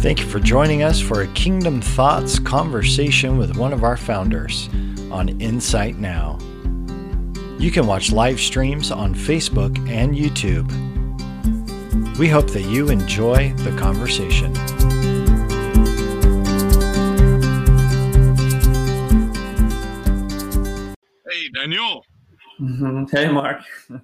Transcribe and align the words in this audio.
Thank 0.00 0.20
you 0.20 0.26
for 0.26 0.40
joining 0.40 0.82
us 0.82 0.98
for 0.98 1.20
a 1.22 1.26
Kingdom 1.34 1.82
Thoughts 1.82 2.38
conversation 2.38 3.36
with 3.36 3.58
one 3.58 3.72
of 3.74 3.84
our 3.84 3.98
founders 3.98 4.70
on 5.10 5.38
Insight 5.40 5.98
Now. 5.98 6.38
You 7.58 7.70
can 7.70 7.86
watch 7.86 8.10
live 8.10 8.40
streams 8.40 8.90
on 8.90 9.14
Facebook 9.14 9.76
and 9.90 10.14
YouTube. 10.14 10.68
We 12.18 12.28
hope 12.28 12.48
that 12.52 12.62
you 12.62 12.88
enjoy 12.88 13.52
the 13.58 13.76
conversation. 13.76 14.54
Hey, 21.30 21.48
Daniel. 21.54 22.04
Mhm. 22.60 23.10
Hey, 23.10 23.30
Mark. 23.30 23.62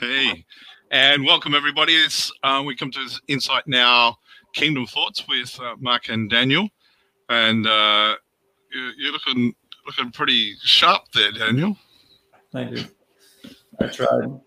Hey, 0.00 0.44
and 0.90 1.24
welcome 1.24 1.54
everybody. 1.54 1.94
It's 1.94 2.30
uh, 2.42 2.62
we 2.64 2.74
come 2.76 2.90
to 2.92 3.20
Insight 3.28 3.66
Now 3.66 4.16
Kingdom 4.52 4.86
Thoughts 4.86 5.26
with 5.28 5.58
uh, 5.60 5.76
Mark 5.78 6.08
and 6.08 6.28
Daniel, 6.30 6.68
and 7.28 7.66
uh, 7.66 8.14
you, 8.72 8.90
you're 8.98 9.12
looking 9.12 9.54
looking 9.86 10.10
pretty 10.12 10.54
sharp 10.62 11.02
there, 11.14 11.32
Daniel. 11.32 11.76
Thank 12.52 12.76
you. 12.76 12.84
I 13.80 13.86
tried. 13.86 14.24
Um, 14.24 14.42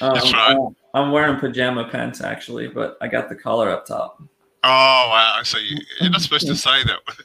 That's 0.00 0.32
right. 0.32 0.56
I- 0.56 0.68
I'm 0.94 1.10
wearing 1.10 1.38
pajama 1.38 1.88
pants 1.88 2.20
actually, 2.20 2.68
but 2.68 2.98
I 3.00 3.08
got 3.08 3.30
the 3.30 3.34
collar 3.34 3.70
up 3.70 3.86
top. 3.86 4.22
Oh, 4.64 5.08
wow! 5.10 5.40
So 5.42 5.56
you, 5.58 5.78
you're 6.00 6.10
not 6.10 6.20
supposed 6.20 6.46
to 6.48 6.54
say 6.68 6.82
that. 6.84 6.98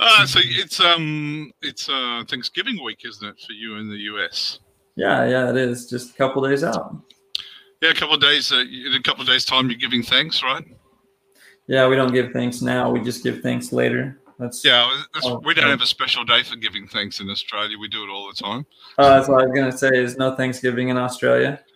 uh, 0.00 0.26
so 0.26 0.40
it's 0.42 0.80
um 0.80 1.52
it's 1.62 1.88
uh, 1.88 2.24
Thanksgiving 2.28 2.82
week, 2.82 3.02
isn't 3.04 3.26
it, 3.26 3.40
for 3.40 3.52
you 3.52 3.76
in 3.76 3.88
the 3.88 3.96
US? 4.14 4.58
Yeah, 4.96 5.24
yeah, 5.26 5.48
it 5.50 5.56
is. 5.56 5.88
Just 5.88 6.14
a 6.14 6.16
couple 6.18 6.42
days 6.42 6.64
out. 6.64 6.96
Yeah, 7.80 7.90
a 7.90 7.94
couple 7.94 8.14
of 8.14 8.20
days. 8.20 8.52
Uh, 8.52 8.58
in 8.58 8.94
a 8.94 9.02
couple 9.02 9.22
of 9.22 9.28
days' 9.28 9.44
time, 9.44 9.70
you're 9.70 9.78
giving 9.78 10.02
thanks, 10.02 10.42
right? 10.42 10.64
Yeah, 11.66 11.88
we 11.88 11.96
don't 11.96 12.12
give 12.12 12.32
thanks 12.32 12.62
now. 12.62 12.90
We 12.90 13.00
just 13.00 13.22
give 13.22 13.40
thanks 13.40 13.72
later. 13.72 14.20
That's 14.38 14.64
Yeah, 14.64 14.90
that's, 15.14 15.26
Oh, 15.26 15.40
we 15.44 15.54
don't 15.54 15.68
have 15.68 15.82
a 15.82 15.86
special 15.86 16.24
day 16.24 16.42
for 16.42 16.56
giving 16.56 16.88
thanks 16.88 17.20
in 17.20 17.30
Australia. 17.30 17.78
We 17.78 17.88
do 17.88 18.02
it 18.02 18.10
all 18.10 18.26
the 18.26 18.42
time. 18.42 18.66
Oh, 18.98 19.08
that's 19.08 19.28
what 19.28 19.42
I 19.42 19.46
was 19.46 19.54
gonna 19.54 19.76
say. 19.76 19.90
Is 19.92 20.16
no 20.16 20.34
Thanksgiving 20.34 20.88
in 20.88 20.96
Australia. 20.96 21.60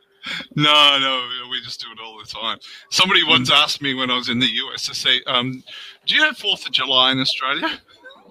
No, 0.56 0.98
no, 0.98 1.29
we 1.51 1.61
just 1.61 1.83
do 1.83 1.89
it 1.92 1.98
all 2.03 2.19
the 2.19 2.25
time. 2.25 2.59
Somebody 2.89 3.23
once 3.25 3.51
asked 3.53 3.83
me 3.83 3.92
when 3.92 4.11
I 4.11 4.17
was 4.17 4.31
in 4.31 4.39
the 4.39 4.47
US 4.47 4.86
to 4.86 4.95
say, 4.95 5.20
um, 5.27 5.62
"Do 6.07 6.14
you 6.14 6.23
have 6.23 6.39
Fourth 6.39 6.64
of 6.64 6.73
July 6.73 7.12
in 7.12 7.20
Australia?" 7.20 7.69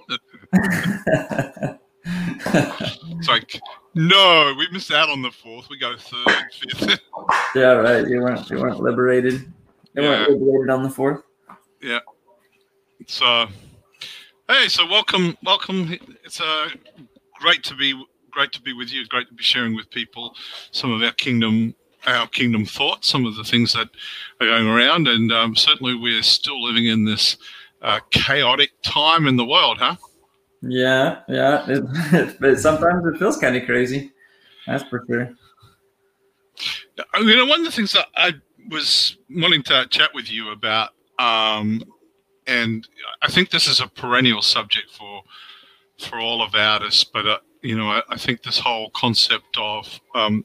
It's 2.06 3.28
like, 3.28 3.62
no, 3.96 4.56
we 4.58 4.68
missed 4.72 4.92
out 4.92 5.10
on 5.10 5.22
the 5.22 5.32
fourth. 5.32 5.70
We 5.70 5.78
go 5.78 5.96
third, 5.98 6.46
fifth. 6.52 7.00
yeah, 7.56 7.74
right. 7.74 8.08
You 8.08 8.22
weren't 8.22 8.50
you 8.50 8.60
weren't 8.60 8.80
liberated. 8.80 9.52
You 9.94 10.02
weren't 10.02 10.32
liberated 10.32 10.70
on 10.70 10.84
the 10.84 10.90
fourth. 10.90 11.22
Yeah. 11.82 12.00
so, 13.08 13.48
hey, 14.48 14.68
so 14.68 14.88
welcome, 14.88 15.38
welcome. 15.44 15.98
It's 16.24 16.40
uh, 16.42 16.70
great 17.40 17.64
to 17.66 17.76
be 17.76 18.02
great 18.32 18.52
to 18.54 18.62
be 18.62 18.74
with 18.74 18.92
you. 18.92 19.06
Great 19.08 19.28
to 19.28 19.34
be 19.34 19.44
sharing 19.44 19.76
with 19.76 19.90
people 19.92 20.36
some 20.72 20.92
of 20.92 21.04
our 21.04 21.12
kingdom 21.12 21.76
our 22.08 22.28
kingdom 22.28 22.66
thoughts, 22.66 23.08
some 23.08 23.26
of 23.26 23.36
the 23.36 23.44
things 23.44 23.74
that 23.74 23.88
are 24.42 24.48
going 24.48 24.68
around, 24.68 25.08
and 25.08 25.32
um, 25.32 25.56
certainly 25.56 25.96
we're 25.96 26.24
still 26.24 26.62
living 26.62 26.88
in 26.88 27.06
this 27.06 27.38
uh, 27.82 28.00
chaotic 28.12 28.72
time 28.82 29.28
in 29.28 29.38
the 29.38 29.46
world, 29.46 29.78
huh? 29.78 29.96
Yeah, 30.64 31.20
yeah. 31.28 31.66
It, 31.68 32.40
but 32.40 32.60
sometimes 32.60 33.06
it 33.06 33.18
feels 33.20 33.38
kind 33.38 33.56
of 33.56 33.66
crazy. 33.66 34.12
That's 34.66 34.84
for 34.86 35.04
sure. 35.08 35.34
Uh, 36.98 37.20
You 37.20 37.36
know, 37.38 37.46
one 37.46 37.60
of 37.60 37.66
the 37.66 37.72
things 37.72 37.92
that 37.94 38.08
I 38.16 38.34
was 38.70 39.18
wanting 39.30 39.64
to 39.64 39.88
chat 39.90 40.12
with 40.14 40.32
you 40.32 40.52
about, 40.52 40.92
um, 41.20 41.84
and 42.48 42.88
I 43.22 43.28
think 43.28 43.50
this 43.50 43.68
is 43.68 43.82
a 43.82 43.88
perennial 43.88 44.42
subject 44.42 44.92
for 44.92 45.24
for 46.00 46.20
all 46.20 46.42
of 46.42 46.56
artists, 46.56 47.04
but 47.04 47.28
uh, 47.28 47.38
you 47.62 47.78
know, 47.78 47.90
I, 47.90 48.02
I 48.10 48.18
think 48.18 48.42
this 48.44 48.60
whole 48.60 48.90
concept 48.92 49.58
of 49.58 50.00
um, 50.16 50.44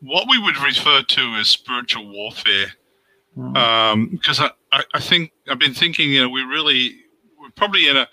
what 0.00 0.28
we 0.28 0.38
would 0.38 0.56
refer 0.58 1.02
to 1.02 1.20
as 1.36 1.48
spiritual 1.48 2.08
warfare, 2.12 2.66
because 3.34 4.40
I, 4.40 4.50
I, 4.72 4.84
I 4.94 5.00
think 5.00 5.32
I've 5.48 5.58
been 5.58 5.74
thinking, 5.74 6.10
you 6.10 6.22
know, 6.22 6.28
we 6.28 6.42
really 6.42 6.96
we're 7.40 7.50
probably 7.50 7.88
in 7.88 7.96
a 7.96 8.08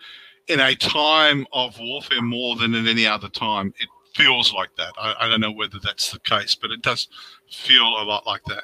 in 0.47 0.59
a 0.59 0.75
time 0.75 1.45
of 1.53 1.77
warfare 1.79 2.21
more 2.21 2.55
than 2.55 2.75
in 2.75 2.87
any 2.87 3.07
other 3.07 3.29
time. 3.29 3.73
It 3.79 3.87
feels 4.13 4.53
like 4.53 4.75
that. 4.77 4.93
I, 4.97 5.15
I 5.21 5.29
don't 5.29 5.41
know 5.41 5.51
whether 5.51 5.79
that's 5.81 6.11
the 6.11 6.19
case, 6.19 6.55
but 6.55 6.71
it 6.71 6.81
does 6.81 7.07
feel 7.51 7.83
a 7.83 8.03
lot 8.03 8.25
like 8.25 8.43
that. 8.45 8.63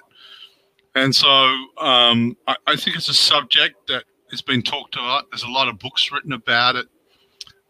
And 0.95 1.16
so 1.16 1.29
um, 1.78 2.35
I, 2.47 2.56
I 2.68 2.75
think 2.75 2.95
it's 2.97 3.09
a 3.09 3.13
subject 3.13 3.88
that 3.88 4.03
has 4.31 4.41
been 4.41 4.62
talked 4.62 4.95
about. 4.95 5.25
There's 5.31 5.44
a 5.44 5.50
lot 5.50 5.68
of 5.68 5.79
books 5.79 6.12
written 6.12 6.34
about 6.34 6.75
it. 6.75 6.88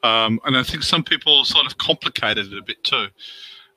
Um, 0.03 0.40
and 0.46 0.58
I 0.58 0.64
think 0.64 0.84
some 0.84 1.03
people 1.03 1.44
sort 1.44 1.66
of 1.66 1.78
complicated 1.78 2.52
it 2.52 2.58
a 2.58 2.64
bit 2.64 2.84
too. 2.84 3.08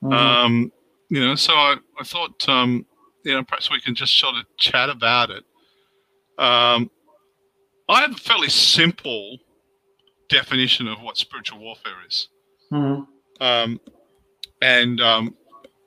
Mhm. 0.02 0.12
Um, 0.12 0.72
you 1.10 1.20
know, 1.20 1.34
so 1.34 1.52
I, 1.52 1.76
I 2.00 2.04
thought, 2.04 2.48
um, 2.48 2.86
you 3.24 3.34
know, 3.34 3.44
perhaps 3.44 3.70
we 3.70 3.80
can 3.80 3.94
just 3.94 4.18
sort 4.18 4.36
of 4.36 4.44
chat 4.56 4.88
about 4.88 5.30
it. 5.30 5.44
Um, 6.38 6.90
I 7.88 8.00
have 8.00 8.12
a 8.12 8.16
fairly 8.16 8.48
simple 8.48 9.38
definition 10.32 10.88
of 10.88 11.00
what 11.02 11.16
spiritual 11.16 11.60
warfare 11.60 12.00
is. 12.08 12.28
Mhm. 12.72 13.06
Um, 13.40 13.80
and 14.60 15.00
um, 15.00 15.36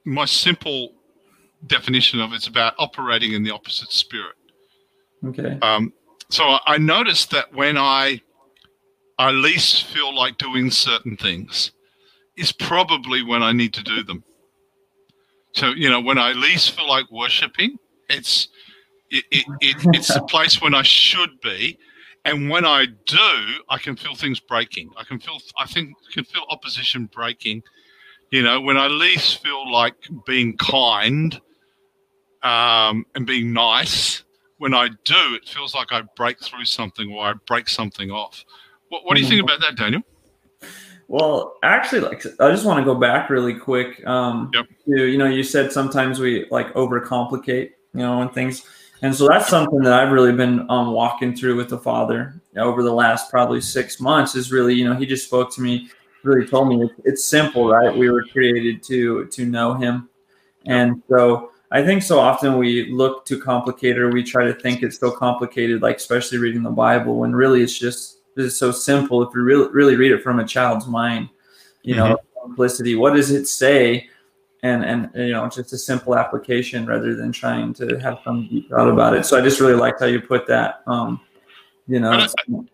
my 0.05 0.25
simple 0.25 0.93
definition 1.67 2.19
of 2.19 2.33
it's 2.33 2.47
about 2.47 2.75
operating 2.77 3.33
in 3.33 3.43
the 3.43 3.51
opposite 3.51 3.91
spirit. 3.91 4.35
Okay. 5.25 5.57
Um, 5.61 5.91
so 6.29 6.43
I, 6.43 6.59
I 6.67 6.77
noticed 6.77 7.31
that 7.31 7.53
when 7.53 7.77
I 7.77 8.21
I 9.17 9.31
least 9.31 9.85
feel 9.85 10.13
like 10.13 10.37
doing 10.37 10.69
certain 10.69 11.15
things 11.17 11.71
is 12.37 12.51
probably 12.51 13.23
when 13.23 13.41
I 13.41 13.53
need 13.53 13.73
to 13.75 13.83
do 13.83 14.03
them. 14.03 14.23
So 15.53 15.69
you 15.69 15.89
know, 15.89 16.01
when 16.01 16.17
I 16.17 16.33
least 16.33 16.71
feel 16.71 16.87
like 16.87 17.09
worshiping, 17.11 17.77
it's 18.09 18.49
it, 19.09 19.23
it, 19.31 19.45
it 19.61 19.75
it's 19.93 20.13
the 20.13 20.21
place 20.33 20.61
when 20.61 20.75
I 20.75 20.83
should 20.83 21.39
be, 21.41 21.79
and 22.25 22.49
when 22.49 22.65
I 22.65 22.87
do, 23.05 23.39
I 23.69 23.77
can 23.77 23.95
feel 23.95 24.15
things 24.15 24.39
breaking. 24.39 24.89
I 24.97 25.03
can 25.03 25.19
feel 25.19 25.37
I 25.57 25.65
think 25.65 25.93
I 26.09 26.13
can 26.13 26.23
feel 26.25 26.43
opposition 26.49 27.05
breaking. 27.13 27.63
You 28.31 28.41
know, 28.41 28.59
when 28.59 28.77
I 28.77 28.87
least 28.87 29.41
feel 29.41 29.71
like 29.71 29.95
being 30.25 30.57
kind 30.57 31.39
um, 32.41 33.05
and 33.13 33.25
being 33.25 33.53
nice, 33.53 34.23
when 34.57 34.73
I 34.73 34.89
do, 34.89 35.35
it 35.35 35.47
feels 35.47 35.75
like 35.75 35.91
I 35.91 36.01
break 36.15 36.41
through 36.41 36.65
something 36.65 37.11
or 37.11 37.25
I 37.25 37.33
break 37.45 37.69
something 37.69 38.09
off. 38.09 38.43
What, 38.89 39.05
what 39.05 39.15
do 39.15 39.21
you 39.21 39.27
think 39.27 39.43
about 39.43 39.61
that, 39.61 39.75
Daniel? 39.75 40.01
Well, 41.07 41.57
actually, 41.61 42.01
like 42.01 42.25
I 42.39 42.49
just 42.49 42.65
want 42.65 42.79
to 42.79 42.85
go 42.85 42.95
back 42.95 43.29
really 43.29 43.53
quick. 43.53 44.05
Um, 44.07 44.49
Yep. 44.53 44.65
to, 44.87 45.05
you 45.05 45.17
know, 45.17 45.27
you 45.27 45.43
said 45.43 45.71
sometimes 45.71 46.19
we 46.19 46.47
like 46.49 46.73
overcomplicate, 46.73 47.69
you 47.93 47.99
know, 47.99 48.21
and 48.21 48.33
things, 48.33 48.65
and 49.05 49.13
so 49.13 49.27
that's 49.27 49.47
something 49.47 49.83
that 49.83 49.93
I've 49.93 50.11
really 50.11 50.31
been 50.31 50.67
um, 50.67 50.91
walking 50.91 51.35
through 51.35 51.57
with 51.57 51.69
the 51.69 51.77
Father 51.77 52.41
over 52.57 52.81
the 52.81 52.91
last 52.91 53.29
probably 53.29 53.61
six 53.61 53.99
months. 53.99 54.33
Is 54.33 54.51
really, 54.51 54.73
you 54.73 54.83
know, 54.83 54.95
He 54.95 55.05
just 55.05 55.27
spoke 55.27 55.53
to 55.53 55.61
me, 55.61 55.89
really 56.23 56.47
told 56.47 56.69
me 56.69 56.81
it's, 56.81 56.93
it's 57.03 57.23
simple, 57.23 57.69
right? 57.69 57.95
We 57.95 58.09
were 58.09 58.23
created 58.23 58.81
to 58.83 59.25
to 59.25 59.45
know 59.45 59.75
Him, 59.75 60.09
and 60.65 61.03
so 61.07 61.51
I 61.71 61.85
think 61.85 62.01
so 62.01 62.19
often 62.19 62.57
we 62.57 62.91
look 62.91 63.25
too 63.25 63.39
complicated 63.39 63.99
or 63.99 64.09
we 64.09 64.23
try 64.23 64.43
to 64.43 64.55
think 64.55 64.81
it's 64.81 64.99
so 64.99 65.11
complicated, 65.11 65.83
like 65.83 65.97
especially 65.97 66.39
reading 66.39 66.63
the 66.63 66.71
Bible, 66.71 67.19
when 67.19 67.31
really 67.31 67.61
it's 67.61 67.77
just 67.77 68.21
it's 68.35 68.57
so 68.57 68.71
simple 68.71 69.21
if 69.21 69.29
you 69.35 69.43
really 69.43 69.69
really 69.71 69.95
read 69.95 70.13
it 70.13 70.23
from 70.23 70.39
a 70.39 70.47
child's 70.47 70.87
mind. 70.87 71.29
You 71.83 71.95
know, 71.95 72.17
simplicity. 72.41 72.95
What 72.95 73.13
does 73.13 73.29
it 73.29 73.45
say? 73.45 74.09
And 74.65 74.83
and 74.83 75.09
you 75.13 75.33
know, 75.33 75.47
just 75.47 75.73
a 75.73 75.77
simple 75.77 76.15
application 76.15 76.87
rather 76.87 77.15
than 77.15 77.31
trying 77.31 77.71
to 77.75 77.99
have 77.99 78.17
some 78.23 78.47
deep 78.49 78.69
thought 78.69 78.89
about 78.89 79.15
it. 79.15 79.23
So 79.23 79.37
I 79.37 79.41
just 79.41 79.59
really 79.61 79.75
liked 79.75 79.99
how 79.99 80.07
you 80.07 80.19
put 80.19 80.47
that. 80.47 80.81
Um, 80.87 81.21
you 81.87 81.99
know, 81.99 82.09
I- 82.11 82.27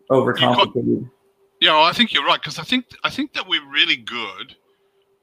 overcomplicated. 0.09 1.09
Yeah, 1.59 1.73
well, 1.73 1.83
I 1.83 1.91
think 1.91 2.13
you're 2.13 2.25
right 2.25 2.41
because 2.41 2.59
I 2.59 2.63
think 2.63 2.85
I 3.03 3.09
think 3.09 3.33
that 3.33 3.45
we're 3.45 3.69
really 3.69 3.97
good, 3.97 4.55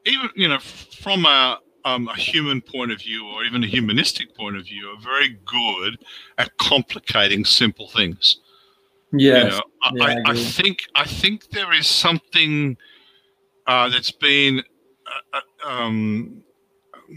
even 0.05 0.29
you 0.37 0.47
know, 0.47 0.59
from 0.59 1.25
a 1.25 1.59
um, 1.87 2.07
a 2.09 2.17
human 2.17 2.61
point 2.61 2.93
of 2.93 2.99
view 3.01 3.27
or 3.27 3.45
even 3.45 3.65
a 3.65 3.67
humanistic 3.67 4.37
point 4.37 4.57
of 4.59 4.65
view, 4.65 4.91
are 4.91 5.01
very 5.01 5.39
good 5.47 5.97
at 6.37 6.55
complicating 6.59 7.47
simple 7.47 7.89
things. 7.89 8.41
Yes. 9.13 9.45
You 9.45 9.51
know, 9.51 9.63
I, 9.83 9.91
Yeah, 9.95 10.05
I 10.05 10.31
I, 10.31 10.33
I 10.33 10.37
think 10.37 10.79
I 10.95 11.07
think 11.07 11.49
there 11.51 11.73
is 11.73 11.87
something 11.87 12.77
uh, 13.67 13.89
that's 13.89 14.13
been 14.13 14.63
uh, 15.35 15.41
uh, 15.65 15.69
um, 15.69 16.45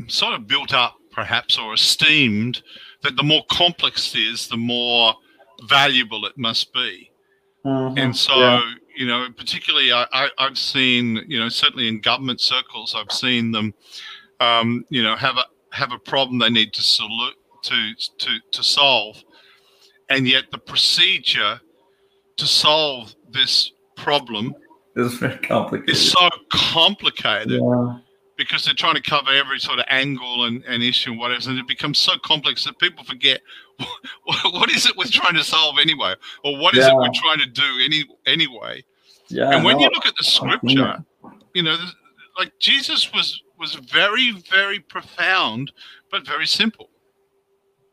sort 0.08 0.34
of 0.34 0.48
built 0.48 0.74
up, 0.74 0.96
perhaps, 1.12 1.58
or 1.58 1.74
esteemed 1.74 2.62
that 3.04 3.16
the 3.16 3.24
more 3.24 3.44
complex 3.52 4.14
it 4.16 4.20
is, 4.22 4.48
the 4.48 4.58
more 4.58 5.14
valuable 5.68 6.26
it 6.26 6.38
must 6.38 6.74
be. 6.74 7.12
Mhm. 7.66 7.98
And 8.00 8.16
so, 8.18 8.36
Yeah. 8.40 8.74
you 8.96 9.06
know, 9.06 9.28
particularly, 9.36 9.92
I, 9.94 10.30
I've 10.38 10.58
seen, 10.58 11.24
you 11.28 11.40
know, 11.40 11.50
certainly 11.50 11.88
in 11.88 12.00
government 12.02 12.42
circles, 12.42 12.96
I've 12.96 13.12
seen 13.12 13.52
them, 13.52 13.74
um, 14.40 14.86
you 14.90 15.04
know, 15.04 15.16
have 15.16 15.38
a 15.38 15.46
have 15.74 15.94
a 15.94 16.00
problem 16.00 16.38
they 16.40 16.50
need 16.50 16.74
to 16.74 16.82
salute 16.84 17.36
to 17.64 17.94
to 18.18 18.40
to 18.52 18.64
solve, 18.64 19.24
and 20.10 20.28
yet 20.28 20.46
the 20.52 20.58
procedure 20.58 21.62
to 22.38 22.46
solve 22.48 23.16
this 23.30 23.72
problem 23.96 24.54
It's 24.96 25.14
very 25.16 25.38
complicated. 25.38 25.90
is 25.96 26.12
so 26.12 26.28
complicated 26.52 27.62
yeah. 27.62 27.98
Because 28.44 28.66
they're 28.66 28.74
trying 28.74 28.96
to 28.96 29.02
cover 29.02 29.30
every 29.32 29.60
sort 29.60 29.80
of 29.80 29.86
angle 29.90 30.46
and, 30.46 30.64
and 30.66 30.84
issue 30.84 31.12
and 31.12 31.20
whatever, 31.20 31.50
and 31.50 31.60
it 31.60 31.68
becomes 31.68 31.98
so 31.98 32.14
complex 32.24 32.64
that 32.66 32.78
people 32.80 33.04
forget 33.04 33.42
what, 34.24 34.54
what 34.54 34.72
is 34.72 34.86
it 34.86 34.96
we're 34.98 35.06
trying 35.06 35.36
to 35.36 35.44
solve 35.44 35.78
anyway, 35.80 36.14
or 36.44 36.58
what 36.60 36.76
is 36.76 36.86
it 36.86 36.96
we're 36.96 37.10
trying 37.14 37.40
to 37.40 37.48
do 37.48 37.80
any 37.84 38.06
anyway. 38.26 38.84
Yeah. 39.30 39.52
and 39.52 39.64
when 39.64 39.78
no, 39.78 39.84
you 39.84 39.90
look 39.94 40.06
at 40.06 40.16
the 40.18 40.24
scripture, 40.24 41.04
you 41.54 41.64
know, 41.64 41.78
like 42.38 42.52
Jesus 42.60 43.14
was 43.14 43.42
was 43.60 43.76
very 43.76 44.32
very 44.52 44.80
profound, 44.80 45.72
but 46.12 46.26
very 46.26 46.48
simple. 46.48 46.90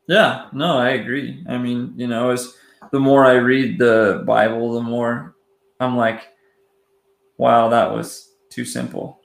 Yeah, 0.08 0.46
no, 0.52 0.78
I 0.78 0.90
agree. 0.90 1.44
I 1.48 1.58
mean, 1.58 1.92
you 1.96 2.06
know, 2.06 2.30
as 2.30 2.54
the 2.92 3.00
more 3.00 3.24
I 3.24 3.34
read 3.34 3.78
the 3.78 4.24
Bible, 4.26 4.72
the 4.72 4.82
more 4.82 5.36
I'm 5.80 5.96
like, 5.96 6.28
wow, 7.36 7.68
that 7.68 7.92
was 7.92 8.34
too 8.50 8.64
simple. 8.64 9.17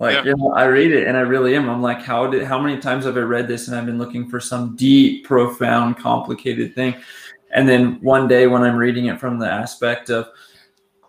Like, 0.00 0.14
Yeah. 0.14 0.24
you 0.24 0.36
know, 0.36 0.52
I 0.52 0.64
read 0.64 0.92
it 0.92 1.06
and 1.06 1.16
I 1.16 1.20
really 1.20 1.54
am. 1.54 1.68
I'm 1.68 1.82
like, 1.82 2.00
how 2.00 2.26
did 2.26 2.42
how 2.42 2.58
many 2.58 2.80
times 2.80 3.04
have 3.04 3.16
I 3.18 3.20
read 3.20 3.46
this 3.46 3.68
and 3.68 3.76
I've 3.76 3.86
been 3.86 3.98
looking 3.98 4.28
for 4.28 4.40
some 4.40 4.74
deep, 4.74 5.26
profound, 5.26 5.98
complicated 5.98 6.74
thing. 6.74 6.94
And 7.52 7.68
then 7.68 8.00
one 8.00 8.26
day 8.26 8.46
when 8.46 8.62
I'm 8.62 8.76
reading 8.76 9.06
it 9.06 9.20
from 9.20 9.38
the 9.38 9.46
aspect 9.46 10.08
of 10.08 10.28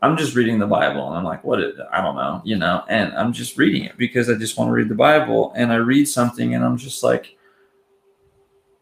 I'm 0.01 0.17
just 0.17 0.35
reading 0.35 0.59
the 0.59 0.67
Bible 0.67 1.07
and 1.07 1.15
I'm 1.15 1.23
like, 1.23 1.43
what 1.43 1.61
is, 1.61 1.79
I 1.93 2.01
don't 2.01 2.15
know, 2.15 2.41
you 2.43 2.57
know, 2.57 2.83
and 2.89 3.13
I'm 3.13 3.31
just 3.31 3.57
reading 3.57 3.83
it 3.85 3.95
because 3.97 4.29
I 4.29 4.33
just 4.33 4.57
want 4.57 4.67
to 4.67 4.73
read 4.73 4.89
the 4.89 4.95
Bible 4.95 5.53
and 5.55 5.71
I 5.71 5.75
read 5.75 6.07
something 6.07 6.53
and 6.55 6.65
I'm 6.65 6.75
just 6.75 7.01
like, 7.01 7.37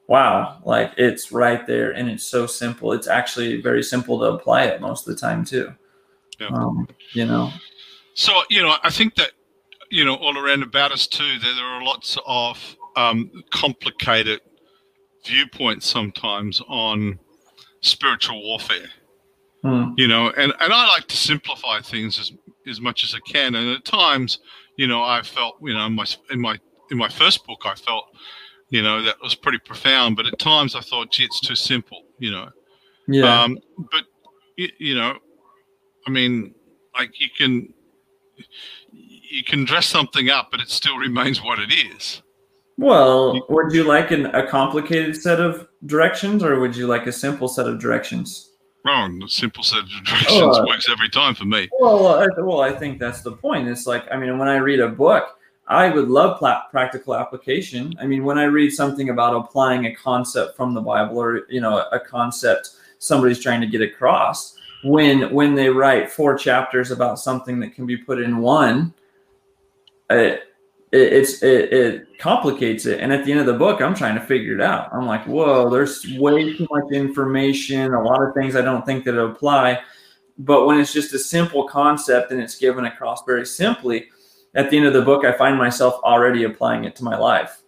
wow, 0.07 0.59
like 0.65 0.94
it's 0.97 1.31
right 1.31 1.67
there 1.67 1.91
and 1.91 2.09
it's 2.09 2.23
so 2.23 2.47
simple. 2.47 2.94
It's 2.94 3.07
actually 3.07 3.62
very 3.62 3.83
simple 3.83 4.17
to 4.19 4.25
apply 4.25 4.63
it 4.63 4.81
most 4.81 5.07
of 5.07 5.13
the 5.13 5.21
time 5.21 5.45
too. 5.45 5.71
Yeah. 6.39 6.47
Um, 6.47 6.88
you 7.12 7.25
know, 7.25 7.51
So 8.15 8.41
you 8.50 8.63
know, 8.63 8.77
I 8.81 8.89
think 8.89 9.13
that 9.15 9.31
you 9.89 10.06
know 10.06 10.15
all 10.15 10.38
around 10.38 10.63
about 10.63 10.91
us 10.91 11.07
too, 11.07 11.39
there, 11.39 11.56
there 11.56 11.65
are 11.65 11.83
lots 11.83 12.18
of 12.25 12.75
um, 12.95 13.31
complicated 13.51 14.41
viewpoints 15.25 15.86
sometimes 15.86 16.62
on 16.68 17.19
spiritual 17.81 18.41
warfare. 18.41 18.89
Hmm. 19.63 19.91
You 19.97 20.07
know, 20.07 20.30
and 20.30 20.53
and 20.59 20.74
I 20.74 20.88
like 20.88 21.07
to 21.07 21.18
simplify 21.18 21.81
things 21.81 22.19
as 22.19 22.31
as 22.68 22.80
much 22.80 23.03
as 23.03 23.13
I 23.13 23.19
can. 23.30 23.56
And 23.56 23.75
at 23.75 23.83
times, 23.83 24.39
you 24.77 24.88
know, 24.88 25.03
I 25.03 25.21
felt 25.21 25.56
you 25.62 25.74
know 25.74 25.86
in 25.86 25.94
my 25.94 26.06
in 26.31 26.39
my 26.39 26.57
in 26.91 26.97
my 26.97 27.09
first 27.09 27.45
book, 27.45 27.62
I 27.65 27.75
felt 27.75 28.06
you 28.69 28.81
know 28.81 29.01
that 29.03 29.21
was 29.21 29.36
pretty 29.36 29.59
profound. 29.59 30.15
But 30.15 30.27
at 30.27 30.39
times, 30.39 30.75
I 30.75 30.81
thought, 30.81 31.12
gee, 31.12 31.25
it's 31.25 31.41
too 31.41 31.56
simple. 31.56 32.03
You 32.19 32.31
know, 32.31 32.50
yeah, 33.07 33.44
um, 33.44 33.57
but 33.91 34.03
you, 34.56 34.69
you 34.77 34.95
know, 34.95 35.18
I 36.07 36.09
mean, 36.09 36.56
like 36.97 37.19
you 37.19 37.27
can 37.38 37.74
you 39.29 39.43
can 39.43 39.65
dress 39.65 39.85
something 39.87 40.29
up, 40.29 40.49
but 40.51 40.59
it 40.59 40.69
still 40.69 40.97
remains 40.97 41.41
what 41.43 41.59
it 41.59 41.71
is. 41.71 42.21
well, 42.77 43.45
would 43.49 43.73
you 43.73 43.83
like 43.83 44.11
an, 44.11 44.27
a 44.27 44.47
complicated 44.47 45.15
set 45.15 45.39
of 45.39 45.67
directions 45.85 46.43
or 46.43 46.59
would 46.59 46.75
you 46.75 46.87
like 46.87 47.07
a 47.07 47.11
simple 47.11 47.47
set 47.47 47.67
of 47.67 47.79
directions? 47.79 48.51
Wrong. 48.85 49.21
A 49.23 49.27
simple 49.29 49.63
set 49.63 49.79
of 49.79 49.89
directions 50.05 50.31
Oh, 50.41 50.51
uh, 50.51 50.65
works 50.65 50.87
every 50.89 51.09
time 51.09 51.35
for 51.35 51.45
me. 51.45 51.67
Well, 51.79 52.07
I, 52.07 52.27
well, 52.37 52.61
I 52.61 52.71
think 52.71 52.97
that's 52.99 53.21
the 53.21 53.33
point. 53.33 53.67
It's 53.67 53.85
like, 53.85 54.05
I 54.11 54.17
mean, 54.17 54.37
when 54.37 54.47
I 54.47 54.55
read 54.57 54.79
a 54.79 54.87
book, 54.87 55.37
I 55.67 55.89
would 55.89 56.07
love 56.07 56.39
pla- 56.39 56.63
practical 56.71 57.13
application. 57.13 57.93
I 57.99 58.07
mean, 58.07 58.23
when 58.23 58.39
I 58.39 58.45
read 58.45 58.71
something 58.71 59.09
about 59.09 59.35
applying 59.35 59.85
a 59.85 59.95
concept 59.95 60.55
from 60.55 60.73
the 60.73 60.81
Bible 60.81 61.17
or, 61.19 61.41
you 61.49 61.61
know, 61.61 61.85
a 61.91 61.99
concept 61.99 62.71
somebody's 62.99 63.39
trying 63.39 63.61
to 63.61 63.67
get 63.67 63.81
across, 63.81 64.55
when 64.83 65.31
when 65.33 65.55
they 65.55 65.69
write 65.69 66.09
four 66.09 66.37
chapters 66.37 66.89
about 66.91 67.19
something 67.19 67.59
that 67.59 67.75
can 67.75 67.85
be 67.85 67.97
put 67.97 68.19
in 68.21 68.37
one, 68.37 68.93
it, 70.09 70.44
it 70.91 71.13
it's 71.13 71.44
it, 71.44 71.73
it 71.73 72.19
complicates 72.19 72.85
it. 72.85 73.00
And 73.00 73.13
at 73.13 73.25
the 73.25 73.31
end 73.31 73.39
of 73.39 73.45
the 73.45 73.53
book, 73.53 73.81
I'm 73.81 73.95
trying 73.95 74.15
to 74.15 74.25
figure 74.25 74.56
it 74.56 74.61
out. 74.61 74.94
I'm 74.94 75.06
like, 75.06 75.25
whoa, 75.25 75.69
there's 75.69 76.06
way 76.17 76.56
too 76.56 76.67
much 76.71 76.91
information, 76.91 77.94
a 77.94 78.01
lot 78.01 78.21
of 78.21 78.33
things 78.33 78.56
I 78.56 78.61
don't 78.61 78.85
think 78.85 79.06
that 79.06 79.19
apply. 79.19 79.81
But 80.38 80.65
when 80.65 80.79
it's 80.79 80.94
just 80.94 81.13
a 81.13 81.19
simple 81.19 81.67
concept 81.67 82.31
and 82.31 82.41
it's 82.41 82.57
given 82.57 82.85
across 82.85 83.23
very 83.25 83.45
simply, 83.45 84.07
at 84.56 84.69
the 84.69 84.77
end 84.77 84.88
of 84.88 84.94
the 84.94 85.01
book, 85.01 85.25
I 85.25 85.33
find 85.33 85.57
myself 85.57 86.00
already 86.03 86.44
applying 86.44 86.85
it 86.85 86.95
to 86.97 87.03
my 87.03 87.17
life. 87.17 87.62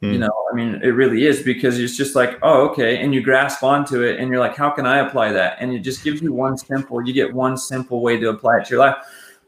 Hmm. 0.00 0.12
You 0.12 0.18
know, 0.18 0.32
I 0.50 0.56
mean, 0.56 0.80
it 0.82 0.88
really 0.88 1.26
is 1.26 1.42
because 1.42 1.78
it's 1.78 1.96
just 1.96 2.16
like, 2.16 2.38
oh, 2.42 2.68
okay. 2.68 2.98
And 2.98 3.14
you 3.14 3.22
grasp 3.22 3.62
onto 3.62 4.02
it 4.02 4.18
and 4.18 4.28
you're 4.30 4.40
like, 4.40 4.56
how 4.56 4.70
can 4.70 4.86
I 4.86 4.98
apply 4.98 5.32
that? 5.32 5.58
And 5.60 5.72
it 5.72 5.80
just 5.80 6.02
gives 6.02 6.20
you 6.22 6.32
one 6.32 6.56
simple, 6.58 7.06
you 7.06 7.12
get 7.12 7.32
one 7.32 7.56
simple 7.56 8.00
way 8.00 8.18
to 8.18 8.30
apply 8.30 8.58
it 8.58 8.64
to 8.66 8.70
your 8.70 8.80
life, 8.80 8.96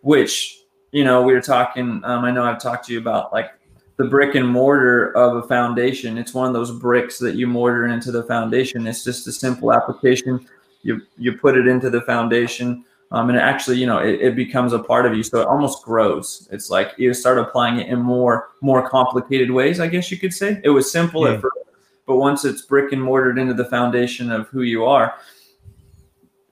which, 0.02 0.60
you 0.92 1.04
know, 1.04 1.22
we 1.22 1.32
were 1.32 1.40
talking, 1.40 2.00
um, 2.04 2.24
I 2.24 2.30
know 2.30 2.44
I've 2.44 2.60
talked 2.60 2.86
to 2.86 2.92
you 2.92 2.98
about 2.98 3.32
like 3.32 3.50
the 3.96 4.04
brick 4.04 4.34
and 4.34 4.46
mortar 4.46 5.12
of 5.16 5.36
a 5.36 5.46
foundation. 5.46 6.18
It's 6.18 6.34
one 6.34 6.46
of 6.46 6.52
those 6.54 6.70
bricks 6.70 7.18
that 7.18 7.34
you 7.36 7.46
mortar 7.46 7.86
into 7.86 8.12
the 8.12 8.22
foundation. 8.24 8.86
It's 8.86 9.04
just 9.04 9.26
a 9.26 9.32
simple 9.32 9.72
application. 9.72 10.46
You, 10.82 11.02
you 11.18 11.32
put 11.36 11.56
it 11.56 11.66
into 11.66 11.90
the 11.90 12.02
foundation 12.02 12.84
um, 13.10 13.28
and 13.28 13.38
it 13.38 13.40
actually 13.40 13.78
you 13.78 13.86
know 13.86 13.98
it, 13.98 14.20
it 14.20 14.36
becomes 14.36 14.72
a 14.72 14.78
part 14.78 15.06
of 15.06 15.14
you 15.14 15.22
so 15.22 15.40
it 15.40 15.46
almost 15.46 15.84
grows 15.84 16.48
it's 16.50 16.70
like 16.70 16.92
you 16.96 17.12
start 17.14 17.38
applying 17.38 17.78
it 17.78 17.88
in 17.88 18.00
more 18.00 18.48
more 18.60 18.88
complicated 18.88 19.50
ways 19.50 19.80
i 19.80 19.86
guess 19.86 20.10
you 20.10 20.18
could 20.18 20.32
say 20.34 20.60
it 20.64 20.70
was 20.70 20.90
simple 20.90 21.26
Yeah. 21.26 21.34
at 21.34 21.40
first 21.40 21.56
but 22.06 22.16
once 22.16 22.44
it's 22.44 22.62
brick 22.62 22.92
and 22.92 23.02
mortared 23.02 23.38
into 23.38 23.54
the 23.54 23.64
foundation 23.64 24.30
of 24.30 24.48
who 24.48 24.62
you 24.62 24.84
are 24.84 25.14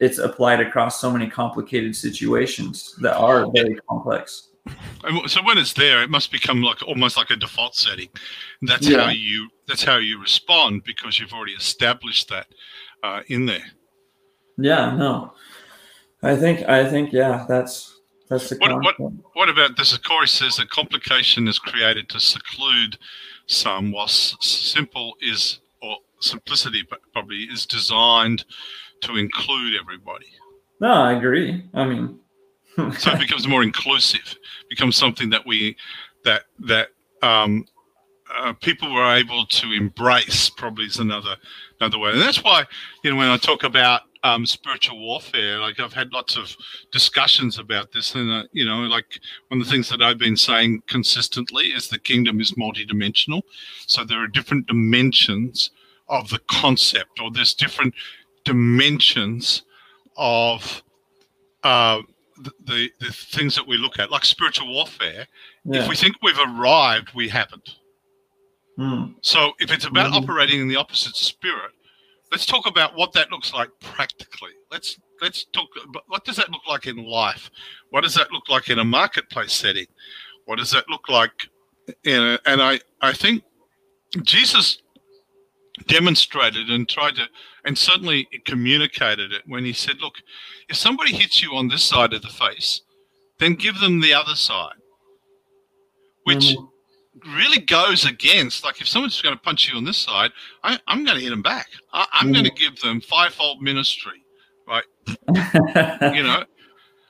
it's 0.00 0.18
applied 0.18 0.60
across 0.60 1.00
so 1.00 1.10
many 1.10 1.28
complicated 1.28 1.94
situations 1.94 2.94
that 3.00 3.16
are 3.16 3.50
very 3.54 3.76
complex 3.88 4.48
so 5.26 5.42
when 5.42 5.58
it's 5.58 5.74
there, 5.74 6.02
it 6.02 6.08
must 6.08 6.32
become 6.32 6.62
like 6.62 6.82
almost 6.88 7.18
like 7.18 7.28
a 7.28 7.36
default 7.36 7.74
setting. 7.74 8.08
That's 8.62 8.88
Yeah. 8.88 9.02
how 9.04 9.10
you 9.10 9.50
that's 9.68 9.84
how 9.84 9.98
you 9.98 10.18
respond 10.18 10.84
because 10.84 11.20
you've 11.20 11.34
already 11.34 11.52
established 11.52 12.30
that 12.30 12.46
uh, 13.02 13.20
in 13.28 13.44
there. 13.44 13.66
yeah 14.56 14.96
no 14.96 15.32
i 16.22 16.34
think 16.36 16.66
i 16.68 16.88
think 16.88 17.12
yeah 17.12 17.44
that's 17.48 18.00
that's 18.30 18.48
the 18.48 18.56
What- 18.56 18.82
what- 18.98 19.12
What 19.34 19.48
about 19.50 19.76
this? 19.76 19.94
Corey 19.98 20.28
says 20.28 20.56
that 20.56 20.70
complication 20.70 21.46
is 21.46 21.58
created 21.58 22.08
to 22.08 22.18
seclude 22.20 22.96
some, 23.46 23.92
while 23.92 24.08
simple 24.08 25.14
is 25.20 25.60
or 25.82 25.98
simplicity 26.20 26.82
probably 27.12 27.42
is 27.54 27.66
designed 27.66 28.46
to 29.04 29.16
include 29.16 29.72
everybody. 29.80 30.26
no 30.80 30.92
i 30.92 31.12
agree 31.12 31.64
i 31.74 31.84
mean 31.84 32.18
So 32.98 33.12
it 33.12 33.20
becomes 33.20 33.46
more 33.46 33.62
inclusive. 33.62 34.36
Becomes 34.68 34.96
something 34.96 35.30
that 35.30 35.46
we 35.46 35.76
that 36.24 36.42
that 36.60 36.88
um, 37.22 37.66
uh, 38.36 38.52
people 38.54 38.92
were 38.92 39.14
able 39.14 39.46
to 39.46 39.72
embrace. 39.72 40.50
Probably 40.50 40.86
is 40.86 40.98
another 40.98 41.36
another 41.80 41.98
way, 41.98 42.10
and 42.12 42.20
that's 42.20 42.42
why 42.42 42.64
you 43.02 43.10
know 43.10 43.16
when 43.16 43.28
I 43.28 43.36
talk 43.36 43.62
about 43.62 44.02
um, 44.24 44.46
spiritual 44.46 44.98
warfare, 44.98 45.58
like 45.60 45.78
I've 45.78 45.92
had 45.92 46.12
lots 46.12 46.36
of 46.36 46.56
discussions 46.90 47.58
about 47.58 47.92
this, 47.92 48.14
and 48.14 48.30
uh, 48.30 48.42
you 48.52 48.64
know, 48.64 48.80
like 48.80 49.20
one 49.48 49.60
of 49.60 49.66
the 49.66 49.70
things 49.70 49.88
that 49.90 50.02
I've 50.02 50.18
been 50.18 50.36
saying 50.36 50.82
consistently 50.88 51.66
is 51.66 51.88
the 51.88 51.98
kingdom 51.98 52.40
is 52.40 52.52
multidimensional. 52.52 53.42
So 53.86 54.04
there 54.04 54.22
are 54.22 54.26
different 54.28 54.66
dimensions 54.66 55.70
of 56.08 56.28
the 56.28 56.40
concept, 56.50 57.20
or 57.20 57.30
there's 57.30 57.54
different 57.54 57.94
dimensions 58.44 59.62
of 60.16 60.82
uh, 61.62 62.00
the, 62.42 62.52
the 62.64 62.90
the 63.00 63.12
things 63.12 63.54
that 63.56 63.66
we 63.66 63.76
look 63.76 63.98
at, 63.98 64.10
like 64.10 64.24
spiritual 64.24 64.68
warfare. 64.72 65.26
yeah. 65.64 65.82
If 65.82 65.88
we 65.88 65.96
think 65.96 66.16
we've 66.22 66.38
arrived, 66.38 67.10
we 67.14 67.28
haven't. 67.28 67.76
Hmm. 68.76 69.12
So 69.20 69.52
if 69.60 69.70
it's 69.72 69.84
about 69.86 70.12
Mhm. 70.12 70.22
operating 70.22 70.60
in 70.60 70.68
the 70.68 70.76
opposite 70.76 71.16
spirit, 71.16 71.70
let's 72.32 72.44
talk 72.44 72.66
about 72.66 72.94
what 72.96 73.12
that 73.12 73.30
looks 73.30 73.52
like 73.54 73.70
practically. 73.80 74.50
Let's 74.70 74.98
let's 75.22 75.44
talk 75.52 75.68
what 76.08 76.24
does 76.24 76.36
that 76.36 76.50
look 76.50 76.66
like 76.68 76.86
in 76.86 76.96
life? 77.06 77.50
What 77.90 78.02
does 78.02 78.14
that 78.14 78.32
look 78.32 78.48
like 78.48 78.68
in 78.70 78.78
a 78.80 78.84
marketplace 78.84 79.52
setting? 79.52 79.86
What 80.46 80.58
does 80.58 80.70
that 80.72 80.88
look 80.90 81.08
like 81.08 81.48
in 82.02 82.20
a, 82.20 82.38
and 82.46 82.60
I 82.60 82.80
I 83.00 83.12
think 83.12 83.44
Jesus 84.22 84.82
demonstrated 85.86 86.70
and 86.70 86.88
tried 86.88 87.16
to 87.16 87.24
and 87.64 87.76
certainly 87.76 88.26
communicated 88.44 89.32
it 89.32 89.42
when 89.46 89.64
he 89.64 89.72
said, 89.72 90.00
look, 90.00 90.14
if 90.68 90.76
somebody 90.76 91.12
hits 91.12 91.42
you 91.42 91.54
on 91.56 91.68
this 91.68 91.82
side 91.82 92.12
of 92.12 92.22
the 92.22 92.28
face, 92.28 92.82
then 93.38 93.54
give 93.54 93.78
them 93.80 94.00
the 94.00 94.14
other 94.14 94.34
side. 94.34 94.74
Which 96.24 96.54
Mhm. 96.56 96.68
really 97.36 97.58
goes 97.60 98.04
against 98.04 98.64
like 98.64 98.80
if 98.80 98.88
someone's 98.88 99.20
going 99.22 99.34
to 99.34 99.40
punch 99.40 99.68
you 99.70 99.76
on 99.76 99.84
this 99.84 99.96
side 99.96 100.30
I, 100.64 100.78
i'm 100.88 101.04
going 101.04 101.16
to 101.16 101.22
hit 101.22 101.30
them 101.30 101.42
back. 101.42 101.68
I, 101.92 102.06
i'm 102.12 102.32
going 102.32 102.44
to 102.44 102.50
give 102.50 102.78
them 102.80 103.00
fivefold 103.00 103.62
ministry 103.62 104.20
right? 104.66 104.84
you 106.16 106.22
know? 106.24 106.44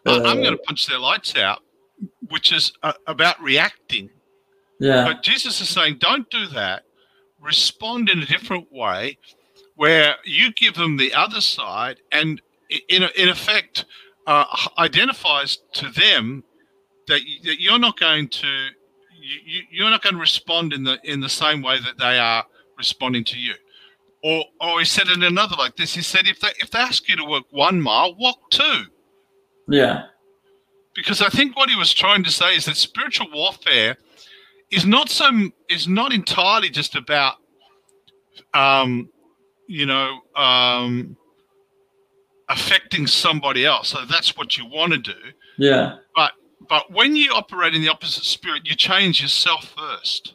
I, 0.06 0.21
i'm 0.30 0.42
going 0.42 0.56
to 0.56 0.62
punch 0.66 0.87
their 0.87 0.99
lights 0.99 1.37
out 1.37 1.62
which 2.28 2.52
is 2.52 2.73
uh, 2.83 2.92
about 3.06 3.40
reacting. 3.42 4.11
Yeah. 4.78 5.04
But 5.04 5.23
jesus 5.23 5.61
is 5.61 5.68
saying 5.71 5.97
don't 6.00 6.28
do 6.30 6.47
that 6.49 6.83
respond 7.44 8.08
in 8.08 8.20
a 8.20 8.26
different 8.26 8.72
way 8.72 9.18
where 9.76 10.16
you 10.24 10.52
give 10.52 10.74
them 10.74 10.96
the 10.96 11.12
other 11.12 11.40
side 11.40 12.00
and 12.12 12.40
in, 12.88 13.02
in 13.16 13.28
effect 13.28 13.84
uh, 14.26 14.44
identifies 14.78 15.58
to 15.72 15.90
them 15.90 16.42
that, 17.08 17.20
that 17.44 17.60
you're 17.60 17.78
not 17.78 17.98
going 17.98 18.28
to 18.28 18.46
you, 19.20 19.62
you're 19.70 19.90
not 19.90 20.02
going 20.02 20.14
to 20.14 20.20
respond 20.20 20.72
in 20.72 20.84
the 20.84 20.98
in 21.04 21.20
the 21.20 21.28
same 21.28 21.62
way 21.62 21.78
that 21.80 21.98
they 21.98 22.18
are 22.18 22.44
responding 22.78 23.24
to 23.24 23.38
you. 23.38 23.54
Or 24.22 24.44
or 24.60 24.78
he 24.78 24.84
said 24.84 25.08
in 25.08 25.22
another 25.22 25.56
like 25.56 25.76
this 25.76 25.94
he 25.94 26.02
said 26.02 26.26
if 26.26 26.40
they 26.40 26.48
if 26.58 26.70
they 26.70 26.78
ask 26.78 27.08
you 27.08 27.16
to 27.16 27.24
work 27.24 27.44
one 27.50 27.80
mile 27.80 28.14
walk 28.16 28.50
two. 28.50 28.84
Yeah. 29.68 30.06
Because 30.94 31.20
i 31.20 31.28
think 31.28 31.56
what 31.56 31.70
he 31.70 31.76
was 31.76 31.92
trying 31.92 32.22
to 32.24 32.30
say 32.30 32.54
is 32.54 32.66
that 32.66 32.76
spiritual 32.76 33.26
warfare 33.32 33.96
is 34.71 34.85
not 34.85 35.09
some 35.09 35.52
is 35.68 35.87
not 35.88 36.12
entirely 36.12 36.71
just 36.71 36.97
about 36.97 37.37
um 38.52 39.09
you 39.68 39.87
know 39.87 40.21
um 40.37 41.16
affecting 42.50 43.06
somebody 43.06 43.64
else. 43.64 43.88
So 43.88 44.04
that's 44.04 44.37
what 44.37 44.59
you 44.59 44.66
want 44.66 44.92
to 44.92 44.99
do. 44.99 45.18
Yeah. 45.56 45.97
But 46.14 46.33
but 46.68 46.90
when 46.90 47.16
you 47.16 47.33
operate 47.33 47.75
in 47.75 47.83
the 47.83 47.88
opposite 47.88 48.25
spirit 48.25 48.62
you 48.64 48.75
change 48.75 49.23
yourself 49.23 49.75
first. 49.76 50.35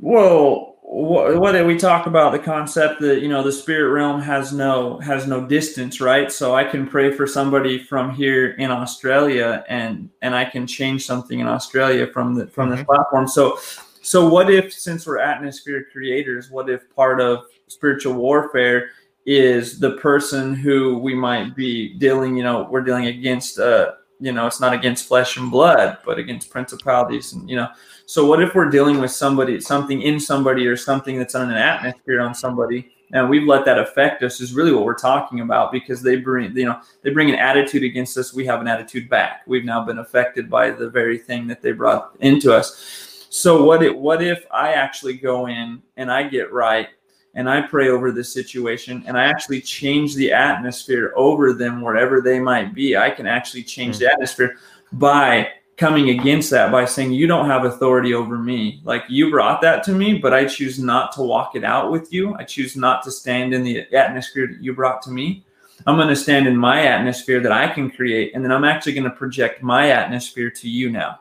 Well 0.00 0.73
what, 0.86 1.52
did 1.52 1.66
we 1.66 1.78
talk 1.78 2.06
about 2.06 2.32
the 2.32 2.38
concept 2.38 3.00
that 3.00 3.22
you 3.22 3.28
know 3.28 3.42
the 3.42 3.50
spirit 3.50 3.90
realm 3.90 4.20
has 4.20 4.52
no 4.52 4.98
has 4.98 5.26
no 5.26 5.46
distance 5.46 5.98
right 5.98 6.30
so 6.30 6.54
i 6.54 6.62
can 6.62 6.86
pray 6.86 7.10
for 7.10 7.26
somebody 7.26 7.78
from 7.78 8.14
here 8.14 8.50
in 8.52 8.70
australia 8.70 9.64
and 9.68 10.10
and 10.20 10.34
i 10.34 10.44
can 10.44 10.66
change 10.66 11.04
something 11.06 11.40
in 11.40 11.46
australia 11.46 12.06
from 12.06 12.34
the 12.34 12.46
from 12.48 12.68
mm-hmm. 12.68 12.76
this 12.76 12.86
platform 12.86 13.26
so 13.26 13.58
so 14.02 14.28
what 14.28 14.50
if 14.50 14.74
since 14.74 15.06
we're 15.06 15.18
atmosphere 15.18 15.86
creators 15.90 16.50
what 16.50 16.68
if 16.68 16.82
part 16.94 17.18
of 17.18 17.46
spiritual 17.66 18.12
warfare 18.12 18.90
is 19.24 19.80
the 19.80 19.92
person 19.92 20.54
who 20.54 20.98
we 20.98 21.14
might 21.14 21.56
be 21.56 21.94
dealing 21.94 22.36
you 22.36 22.42
know 22.42 22.68
we're 22.70 22.82
dealing 22.82 23.06
against 23.06 23.58
uh 23.58 23.92
you 24.20 24.32
know 24.32 24.46
it's 24.46 24.60
not 24.60 24.72
against 24.72 25.06
flesh 25.06 25.36
and 25.36 25.50
blood 25.50 25.98
but 26.04 26.18
against 26.18 26.50
principalities 26.50 27.32
and 27.32 27.48
you 27.48 27.56
know 27.56 27.68
so 28.06 28.26
what 28.26 28.42
if 28.42 28.54
we're 28.54 28.68
dealing 28.68 29.00
with 29.00 29.10
somebody, 29.10 29.60
something 29.60 30.02
in 30.02 30.20
somebody, 30.20 30.66
or 30.66 30.76
something 30.76 31.18
that's 31.18 31.34
on 31.34 31.50
an 31.50 31.56
atmosphere 31.56 32.20
on 32.20 32.34
somebody, 32.34 32.90
and 33.12 33.30
we've 33.30 33.46
let 33.46 33.64
that 33.64 33.78
affect 33.78 34.22
us? 34.22 34.40
Is 34.40 34.52
really 34.52 34.72
what 34.72 34.84
we're 34.84 34.94
talking 34.94 35.40
about 35.40 35.72
because 35.72 36.02
they 36.02 36.16
bring, 36.16 36.54
you 36.54 36.66
know, 36.66 36.80
they 37.02 37.10
bring 37.10 37.30
an 37.30 37.36
attitude 37.36 37.82
against 37.82 38.18
us. 38.18 38.34
We 38.34 38.44
have 38.44 38.60
an 38.60 38.68
attitude 38.68 39.08
back. 39.08 39.42
We've 39.46 39.64
now 39.64 39.84
been 39.84 39.98
affected 39.98 40.50
by 40.50 40.70
the 40.70 40.90
very 40.90 41.16
thing 41.16 41.46
that 41.46 41.62
they 41.62 41.72
brought 41.72 42.14
into 42.20 42.52
us. 42.52 43.26
So 43.30 43.64
what 43.64 43.82
if 43.82 43.96
what 43.96 44.22
if 44.22 44.44
I 44.50 44.72
actually 44.72 45.14
go 45.14 45.46
in 45.46 45.82
and 45.96 46.12
I 46.12 46.24
get 46.24 46.52
right 46.52 46.88
and 47.34 47.48
I 47.48 47.62
pray 47.62 47.88
over 47.88 48.12
this 48.12 48.32
situation 48.32 49.02
and 49.06 49.18
I 49.18 49.24
actually 49.24 49.60
change 49.60 50.14
the 50.14 50.32
atmosphere 50.32 51.12
over 51.16 51.52
them 51.52 51.80
wherever 51.80 52.20
they 52.20 52.38
might 52.38 52.74
be? 52.74 52.96
I 52.96 53.10
can 53.10 53.26
actually 53.26 53.64
change 53.64 53.98
the 53.98 54.06
hmm. 54.06 54.12
atmosphere 54.12 54.56
by 54.92 55.48
coming 55.76 56.10
against 56.10 56.50
that 56.50 56.70
by 56.70 56.84
saying 56.84 57.12
you 57.12 57.26
don't 57.26 57.46
have 57.46 57.64
authority 57.64 58.14
over 58.14 58.38
me. 58.38 58.80
Like 58.84 59.02
you 59.08 59.30
brought 59.30 59.60
that 59.62 59.82
to 59.84 59.92
me 59.92 60.18
but 60.18 60.32
i 60.32 60.44
choose 60.44 60.78
not 60.78 61.10
to 61.12 61.22
walk 61.22 61.56
it 61.56 61.64
out 61.64 61.90
with 61.90 62.12
you. 62.12 62.34
I 62.36 62.44
choose 62.44 62.76
not 62.76 63.02
to 63.04 63.10
stand 63.10 63.52
in 63.52 63.64
the 63.64 63.92
atmosphere 63.92 64.46
that 64.46 64.62
you 64.62 64.72
brought 64.72 65.02
to 65.02 65.10
me. 65.10 65.44
I'm 65.86 65.96
going 65.96 66.08
to 66.08 66.16
stand 66.16 66.46
in 66.46 66.56
my 66.56 66.86
atmosphere 66.86 67.40
that 67.40 67.50
i 67.50 67.68
can 67.68 67.90
create 67.90 68.34
and 68.34 68.44
then 68.44 68.52
i'm 68.52 68.64
actually 68.64 68.94
going 68.94 69.10
to 69.10 69.16
project 69.16 69.62
my 69.62 69.90
atmosphere 69.90 70.48
to 70.48 70.70
you 70.70 70.88
now 70.88 71.20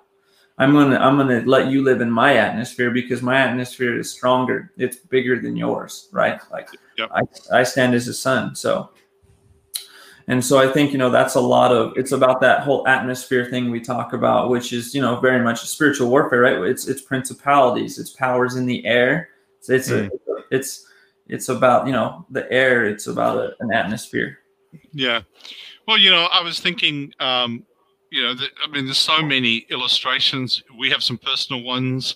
i'm 0.57 0.71
going 0.71 0.89
to 0.89 1.01
i'm 1.01 1.17
going 1.17 1.27
to 1.27 1.49
let 1.49 1.71
you 1.71 1.83
live 1.83 2.01
in 2.01 2.11
my 2.11 2.37
atmosphere 2.37 2.91
because 2.91 3.21
my 3.21 3.37
atmosphere 3.37 3.97
is 3.97 4.09
stronger 4.09 4.71
it's 4.77 4.97
bigger 4.97 5.39
than 5.39 5.55
yours 5.55 6.09
right 6.11 6.39
like 6.51 6.69
yep. 6.97 7.09
I, 7.13 7.21
I 7.51 7.63
stand 7.63 7.95
as 7.95 8.07
a 8.07 8.13
son 8.13 8.55
so 8.55 8.89
and 10.27 10.43
so 10.43 10.57
I 10.57 10.71
think, 10.71 10.91
you 10.91 10.97
know, 10.97 11.09
that's 11.09 11.35
a 11.35 11.41
lot 11.41 11.71
of 11.71 11.93
it's 11.97 12.13
about 12.13 12.39
that 12.41 12.61
whole 12.61 12.87
atmosphere 12.87 13.45
thing 13.49 13.69
we 13.69 13.81
talk 13.81 14.13
about, 14.13 14.49
which 14.49 14.71
is, 14.71 14.95
you 14.95 15.01
know, 15.01 15.19
very 15.19 15.43
much 15.43 15.61
spiritual 15.65 16.09
warfare, 16.09 16.41
right? 16.41 16.61
It's 16.61 16.87
it's 16.87 17.01
principalities, 17.01 17.99
it's 17.99 18.11
powers 18.11 18.55
in 18.55 18.65
the 18.65 18.85
air. 18.85 19.29
It's 19.59 19.69
it's 19.69 19.89
mm. 19.89 20.09
a, 20.09 20.43
it's 20.49 20.87
it's 21.27 21.49
about, 21.49 21.87
you 21.87 21.93
know, 21.93 22.25
the 22.29 22.49
air, 22.51 22.85
it's 22.85 23.07
about 23.07 23.37
a, 23.37 23.55
an 23.59 23.73
atmosphere. 23.73 24.39
Yeah. 24.93 25.21
Well, 25.87 25.97
you 25.97 26.09
know, 26.09 26.27
I 26.31 26.41
was 26.41 26.59
thinking 26.59 27.13
um 27.19 27.65
you 28.13 28.21
know, 28.21 28.35
the, 28.35 28.47
I 28.63 28.69
mean, 28.69 28.85
there's 28.85 28.97
so 28.97 29.21
many 29.21 29.65
illustrations. 29.69 30.63
We 30.77 30.89
have 30.91 31.03
some 31.03 31.17
personal 31.17 31.63
ones, 31.63 32.15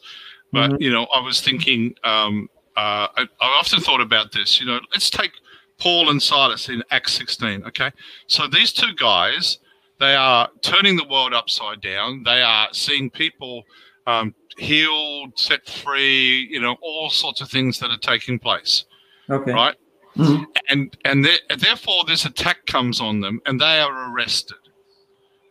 but 0.52 0.72
mm-hmm. 0.72 0.82
you 0.82 0.92
know, 0.92 1.08
I 1.14 1.20
was 1.20 1.42
thinking. 1.42 1.96
Um, 2.04 2.50
uh, 2.78 3.10
I, 3.18 3.28
I 3.42 3.60
often 3.60 3.80
thought 3.80 4.02
about 4.02 4.32
this. 4.32 4.60
You 4.60 4.68
know, 4.68 4.80
let's 4.94 5.10
take 5.10 5.32
Paul 5.80 6.12
and 6.12 6.22
Silas 6.22 6.70
in 6.70 6.84
Acts 6.92 7.14
16. 7.14 7.64
Okay. 7.66 7.92
So 8.28 8.48
these 8.48 8.72
two 8.72 8.94
guys, 8.94 9.58
they 10.00 10.14
are 10.14 10.48
turning 10.62 10.96
the 10.96 11.08
world 11.08 11.34
upside 11.34 11.82
down. 11.82 12.22
They 12.24 12.44
are 12.44 12.68
seeing 12.74 13.10
people 13.10 13.64
um, 14.06 14.36
healed, 14.60 15.40
set 15.40 15.68
free, 15.68 16.48
you 16.52 16.62
know, 16.62 16.78
all 16.82 17.10
sorts 17.10 17.42
of 17.42 17.50
things 17.50 17.80
that 17.80 17.90
are 17.90 17.98
taking 17.98 18.38
place. 18.38 18.86
Okay. 19.28 19.52
Right. 19.52 19.76
Mm-hmm. 20.16 20.44
And 20.70 20.98
and 21.04 21.28
therefore 21.60 22.04
this 22.06 22.26
attack 22.26 22.66
comes 22.68 23.02
on 23.02 23.22
them 23.22 23.42
and 23.48 23.60
they 23.60 23.80
are 23.80 24.12
arrested. 24.12 24.58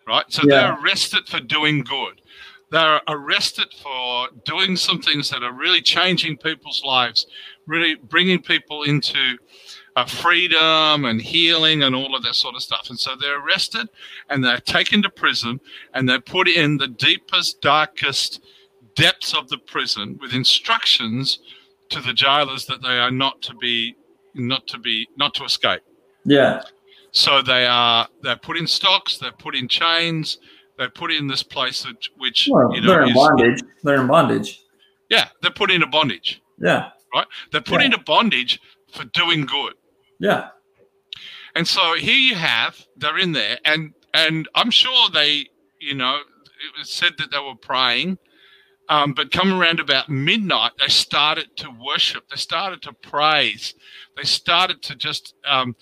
Right. 0.07 0.25
So 0.29 0.43
yeah. 0.45 0.55
they're 0.55 0.85
arrested 0.85 1.27
for 1.27 1.41
doing 1.41 1.83
good. 1.83 2.21
They're 2.71 3.01
arrested 3.09 3.69
for 3.83 4.29
doing 4.45 4.77
some 4.77 5.01
things 5.01 5.31
that 5.31 5.43
are 5.43 5.53
really 5.53 5.81
changing 5.81 6.37
people's 6.39 6.83
lives, 6.85 7.27
really 7.67 7.95
bringing 7.95 8.41
people 8.41 8.83
into 8.83 9.39
uh, 9.97 10.05
freedom 10.05 11.05
and 11.05 11.21
healing 11.21 11.83
and 11.83 11.95
all 11.95 12.15
of 12.15 12.23
that 12.23 12.35
sort 12.35 12.55
of 12.55 12.63
stuff. 12.63 12.89
And 12.91 12.99
so 12.99 13.17
they're 13.17 13.41
arrested 13.45 13.89
and 14.29 14.45
they're 14.45 14.59
taken 14.61 15.03
to 15.03 15.11
prison 15.11 15.59
and 15.95 16.09
they're 16.09 16.21
put 16.21 16.49
in 16.49 16.77
the 16.77 16.89
deepest, 16.89 17.61
darkest 17.61 18.43
depths 18.95 19.35
of 19.35 19.49
the 19.49 19.59
prison 19.59 20.19
with 20.21 20.33
instructions 20.35 21.39
to 21.89 22.01
the 22.01 22.13
jailers 22.13 22.67
that 22.67 22.83
they 22.83 22.99
are 22.99 23.11
not 23.11 23.41
to 23.43 23.55
be, 23.55 23.97
not 24.35 24.67
to 24.67 24.79
be, 24.79 25.09
not 25.17 25.35
to 25.35 25.45
escape. 25.45 25.83
Yeah. 26.25 26.63
So 27.17 27.41
they 27.41 27.65
are, 27.65 28.07
they're 28.21 28.37
put 28.37 28.59
in 28.59 28.67
stocks, 28.67 29.17
they're 29.17 29.33
put 29.33 29.57
in 29.57 29.69
chains, 29.69 30.37
they're 30.77 30.91
put 30.91 31.11
in 31.11 31.27
this 31.27 31.43
place 31.43 31.87
which, 31.87 32.13
which 32.19 32.47
well, 32.53 32.75
you 32.75 32.83
know, 32.83 32.89
they're 32.89 33.03
in 33.05 33.09
is, 33.09 33.15
bondage. 33.15 33.61
They're 33.83 34.01
in 34.03 34.07
bondage. 34.07 34.63
Yeah, 35.09 35.29
they're 35.41 35.51
put 35.51 35.71
into 35.71 35.87
bondage. 35.87 36.43
Yeah. 36.61 36.91
Right? 37.15 37.27
They're 37.53 37.63
put 37.63 37.81
yeah. 37.81 37.87
into 37.87 38.01
bondage 38.01 38.61
for 38.93 39.05
doing 39.05 39.47
good. 39.47 39.73
Yeah. 40.21 40.51
And 41.55 41.67
so 41.67 41.95
here 41.95 42.19
you 42.19 42.35
have 42.35 42.87
they're 42.99 43.17
in 43.17 43.33
there, 43.33 43.61
and 43.65 43.95
and 44.13 44.47
I'm 44.55 44.71
sure 44.71 45.09
they, 45.09 45.47
you 45.81 45.95
know, 45.95 46.17
it 46.17 46.79
was 46.79 46.91
said 46.91 47.15
that 47.17 47.31
they 47.31 47.39
were 47.39 47.55
praying, 47.55 48.19
um, 48.91 49.15
but 49.15 49.33
come 49.33 49.59
around 49.59 49.81
about 49.81 50.11
midnight, 50.11 50.73
they 50.79 50.89
started 50.89 51.57
to 51.57 51.71
worship, 51.83 52.29
they 52.29 52.37
started 52.37 52.83
to 52.83 52.93
praise, 52.93 53.73
they 54.19 54.25
started 54.25 54.83
to 54.83 54.97
just 54.97 55.35
um, 55.47 55.75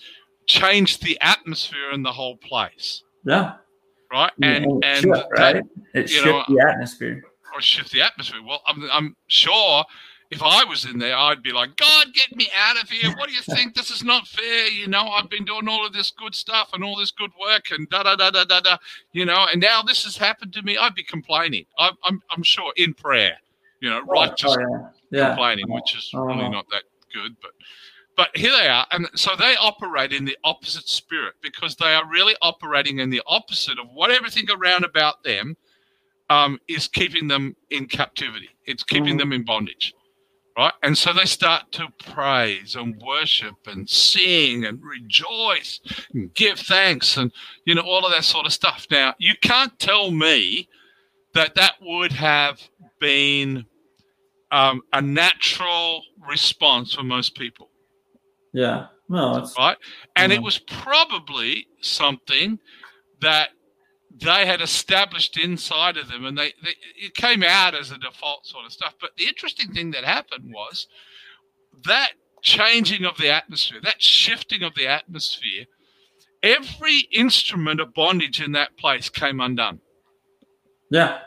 change 0.45 0.99
the 0.99 1.17
atmosphere 1.21 1.91
in 1.91 2.03
the 2.03 2.11
whole 2.11 2.37
place. 2.37 3.03
Yeah. 3.25 3.55
Right. 4.11 4.31
And 4.41 4.65
and, 4.65 4.83
and 4.83 5.03
shift, 5.03 5.27
right? 5.37 5.63
it 5.93 6.09
shift 6.09 6.25
know, 6.25 6.43
the 6.47 6.65
atmosphere. 6.67 7.23
Or 7.53 7.61
shift 7.61 7.91
the 7.91 8.01
atmosphere. 8.01 8.41
Well, 8.45 8.61
I'm 8.67 8.87
I'm 8.91 9.15
sure 9.27 9.83
if 10.31 10.41
I 10.41 10.63
was 10.63 10.85
in 10.85 10.97
there, 10.97 11.15
I'd 11.15 11.43
be 11.43 11.51
like, 11.51 11.75
God, 11.75 12.07
get 12.13 12.35
me 12.35 12.47
out 12.55 12.81
of 12.81 12.89
here. 12.89 13.13
What 13.17 13.29
do 13.29 13.35
you 13.35 13.41
think? 13.55 13.75
This 13.75 13.91
is 13.91 14.03
not 14.03 14.27
fair. 14.27 14.67
You 14.67 14.87
know, 14.87 15.07
I've 15.07 15.29
been 15.29 15.45
doing 15.45 15.67
all 15.67 15.85
of 15.85 15.93
this 15.93 16.11
good 16.11 16.35
stuff 16.35 16.69
and 16.73 16.83
all 16.83 16.95
this 16.95 17.11
good 17.11 17.31
work 17.39 17.71
and 17.71 17.89
da 17.89 18.03
da 18.03 18.15
da 18.15 18.31
da 18.31 18.45
da 18.45 18.59
da. 18.61 18.77
You 19.13 19.25
know, 19.25 19.47
and 19.51 19.61
now 19.61 19.81
this 19.81 20.03
has 20.03 20.17
happened 20.17 20.53
to 20.53 20.61
me. 20.61 20.77
I'd 20.77 20.95
be 20.95 21.03
complaining. 21.03 21.65
I'm 21.77 21.93
I'm, 22.03 22.21
I'm 22.31 22.43
sure 22.43 22.71
in 22.77 22.93
prayer. 22.93 23.37
You 23.81 23.89
know, 23.89 24.01
righteous 24.01 24.55
oh, 24.57 24.61
yeah. 25.11 25.19
Yeah. 25.19 25.27
complaining, 25.29 25.65
which 25.69 25.95
is 25.95 26.09
really 26.13 26.33
uh-huh. 26.33 26.49
not 26.49 26.65
that 26.71 26.83
good, 27.13 27.35
but. 27.41 27.51
But 28.17 28.29
here 28.35 28.51
they 28.51 28.67
are, 28.67 28.85
and 28.91 29.09
so 29.15 29.31
they 29.37 29.55
operate 29.57 30.13
in 30.13 30.23
the 30.23 30.37
opposite 30.43 30.87
spirit 30.87 31.35
because 31.41 31.75
they 31.75 31.93
are 31.93 32.09
really 32.09 32.35
operating 32.41 32.99
in 32.99 33.09
the 33.09 33.21
opposite 33.27 33.77
of 33.77 33.87
what 33.93 34.09
everything 34.09 34.45
around 34.49 34.85
about 34.85 35.23
them 35.23 35.57
um, 36.29 36.59
is 36.67 36.87
keeping 36.87 37.27
them 37.27 37.55
in 37.71 37.87
captivity. 37.87 38.49
It's 38.65 38.83
keeping 38.83 39.15
mm. 39.15 39.19
them 39.19 39.33
in 39.33 39.43
bondage 39.43 39.93
right? 40.57 40.73
And 40.83 40.97
so 40.97 41.13
they 41.13 41.25
start 41.25 41.71
to 41.73 41.87
praise 41.99 42.75
and 42.75 43.01
worship 43.01 43.55
and 43.67 43.89
sing 43.89 44.65
and 44.65 44.81
rejoice 44.81 45.79
and 46.13 46.33
give 46.33 46.59
thanks 46.59 47.17
and, 47.17 47.31
you 47.65 47.75
know, 47.75 47.81
all 47.81 48.05
of 48.05 48.11
that 48.11 48.23
sort 48.23 48.45
of 48.45 48.53
stuff. 48.53 48.87
Now, 48.89 49.15
you 49.17 49.33
can't 49.41 49.77
tell 49.79 50.11
me 50.11 50.69
that 51.33 51.55
that 51.55 51.73
would 51.81 52.13
have 52.13 52.61
been 52.99 53.65
um, 54.51 54.81
a 54.93 55.01
natural 55.01 56.01
response 56.29 56.93
for 56.93 57.03
most 57.03 57.35
people. 57.35 57.69
Yeah. 58.55 58.87
No, 59.09 59.45
right. 59.57 59.77
And 60.15 60.31
it 60.31 60.41
was 60.41 60.57
probably 60.57 61.67
something 61.81 62.57
that 63.21 63.49
they 64.17 64.45
had 64.45 64.61
established 64.61 65.37
inside 65.37 65.97
of 65.97 66.07
them, 66.07 66.25
and 66.25 66.37
they, 66.37 66.53
they, 66.63 66.75
it 66.95 67.13
came 67.13 67.43
out 67.43 67.75
as 67.75 67.91
a 67.91 67.97
default 67.97 68.47
sort 68.47 68.65
of 68.65 68.71
stuff. 68.71 68.95
But 68.99 69.11
the 69.17 69.25
interesting 69.25 69.73
thing 69.73 69.91
that 69.91 70.05
happened 70.05 70.53
was 70.53 70.87
that 71.83 72.11
changing 72.41 73.05
of 73.05 73.17
the 73.17 73.29
atmosphere, 73.29 73.79
that 73.83 74.01
shifting 74.01 74.63
of 74.63 74.73
the 74.73 74.87
atmosphere, 74.87 75.65
every 76.41 77.01
instrument 77.11 77.81
of 77.81 77.93
bondage 77.93 78.41
in 78.41 78.53
that 78.53 78.77
place 78.77 79.09
came 79.09 79.41
undone. 79.41 79.81
Yeah. 80.89 81.19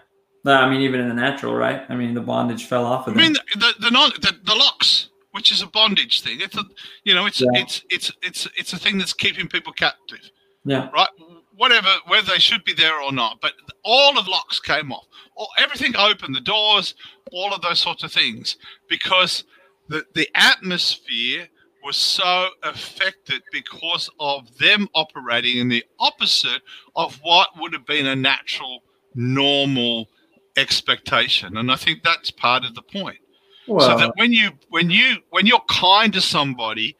No, 0.44 0.54
I 0.54 0.70
mean, 0.70 0.80
even 0.80 1.00
in 1.00 1.08
the 1.08 1.14
natural, 1.14 1.54
right? 1.54 1.82
I 1.88 1.94
mean, 1.94 2.14
the 2.14 2.22
bondage 2.22 2.64
fell 2.64 2.86
off 2.86 3.06
of 3.06 3.14
them. 3.14 3.20
I 3.20 3.24
mean, 3.24 3.32
the 3.34 3.58
the, 3.58 3.74
the, 3.80 3.90
non, 3.90 4.10
the, 4.20 4.34
the 4.42 4.54
locks, 4.54 5.10
which 5.38 5.52
is 5.52 5.62
a 5.62 5.68
bondage 5.68 6.22
thing. 6.22 6.38
It's 6.40 6.56
a, 6.56 6.64
you 7.04 7.14
know, 7.14 7.24
it's 7.26 7.40
Yeah. 7.40 7.60
it's 7.62 7.84
it's 7.90 8.10
it's 8.22 8.48
it's 8.56 8.72
a 8.72 8.76
thing 8.76 8.98
that's 8.98 9.12
keeping 9.12 9.46
people 9.46 9.72
captive. 9.72 10.24
yeah. 10.64 10.90
right? 10.92 11.08
Whatever, 11.54 11.90
whether 12.08 12.26
they 12.32 12.40
should 12.40 12.64
be 12.64 12.72
there 12.72 13.00
or 13.00 13.12
not, 13.12 13.40
but 13.40 13.52
all 13.84 14.18
of 14.18 14.26
locks 14.26 14.58
came 14.58 14.90
off. 14.92 15.06
All, 15.36 15.48
everything 15.58 15.94
open, 15.96 16.32
the 16.32 16.40
doors, 16.40 16.96
all 17.30 17.54
of 17.54 17.60
those 17.62 17.78
sorts 17.78 18.02
of 18.02 18.10
things, 18.12 18.56
because 18.88 19.44
the 19.88 20.04
the 20.14 20.28
atmosphere 20.34 21.46
was 21.84 21.96
so 21.96 22.48
affected 22.64 23.40
because 23.52 24.10
of 24.18 24.58
them 24.58 24.88
operating 24.96 25.58
in 25.58 25.68
the 25.68 25.84
opposite 26.00 26.62
of 26.96 27.14
what 27.22 27.50
would 27.60 27.72
have 27.72 27.86
been 27.86 28.06
a 28.08 28.16
natural, 28.16 28.82
normal 29.14 30.08
expectation. 30.56 31.56
And 31.56 31.70
I 31.70 31.76
think 31.76 32.02
that's 32.02 32.32
part 32.32 32.64
of 32.64 32.74
the 32.74 32.82
point 32.82 33.18
Well, 33.68 33.86
so 33.86 33.98
that 33.98 34.16
when 34.16 34.32
you 34.32 34.50
when 34.70 34.90
you 34.90 35.16
when 35.30 35.46
you're 35.46 35.60
kind 35.68 36.12
to 36.14 36.20
somebody 36.20 36.96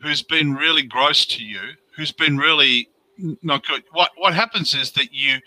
who's 0.00 0.22
been 0.22 0.54
really 0.54 0.82
gross 0.82 1.26
to 1.26 1.44
you 1.44 1.60
who's 1.96 2.12
been 2.12 2.36
really 2.36 2.88
not 3.42 3.66
good 3.66 3.82
what 3.92 4.12
what 4.16 4.34
happens 4.34 4.74
is 4.74 4.92
that 4.92 5.12
you 5.12 5.38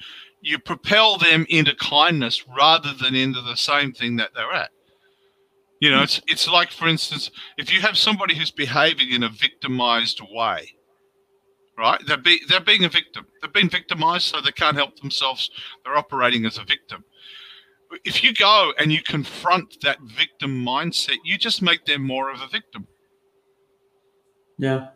you 0.42 0.60
propel 0.60 1.18
them 1.18 1.46
into 1.50 1.74
kindness 1.76 2.46
rather 2.56 2.94
than 2.94 3.16
into 3.16 3.42
the 3.42 3.56
same 3.56 3.92
thing 3.92 4.18
that 4.18 4.32
they're 4.36 4.54
at. 4.54 4.72
You 5.80 5.92
know 5.92 5.98
hmm. 5.98 6.04
it's 6.04 6.22
it's 6.28 6.48
like 6.48 6.72
for 6.72 6.88
instance 6.88 7.32
if 7.58 7.74
you 7.74 7.82
have 7.82 7.98
somebody 7.98 8.36
who's 8.36 8.52
behaving 8.52 9.12
in 9.12 9.24
a 9.24 9.30
victimized 9.30 10.22
way 10.30 10.72
right? 11.78 12.00
They're, 12.08 12.16
be, 12.16 12.40
they're 12.48 12.62
being 12.62 12.86
a 12.86 12.90
victim. 12.90 13.28
They've 13.42 13.52
been 13.52 13.68
victimized 13.68 14.28
so 14.28 14.40
they 14.40 14.54
can't 14.54 14.78
help 14.78 14.98
themselves. 14.98 15.52
They're 15.84 15.98
operating 15.98 16.46
as 16.46 16.58
a 16.58 16.64
victim 16.64 17.04
if 18.04 18.24
you 18.24 18.34
go 18.34 18.74
and 18.80 18.92
you 18.92 19.02
confront 19.04 19.78
that 19.82 20.00
victim 20.02 20.66
mindset, 20.66 21.18
you 21.24 21.38
just 21.38 21.62
make 21.62 21.86
them 21.86 22.04
more 22.04 22.32
of 22.32 22.42
a 22.42 22.48
victim, 22.48 22.88
yeah. 24.58 24.88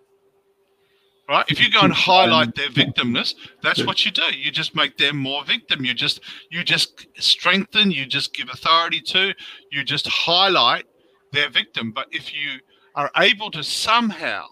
right? 1.27 1.45
If 1.49 1.59
you 1.59 1.71
go 1.71 1.81
and 1.81 1.93
highlight 1.93 2.55
their 2.55 2.69
victimness, 2.69 3.35
that's 3.61 3.85
what 3.85 4.05
you 4.05 4.11
do. 4.11 4.23
You 4.35 4.51
just 4.51 4.75
make 4.75 4.97
them 4.97 5.17
more 5.17 5.43
victim. 5.43 5.85
You 5.85 5.93
just 5.93 6.21
you 6.51 6.63
just 6.63 7.07
strengthen. 7.17 7.91
You 7.91 8.05
just 8.05 8.33
give 8.33 8.49
authority 8.49 9.01
to. 9.01 9.33
You 9.71 9.83
just 9.83 10.07
highlight 10.07 10.85
their 11.31 11.49
victim. 11.49 11.91
But 11.91 12.07
if 12.11 12.33
you 12.33 12.59
are 12.95 13.11
able 13.17 13.51
to 13.51 13.63
somehow 13.63 14.45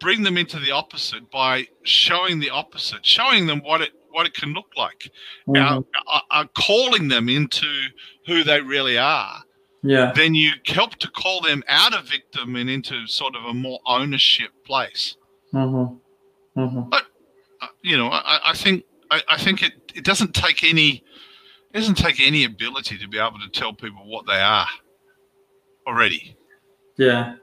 bring 0.00 0.22
them 0.22 0.36
into 0.36 0.58
the 0.58 0.72
opposite 0.72 1.30
by 1.30 1.66
showing 1.84 2.40
the 2.40 2.50
opposite, 2.50 3.06
showing 3.06 3.46
them 3.46 3.60
what 3.60 3.80
it 3.80 3.92
what 4.12 4.26
it 4.26 4.34
can 4.34 4.52
look 4.52 4.70
like, 4.76 5.10
uh, 5.56 5.80
uh, 6.30 6.44
calling 6.56 7.08
them 7.08 7.28
into 7.28 7.66
who 8.26 8.44
they 8.44 8.60
really 8.60 8.96
are, 8.98 9.42
Yeah. 9.82 10.12
then 10.14 10.34
you 10.34 10.52
help 10.66 10.96
to 10.96 11.10
call 11.10 11.40
them 11.40 11.62
out 11.68 11.94
of 11.94 12.04
victim 12.08 12.56
and 12.56 12.70
into 12.70 13.06
sort 13.06 13.34
of 13.34 13.44
a 13.44 13.54
more 13.54 13.80
ownership 13.86 14.50
place. 14.64 15.16
Mm-hmm. 15.52 16.60
Mm-hmm. 16.60 16.92
Uh, 16.92 17.00
you 17.82 17.96
know, 17.96 18.08
I, 18.08 18.40
I 18.46 18.54
think 18.54 18.84
I, 19.10 19.22
I 19.28 19.38
think 19.38 19.62
it, 19.62 19.72
it 19.94 20.04
doesn't 20.04 20.34
take 20.34 20.64
any 20.64 21.02
it 21.72 21.78
doesn't 21.78 21.96
take 21.96 22.20
any 22.20 22.44
ability 22.44 22.98
to 22.98 23.08
be 23.08 23.18
able 23.18 23.38
to 23.38 23.48
tell 23.48 23.72
people 23.72 24.06
what 24.06 24.26
they 24.26 24.40
are 24.40 24.66
already. 25.86 26.36
Yeah. 26.98 27.36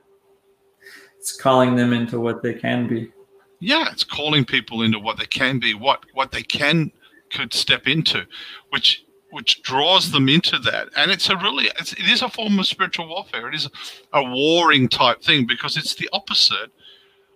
It's 1.19 1.35
calling 1.35 1.75
them 1.75 1.93
into 1.93 2.19
what 2.19 2.43
they 2.43 2.53
can 2.53 2.87
be. 2.87 3.11
Yeah, 3.59 3.89
it's 3.91 4.03
calling 4.03 4.45
people 4.45 4.81
into 4.83 4.99
what 4.99 5.17
they 5.17 5.25
can 5.25 5.59
be, 5.59 5.73
what 5.73 6.05
what 6.13 6.31
they 6.31 6.43
can 6.43 6.91
could 7.31 7.53
step 7.53 7.87
into, 7.87 8.25
which 8.69 9.05
which 9.31 9.61
draws 9.61 10.11
them 10.11 10.27
into 10.27 10.57
that. 10.59 10.89
And 10.95 11.11
it's 11.11 11.29
a 11.29 11.37
really 11.37 11.69
it's, 11.79 11.93
it 11.93 12.07
is 12.07 12.21
a 12.21 12.29
form 12.29 12.59
of 12.59 12.67
spiritual 12.67 13.07
warfare. 13.07 13.49
It 13.49 13.55
is 13.55 13.69
a 14.13 14.23
warring 14.23 14.87
type 14.87 15.21
thing 15.21 15.45
because 15.45 15.77
it's 15.77 15.95
the 15.95 16.09
opposite 16.13 16.71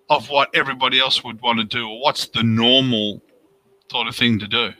of 0.09 0.29
what 0.29 0.49
everybody 0.53 0.99
else 0.99 1.23
would 1.23 1.41
want 1.41 1.59
to 1.59 1.65
do 1.65 1.87
or 1.87 1.99
what's 2.01 2.27
the 2.27 2.43
normal 2.43 3.21
sort 3.91 4.07
of 4.07 4.15
thing 4.15 4.39
to 4.39 4.47
do. 4.47 4.71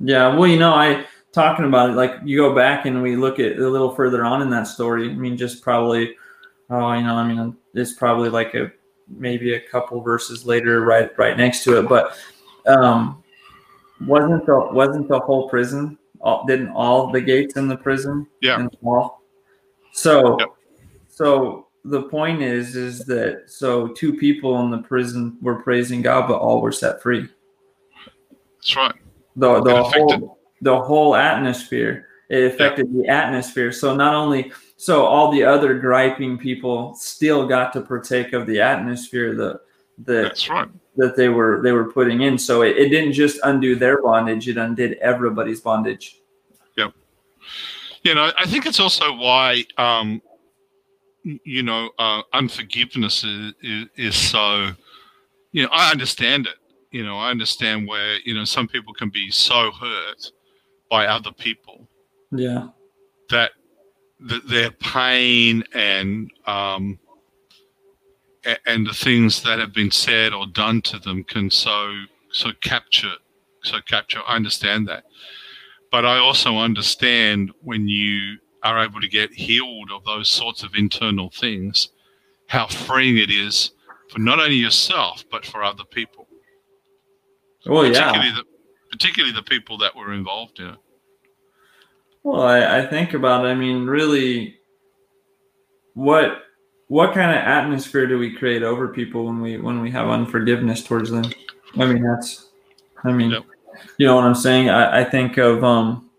Yeah, 0.00 0.34
well, 0.36 0.48
you 0.48 0.58
know, 0.58 0.74
I 0.74 1.06
talking 1.32 1.64
about 1.64 1.90
it, 1.90 1.94
like 1.94 2.14
you 2.24 2.38
go 2.38 2.54
back 2.54 2.86
and 2.86 3.02
we 3.02 3.16
look 3.16 3.38
at 3.38 3.58
a 3.58 3.68
little 3.68 3.94
further 3.94 4.24
on 4.24 4.42
in 4.42 4.50
that 4.50 4.66
story. 4.66 5.10
I 5.10 5.14
mean, 5.14 5.36
just 5.36 5.62
probably, 5.62 6.14
oh, 6.70 6.92
you 6.92 7.02
know, 7.02 7.14
I 7.14 7.26
mean, 7.26 7.56
it's 7.74 7.94
probably 7.94 8.28
like 8.28 8.54
a 8.54 8.72
maybe 9.08 9.54
a 9.54 9.60
couple 9.60 10.00
verses 10.00 10.44
later, 10.44 10.82
right, 10.82 11.10
right 11.18 11.36
next 11.36 11.64
to 11.64 11.78
it. 11.78 11.88
But 11.88 12.16
um, 12.66 13.22
wasn't 14.06 14.46
the 14.46 14.68
wasn't 14.72 15.08
the 15.08 15.18
whole 15.18 15.48
prison? 15.48 15.98
All, 16.20 16.44
didn't 16.46 16.70
all 16.70 17.10
the 17.10 17.20
gates 17.20 17.56
in 17.56 17.68
the 17.68 17.76
prison? 17.76 18.26
Yeah. 18.40 18.66
So, 19.92 20.38
Yep. 20.38 20.48
so 21.08 21.68
the 21.84 22.02
point 22.02 22.42
is, 22.42 22.76
is 22.76 23.04
that 23.06 23.44
so 23.46 23.88
two 23.88 24.14
people 24.14 24.60
in 24.60 24.70
the 24.70 24.78
prison 24.78 25.38
were 25.40 25.62
praising 25.62 26.02
God, 26.02 26.28
but 26.28 26.38
all 26.38 26.60
were 26.60 26.72
set 26.72 27.02
free 27.02 27.28
That's 28.58 28.76
right. 28.76 28.94
the 29.36 29.60
the 29.62 29.82
whole 29.82 30.38
the 30.60 30.80
whole 30.80 31.14
atmosphere. 31.14 32.06
It 32.28 32.52
affected 32.52 32.92
the 32.92 33.08
atmosphere. 33.08 33.72
So 33.72 33.94
not 33.94 34.14
only 34.14 34.52
so 34.78 35.04
all 35.04 35.30
the 35.30 35.44
other 35.44 35.78
griping 35.78 36.38
people 36.38 36.94
still 36.94 37.46
got 37.46 37.72
to 37.74 37.82
partake 37.82 38.32
of 38.32 38.46
the 38.46 38.60
atmosphere 38.60 39.34
that 39.34 39.60
that 40.04 40.48
right. 40.48 40.68
that 40.96 41.16
they 41.16 41.28
were 41.28 41.60
they 41.62 41.72
were 41.72 41.92
putting 41.92 42.22
in. 42.22 42.38
So 42.38 42.62
it, 42.62 42.78
it 42.78 42.88
didn't 42.88 43.12
just 43.12 43.38
undo 43.42 43.76
their 43.76 44.00
bondage; 44.00 44.48
it 44.48 44.56
undid 44.56 44.94
everybody's 44.98 45.60
bondage. 45.60 46.20
Yeah, 46.76 46.90
you 48.04 48.14
know, 48.14 48.32
I 48.38 48.46
think 48.46 48.66
it's 48.66 48.80
also 48.80 49.12
why, 49.12 49.64
um, 49.76 50.22
you 51.22 51.62
know, 51.62 51.90
uh, 51.98 52.22
unforgiveness 52.32 53.24
is, 53.24 53.52
is, 53.62 53.86
is 53.96 54.14
so, 54.16 54.70
you 55.52 55.64
know, 55.64 55.68
I 55.72 55.90
understand 55.90 56.46
it. 56.46 56.54
You 56.90 57.04
know, 57.04 57.18
I 57.18 57.30
understand 57.30 57.86
where, 57.86 58.18
you 58.24 58.34
know, 58.34 58.44
some 58.44 58.66
people 58.66 58.94
can 58.94 59.10
be 59.10 59.30
so 59.30 59.70
hurt 59.72 60.32
by 60.90 61.06
other 61.06 61.32
people 61.32 61.86
Yeah, 62.32 62.68
that, 63.30 63.52
that 64.20 64.48
their 64.48 64.70
pain 64.70 65.64
and, 65.74 66.30
um, 66.46 66.98
and 68.66 68.86
the 68.86 68.94
things 68.94 69.42
that 69.42 69.58
have 69.58 69.72
been 69.72 69.90
said 69.90 70.32
or 70.32 70.46
done 70.46 70.80
to 70.82 70.98
them 70.98 71.24
can 71.24 71.50
so, 71.50 71.92
so 72.30 72.50
capture, 72.60 73.14
so 73.62 73.78
capture. 73.86 74.20
I 74.26 74.36
understand 74.36 74.88
that 74.88 75.04
but 75.90 76.04
I 76.04 76.18
also 76.18 76.56
understand 76.56 77.52
when 77.62 77.88
you 77.88 78.38
are 78.62 78.82
able 78.84 79.00
to 79.00 79.08
get 79.08 79.32
healed 79.32 79.90
of 79.90 80.04
those 80.04 80.28
sorts 80.28 80.62
of 80.62 80.74
internal 80.74 81.30
things, 81.30 81.90
how 82.46 82.66
freeing 82.66 83.16
it 83.16 83.30
is 83.30 83.72
for 84.10 84.18
not 84.18 84.38
only 84.38 84.56
yourself 84.56 85.24
but 85.30 85.46
for 85.46 85.62
other 85.62 85.84
people, 85.84 86.26
well, 87.66 87.86
particularly 87.88 88.28
yeah. 88.28 88.36
the 88.36 88.44
particularly 88.90 89.34
the 89.34 89.42
people 89.42 89.78
that 89.78 89.94
were 89.94 90.12
involved 90.12 90.60
in 90.60 90.68
it. 90.68 90.78
Well, 92.28 92.42
I, 92.42 92.80
I 92.80 92.86
think 92.86 93.14
about. 93.14 93.46
It, 93.46 93.48
I 93.48 93.54
mean, 93.54 93.86
really, 93.86 94.58
what 95.94 96.42
what 96.88 97.14
kind 97.14 97.30
of 97.30 97.36
atmosphere 97.38 98.06
do 98.06 98.18
we 98.18 98.36
create 98.36 98.62
over 98.62 98.88
people 98.88 99.24
when 99.24 99.40
we 99.40 99.56
when 99.56 99.80
we 99.80 99.90
have 99.92 100.08
unforgiveness 100.08 100.84
towards 100.84 101.10
them? 101.10 101.24
I 101.78 101.86
mean, 101.86 102.02
that's. 102.02 102.50
I 103.04 103.12
mean, 103.12 103.30
Yep. 103.30 103.44
you 103.96 104.06
know 104.06 104.14
what 104.16 104.24
I'm 104.24 104.34
saying. 104.34 104.68
I, 104.68 105.00
I 105.00 105.04
think 105.04 105.38
of. 105.38 105.64
um 105.64 106.10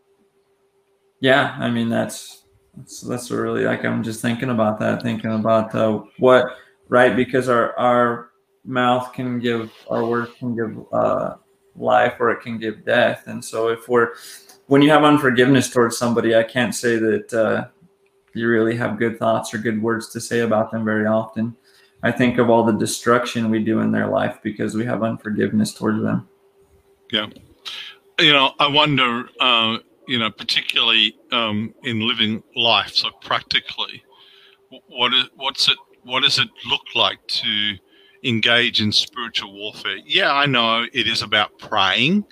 Yeah, 1.20 1.56
I 1.60 1.70
mean 1.70 1.90
that's 1.90 2.44
that's 2.76 3.02
that's 3.02 3.30
really 3.30 3.66
like 3.66 3.86
I'm 3.86 4.02
just 4.02 4.22
thinking 4.22 4.50
about 4.50 4.80
that, 4.80 5.04
thinking 5.04 5.34
about 5.34 5.76
uh, 5.76 6.02
what 6.18 6.46
right 6.88 7.16
because 7.16 7.50
our 7.50 7.78
our 7.78 8.32
mouth 8.66 9.14
can 9.14 9.40
give 9.40 9.72
our 9.92 10.04
words 10.06 10.32
can 10.40 10.56
give 10.56 10.74
uh, 10.92 11.36
life 11.76 12.16
or 12.20 12.32
it 12.32 12.42
can 12.42 12.58
give 12.58 12.84
death, 12.84 13.28
and 13.28 13.44
so 13.46 13.68
if 13.68 13.88
we're 13.88 14.14
when 14.70 14.84
you 14.84 14.92
have 14.92 15.04
unforgiveness 15.04 15.72
towards 15.72 15.98
somebody, 15.98 16.36
I 16.36 16.44
can't 16.44 16.76
say 16.76 16.98
that 16.98 17.34
uh, 17.34 17.68
you 18.36 18.48
really 18.48 18.78
have 18.78 19.00
good 19.00 19.18
thoughts 19.18 19.52
or 19.52 19.58
good 19.58 19.82
words 19.82 20.10
to 20.10 20.22
say 20.22 20.42
about 20.42 20.70
them 20.70 20.86
very 20.86 21.08
often. 21.08 21.56
I 22.04 22.12
think 22.12 22.38
of 22.38 22.52
all 22.52 22.64
the 22.64 22.74
destruction 22.74 23.50
we 23.50 23.64
do 23.64 23.80
in 23.80 23.92
their 23.92 24.06
life 24.06 24.38
because 24.44 24.76
we 24.76 24.86
have 24.86 25.02
unforgiveness 25.02 25.74
towards 25.74 26.04
them. 26.04 26.30
Yeah. 27.12 27.26
You 28.20 28.32
know, 28.32 28.52
I 28.60 28.68
wonder, 28.68 29.30
uh, 29.40 29.80
you 30.08 30.20
know, 30.20 30.30
particularly 30.30 31.18
um, 31.32 31.74
in 31.84 32.08
living 32.08 32.44
life, 32.56 32.94
so 32.94 33.10
practically, 33.22 34.04
what 34.88 35.16
is 35.16 35.26
what's 35.36 35.68
it 35.68 35.78
what 36.04 36.22
does 36.22 36.38
it 36.38 36.48
look 36.68 36.84
like 36.94 37.18
to 37.28 37.76
engage 38.24 38.82
in 38.82 38.92
spiritual 38.92 39.52
warfare? 39.52 39.98
Yeah, 40.06 40.32
I 40.32 40.46
know 40.46 40.86
it 40.94 41.08
is 41.08 41.24
about 41.24 41.58
praying. 41.58 42.24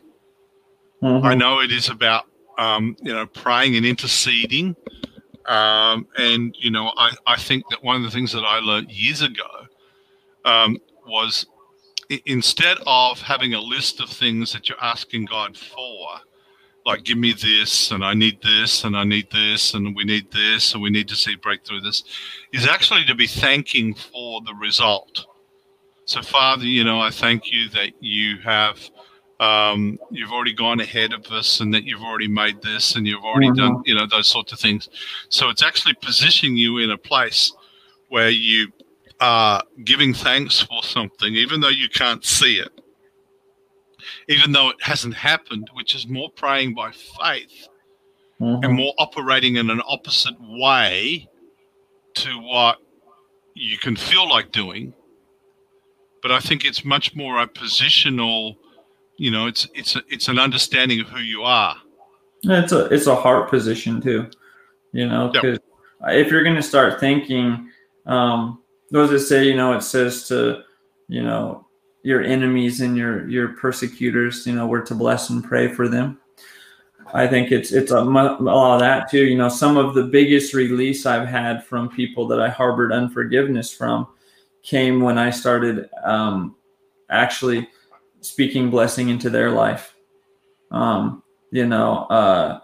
I 1.03 1.35
Mhm. 1.35 1.39
know 1.39 1.59
it 1.61 1.71
is 1.71 1.89
about 1.89 2.25
um, 2.59 2.95
you 3.01 3.13
know 3.13 3.25
praying 3.27 3.75
and 3.77 3.85
interceding 3.85 4.75
Um, 5.45 6.07
and 6.17 6.55
you 6.59 6.71
know, 6.71 6.93
I, 6.97 7.11
I 7.27 7.37
think 7.37 7.69
that 7.69 7.83
one 7.83 7.97
of 7.97 8.03
the 8.03 8.11
things 8.11 8.31
that 8.33 8.43
I 8.45 8.59
learned 8.59 8.91
years 8.91 9.21
ago 9.21 9.43
um, 10.45 10.77
was 11.07 11.47
i- 12.11 12.21
instead 12.25 12.77
of 12.87 13.21
having 13.21 13.53
a 13.55 13.61
list 13.61 14.01
of 14.01 14.09
things 14.09 14.53
that 14.53 14.69
you're 14.69 14.83
asking 14.83 15.25
God 15.25 15.57
for, 15.57 16.07
like 16.85 17.03
give 17.03 17.17
me 17.17 17.33
this 17.33 17.91
and 17.91 18.05
I 18.05 18.13
need 18.13 18.41
this 18.43 18.85
and 18.85 18.97
I 18.97 19.03
need 19.05 19.31
this 19.31 19.73
and 19.75 19.95
we 19.95 20.05
need 20.05 20.31
this 20.31 20.73
and 20.73 20.83
we 20.83 20.89
need 20.89 21.07
to 21.09 21.15
see 21.15 21.35
breakthrough 21.35 21.81
this, 21.81 22.03
is 22.53 22.67
actually 22.67 23.05
to 23.05 23.15
be 23.15 23.27
thanking 23.27 23.95
for 23.95 24.41
the 24.41 24.55
result. 24.55 25.25
So, 26.05 26.21
Father, 26.21 26.65
you 26.65 26.83
know, 26.83 26.99
I 27.01 27.11
thank 27.11 27.51
you 27.51 27.69
that 27.69 27.91
you 28.01 28.37
have 28.39 28.79
um, 29.39 29.99
you've 30.09 30.31
already 30.31 30.53
gone 30.53 30.79
ahead 30.79 31.13
of 31.13 31.25
us 31.27 31.59
and 31.59 31.73
that 31.73 31.83
you've 31.83 32.01
already 32.01 32.27
made 32.27 32.61
this 32.61 32.95
and 32.95 33.05
you've 33.05 33.23
already 33.23 33.51
done 33.51 33.83
you 33.85 33.93
know 33.93 34.07
those 34.07 34.27
sorts 34.27 34.51
of 34.51 34.59
things. 34.59 34.89
So 35.29 35.49
it's 35.49 35.61
actually 35.63 35.93
positioning 36.01 36.55
you 36.57 36.79
in 36.79 36.91
a 36.91 36.97
place 36.97 37.53
where 38.09 38.29
you 38.29 38.71
are 39.19 39.61
giving 39.83 40.13
thanks 40.13 40.61
for 40.61 40.81
something 40.83 41.35
even 41.35 41.59
though 41.61 41.69
you 41.69 41.89
can't 41.89 42.23
see 42.25 42.55
it. 42.59 42.81
Even 44.27 44.51
though 44.51 44.69
it 44.69 44.81
hasn't 44.81 45.13
happened 45.13 45.69
which 45.73 45.93
is 45.95 46.07
more 46.07 46.29
praying 46.31 46.73
by 46.73 46.91
faith 46.91 47.67
Mhm. 48.39 48.63
and 48.63 48.73
more 48.75 48.93
operating 48.99 49.55
in 49.55 49.69
an 49.71 49.81
opposite 49.87 50.35
way 50.39 51.27
to 52.13 52.29
what 52.39 52.77
you 53.55 53.77
can 53.79 53.95
feel 53.95 54.27
like 54.29 54.51
doing. 54.51 54.93
But 56.21 56.31
i 56.31 56.39
think 56.39 56.65
it's 56.65 56.83
much 56.83 57.15
more 57.15 57.39
a 57.41 57.47
positional 57.47 58.57
you 59.17 59.31
know 59.31 59.47
it's 59.47 59.67
it's 59.73 59.95
a, 59.95 60.01
it's 60.07 60.27
an 60.27 60.39
understanding 60.39 60.99
of 60.99 61.07
who 61.09 61.19
you 61.19 61.43
are 61.43 61.75
It's 62.43 62.71
a 62.71 62.85
it's 62.85 63.07
a 63.07 63.15
heart 63.15 63.49
position 63.49 63.99
too, 64.01 64.29
you 64.93 65.07
know, 65.07 65.31
Yep. 65.33 65.41
because 65.43 65.59
if 66.09 66.31
you're 66.31 66.43
going 66.43 66.55
to 66.55 66.61
start 66.63 66.99
thinking, 66.99 67.69
um, 68.05 68.61
what 68.91 69.07
does 69.07 69.11
it 69.23 69.25
say? 69.25 69.45
You 69.45 69.55
know, 69.55 69.73
it 69.73 69.81
says 69.81 70.27
to, 70.27 70.61
you 71.07 71.23
know, 71.23 71.65
your 72.03 72.21
enemies 72.21 72.81
and 72.81 72.95
your 72.95 73.27
your 73.27 73.49
persecutors, 73.49 74.45
you 74.45 74.53
know, 74.53 74.67
we're 74.67 74.85
to 74.85 74.95
bless 74.95 75.29
and 75.29 75.43
pray 75.43 75.67
for 75.67 75.87
them. 75.87 76.19
I 77.13 77.25
think 77.25 77.51
it's 77.51 77.71
it's 77.71 77.91
a, 77.91 77.97
a 77.97 78.03
lot 78.03 78.73
of 78.75 78.79
that 78.81 79.09
too. 79.09 79.25
You 79.25 79.37
know, 79.37 79.49
some 79.49 79.77
of 79.77 79.95
the 79.95 80.03
biggest 80.03 80.53
release 80.53 81.05
I've 81.05 81.27
had 81.27 81.65
from 81.65 81.89
people 81.89 82.27
that 82.27 82.39
I 82.39 82.49
harbored 82.49 82.91
unforgiveness 82.91 83.73
from 83.73 84.07
came 84.61 85.01
when 85.01 85.17
I 85.17 85.31
started 85.31 85.89
um, 86.03 86.55
actually 87.09 87.67
speaking 88.27 88.69
blessing 88.69 89.09
into 89.09 89.29
their 89.29 89.51
life. 89.51 89.95
Um, 90.71 91.23
you 91.51 91.65
know, 91.65 92.05
uh, 92.09 92.59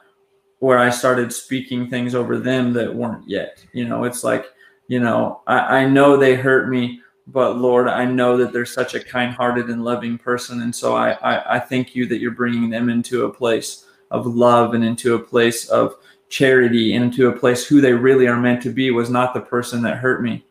where 0.60 0.78
I 0.78 0.90
started 0.90 1.32
speaking 1.34 1.90
things 1.90 2.16
over 2.16 2.38
them 2.38 2.74
that 2.74 2.94
weren't 2.94 3.28
yet. 3.28 3.64
You 3.74 3.86
know, 3.88 4.04
it's 4.04 4.24
like, 4.24 4.46
you 4.88 5.00
know, 5.00 5.42
I, 5.48 5.80
I 5.80 5.86
know 5.86 6.16
they 6.16 6.36
hurt 6.36 6.70
me, 6.70 7.02
but 7.28 7.58
Lord, 7.58 7.88
I 7.88 8.06
know 8.06 8.38
that 8.38 8.54
they're 8.54 8.66
such 8.66 8.94
a 8.94 9.04
kind-hearted 9.04 9.70
and 9.70 9.84
loving 9.84 10.18
person, 10.18 10.62
and 10.62 10.76
so 10.76 10.96
I, 10.96 11.12
I, 11.22 11.56
I 11.56 11.60
thank 11.60 11.96
you 11.96 12.06
that 12.08 12.20
you're 12.20 12.32
bringing 12.32 12.70
them 12.70 12.90
into 12.90 13.26
a 13.26 13.34
place 13.34 13.86
of 14.12 14.26
love 14.26 14.74
and 14.74 14.84
into 14.84 15.16
a 15.16 15.20
place 15.20 15.68
of 15.70 15.96
charity 16.30 16.96
and 16.96 17.06
into 17.06 17.28
a 17.28 17.38
place 17.38 17.66
who 17.66 17.80
they 17.80 17.94
really 17.94 18.28
are 18.28 18.40
meant 18.40 18.62
to 18.64 18.70
be 18.70 18.92
was 18.92 19.10
not 19.10 19.34
the 19.34 19.42
person 19.42 19.82
that 19.84 19.98
hurt 19.98 20.22
me. 20.22 20.46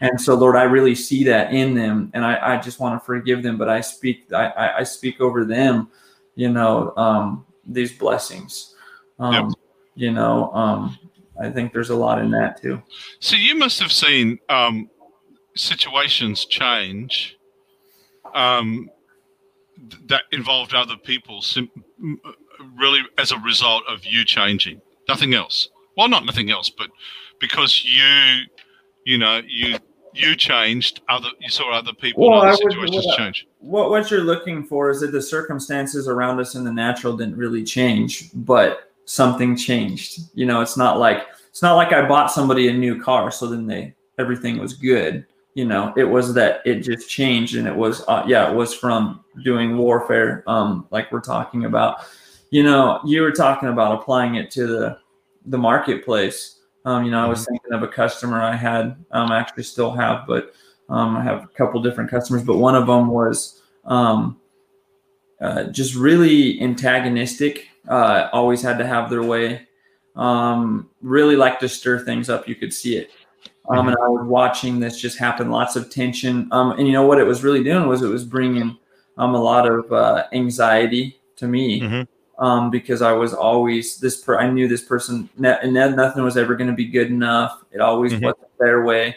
And 0.00 0.20
so, 0.20 0.34
Lord, 0.34 0.56
I 0.56 0.62
really 0.62 0.94
see 0.94 1.24
that 1.24 1.52
in 1.52 1.74
them, 1.74 2.10
and 2.14 2.24
I, 2.24 2.54
I 2.54 2.60
just 2.60 2.78
want 2.78 3.00
to 3.00 3.04
forgive 3.04 3.42
them. 3.42 3.58
But 3.58 3.68
I 3.68 3.80
speak, 3.80 4.32
I, 4.32 4.74
I, 4.78 4.82
speak 4.84 5.20
over 5.20 5.44
them, 5.44 5.90
you 6.36 6.50
know, 6.50 6.94
um, 6.96 7.44
these 7.66 7.92
blessings. 7.92 8.74
Um, 9.18 9.32
Yep. 9.34 9.52
You 9.96 10.12
know, 10.12 10.52
um, 10.52 10.96
I 11.42 11.50
think 11.50 11.72
there's 11.72 11.90
a 11.90 11.96
lot 11.96 12.20
in 12.20 12.30
that 12.30 12.62
too. 12.62 12.80
so 13.18 13.34
you 13.34 13.56
must 13.56 13.80
have 13.80 13.90
seen 13.90 14.38
um, 14.48 14.88
situations 15.56 16.44
change 16.44 17.36
um, 18.34 18.88
th- 19.90 20.02
that 20.06 20.22
involved 20.32 20.74
other 20.74 20.96
people 20.96 21.42
sim- 21.42 21.70
really 22.76 23.00
as 23.18 23.32
a 23.32 23.38
result 23.38 23.82
of 23.88 24.04
you 24.04 24.24
changing 24.24 24.80
nothing 25.08 25.34
else 25.34 25.68
well 25.96 26.08
not 26.08 26.24
nothing 26.24 26.50
else 26.50 26.70
but 26.70 26.90
because 27.40 27.84
you 27.84 28.44
you 29.04 29.18
know 29.18 29.40
you 29.46 29.76
you 30.18 30.34
changed 30.36 31.00
other 31.08 31.28
you 31.40 31.48
saw 31.48 31.72
other 31.72 31.92
people 31.92 32.28
Well, 32.28 32.42
other 32.42 32.50
would- 32.62 32.72
situations 32.72 33.06
change 33.16 33.46
What 33.60 33.90
what 33.90 34.10
you're 34.10 34.20
looking 34.22 34.64
for 34.64 34.90
is 34.90 35.00
that 35.00 35.12
the 35.12 35.22
circumstances 35.22 36.08
around 36.08 36.40
us 36.40 36.54
in 36.54 36.64
the 36.64 36.72
natural 36.72 37.16
didn't 37.16 37.36
really 37.36 37.64
change, 37.64 38.30
but 38.34 38.90
something 39.04 39.56
changed. 39.56 40.20
You 40.34 40.46
know, 40.46 40.60
it's 40.60 40.76
not 40.76 40.98
like 40.98 41.26
it's 41.48 41.62
not 41.62 41.74
like 41.76 41.92
I 41.92 42.06
bought 42.06 42.30
somebody 42.30 42.68
a 42.68 42.72
new 42.72 43.00
car, 43.00 43.30
so 43.30 43.46
then 43.46 43.66
they 43.66 43.94
everything 44.18 44.58
was 44.58 44.74
good. 44.74 45.24
You 45.54 45.64
know, 45.64 45.92
it 45.96 46.04
was 46.04 46.34
that 46.34 46.60
it 46.64 46.80
just 46.80 47.08
changed, 47.08 47.56
and 47.56 47.66
it 47.66 47.74
was 47.74 48.04
uh, 48.06 48.22
yeah, 48.26 48.50
it 48.50 48.54
was 48.54 48.74
from 48.74 49.24
doing 49.42 49.76
warfare, 49.76 50.44
um, 50.46 50.86
like 50.90 51.10
we're 51.10 51.20
talking 51.20 51.64
about. 51.64 52.00
You 52.50 52.62
know, 52.62 53.00
you 53.04 53.22
were 53.22 53.32
talking 53.32 53.68
about 53.68 54.00
applying 54.00 54.36
it 54.36 54.50
to 54.52 54.66
the 54.66 54.98
the 55.46 55.58
marketplace. 55.58 56.57
Um, 56.84 57.04
you 57.04 57.10
know, 57.10 57.24
I 57.24 57.28
was 57.28 57.44
thinking 57.46 57.72
of 57.72 57.82
a 57.82 57.88
customer 57.88 58.40
I 58.40 58.56
had, 58.56 58.96
um, 59.10 59.30
I 59.30 59.38
actually 59.38 59.64
still 59.64 59.90
have, 59.90 60.26
but 60.26 60.54
um, 60.88 61.16
I 61.16 61.22
have 61.22 61.44
a 61.44 61.48
couple 61.48 61.82
different 61.82 62.10
customers, 62.10 62.42
but 62.42 62.56
one 62.56 62.74
of 62.74 62.86
them 62.86 63.08
was 63.08 63.60
um, 63.84 64.40
uh, 65.40 65.64
just 65.64 65.94
really 65.94 66.60
antagonistic. 66.62 67.68
Uh, 67.86 68.28
always 68.32 68.62
had 68.62 68.78
to 68.78 68.86
have 68.86 69.10
their 69.10 69.22
way. 69.22 69.66
Um, 70.16 70.90
really 71.00 71.36
like 71.36 71.60
to 71.60 71.68
stir 71.68 72.04
things 72.04 72.28
up. 72.28 72.48
You 72.48 72.54
could 72.54 72.72
see 72.72 72.96
it. 72.96 73.10
Um, 73.68 73.88
and 73.88 73.96
I 74.02 74.08
was 74.08 74.26
watching 74.26 74.80
this 74.80 74.98
just 74.98 75.18
happen. 75.18 75.50
Lots 75.50 75.76
of 75.76 75.90
tension. 75.90 76.48
Um, 76.52 76.72
and 76.72 76.86
you 76.86 76.92
know 76.92 77.06
what 77.06 77.18
it 77.18 77.24
was 77.24 77.44
really 77.44 77.62
doing 77.62 77.86
was 77.86 78.02
it 78.02 78.08
was 78.08 78.24
bringing 78.24 78.78
um, 79.18 79.34
a 79.34 79.40
lot 79.40 79.70
of 79.70 79.92
uh, 79.92 80.24
anxiety 80.32 81.20
to 81.36 81.46
me 81.46 81.80
Mhm. 81.82 82.08
Um, 82.38 82.70
because 82.70 83.02
I 83.02 83.12
was 83.12 83.34
always 83.34 83.98
this. 83.98 84.22
Per- 84.22 84.38
I 84.38 84.48
knew 84.50 84.68
this 84.68 84.82
person, 84.82 85.28
and 85.42 85.72
nothing 85.74 86.24
was 86.24 86.36
ever 86.36 86.54
going 86.56 86.70
to 86.70 86.76
be 86.76 86.86
good 86.86 87.08
enough. 87.08 87.64
It 87.72 87.80
always 87.80 88.12
Mhm. 88.12 88.22
wasn't 88.22 88.58
their 88.58 88.84
way 88.84 89.16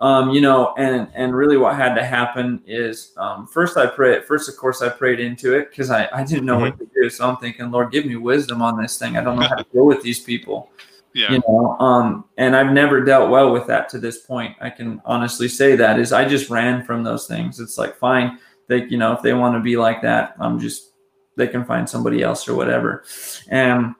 um, 0.00 0.30
you 0.30 0.40
know, 0.40 0.74
and 0.78 1.08
and 1.14 1.34
really 1.34 1.56
what 1.56 1.74
had 1.74 1.94
to 1.94 2.04
happen 2.04 2.62
is 2.66 3.12
um, 3.16 3.46
first 3.48 3.76
I 3.76 3.86
prayed. 3.86 4.24
First, 4.24 4.48
of 4.48 4.56
course, 4.56 4.80
I 4.80 4.88
prayed 4.88 5.18
into 5.18 5.54
it 5.54 5.70
because 5.70 5.90
I 5.90 6.08
I 6.12 6.24
didn't 6.24 6.44
know 6.46 6.58
what 6.58 6.78
to 6.78 6.88
do. 6.94 7.10
So 7.10 7.28
I'm 7.28 7.36
thinking, 7.38 7.70
Lord, 7.70 7.90
give 7.90 8.06
me 8.06 8.14
wisdom 8.16 8.62
on 8.62 8.80
this 8.80 8.96
thing. 8.98 9.16
I 9.16 9.24
don't 9.24 9.36
know 9.38 9.46
how 9.48 9.56
to 9.56 9.66
deal 9.72 9.86
with 9.86 10.02
these 10.02 10.20
people. 10.20 10.70
yeah 11.14 11.32
You 11.32 11.42
know, 11.48 11.76
um, 11.80 12.24
and 12.36 12.54
I've 12.54 12.72
never 12.72 13.00
dealt 13.04 13.28
well 13.30 13.52
with 13.52 13.66
that 13.66 13.88
to 13.90 13.98
this 13.98 14.18
point. 14.18 14.54
I 14.60 14.70
can 14.70 15.02
honestly 15.04 15.48
say 15.48 15.74
that 15.74 15.98
is 15.98 16.12
I 16.12 16.28
just 16.28 16.48
ran 16.48 16.84
from 16.84 17.02
those 17.02 17.26
things. 17.26 17.58
It's 17.58 17.76
like 17.76 17.96
fine, 17.96 18.38
they 18.68 18.84
you 18.84 18.98
know 18.98 19.12
if 19.14 19.22
they 19.22 19.34
want 19.34 19.56
to 19.56 19.60
be 19.60 19.76
like 19.76 20.00
that, 20.02 20.36
I'm 20.38 20.60
just 20.60 20.92
they 21.38 21.48
can 21.48 21.64
find 21.64 21.88
somebody 21.88 22.22
else 22.22 22.46
or 22.46 22.54
whatever. 22.54 23.04
And 23.48 23.94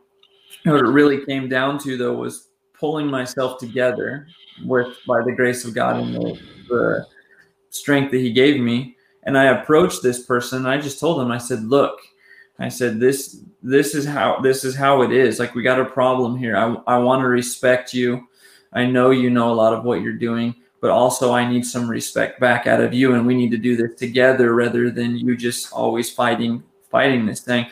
what 0.64 0.80
it 0.80 0.88
really 0.88 1.24
came 1.24 1.48
down 1.48 1.78
to 1.80 1.96
though 1.96 2.14
was 2.14 2.48
pulling 2.78 3.06
myself 3.06 3.58
together 3.58 4.26
with 4.64 4.96
by 5.06 5.22
the 5.22 5.32
grace 5.32 5.64
of 5.64 5.74
God 5.74 5.96
and 5.96 6.14
the, 6.14 6.40
the 6.68 7.06
strength 7.70 8.10
that 8.10 8.18
He 8.18 8.32
gave 8.32 8.60
me. 8.60 8.96
And 9.22 9.38
I 9.38 9.44
approached 9.44 10.02
this 10.02 10.24
person. 10.24 10.66
I 10.66 10.78
just 10.78 11.00
told 11.00 11.20
him, 11.20 11.30
I 11.30 11.38
said, 11.38 11.64
"Look, 11.64 11.98
I 12.58 12.68
said 12.68 12.98
this 12.98 13.40
this 13.62 13.94
is 13.94 14.04
how 14.04 14.40
this 14.40 14.64
is 14.64 14.74
how 14.74 15.02
it 15.02 15.12
is. 15.12 15.38
Like 15.38 15.54
we 15.54 15.62
got 15.62 15.80
a 15.80 15.84
problem 15.84 16.36
here. 16.36 16.56
I 16.56 16.76
I 16.86 16.98
want 16.98 17.20
to 17.22 17.28
respect 17.28 17.94
you. 17.94 18.26
I 18.72 18.86
know 18.86 19.10
you 19.10 19.30
know 19.30 19.52
a 19.52 19.54
lot 19.54 19.72
of 19.72 19.84
what 19.84 20.02
you're 20.02 20.12
doing, 20.12 20.54
but 20.80 20.90
also 20.90 21.32
I 21.32 21.48
need 21.48 21.64
some 21.64 21.88
respect 21.88 22.40
back 22.40 22.66
out 22.66 22.80
of 22.80 22.92
you, 22.92 23.14
and 23.14 23.26
we 23.26 23.34
need 23.34 23.50
to 23.50 23.58
do 23.58 23.76
this 23.76 23.98
together 23.98 24.54
rather 24.54 24.90
than 24.90 25.16
you 25.16 25.36
just 25.36 25.72
always 25.72 26.10
fighting 26.10 26.62
fighting 26.90 27.26
this 27.26 27.40
thing." 27.40 27.66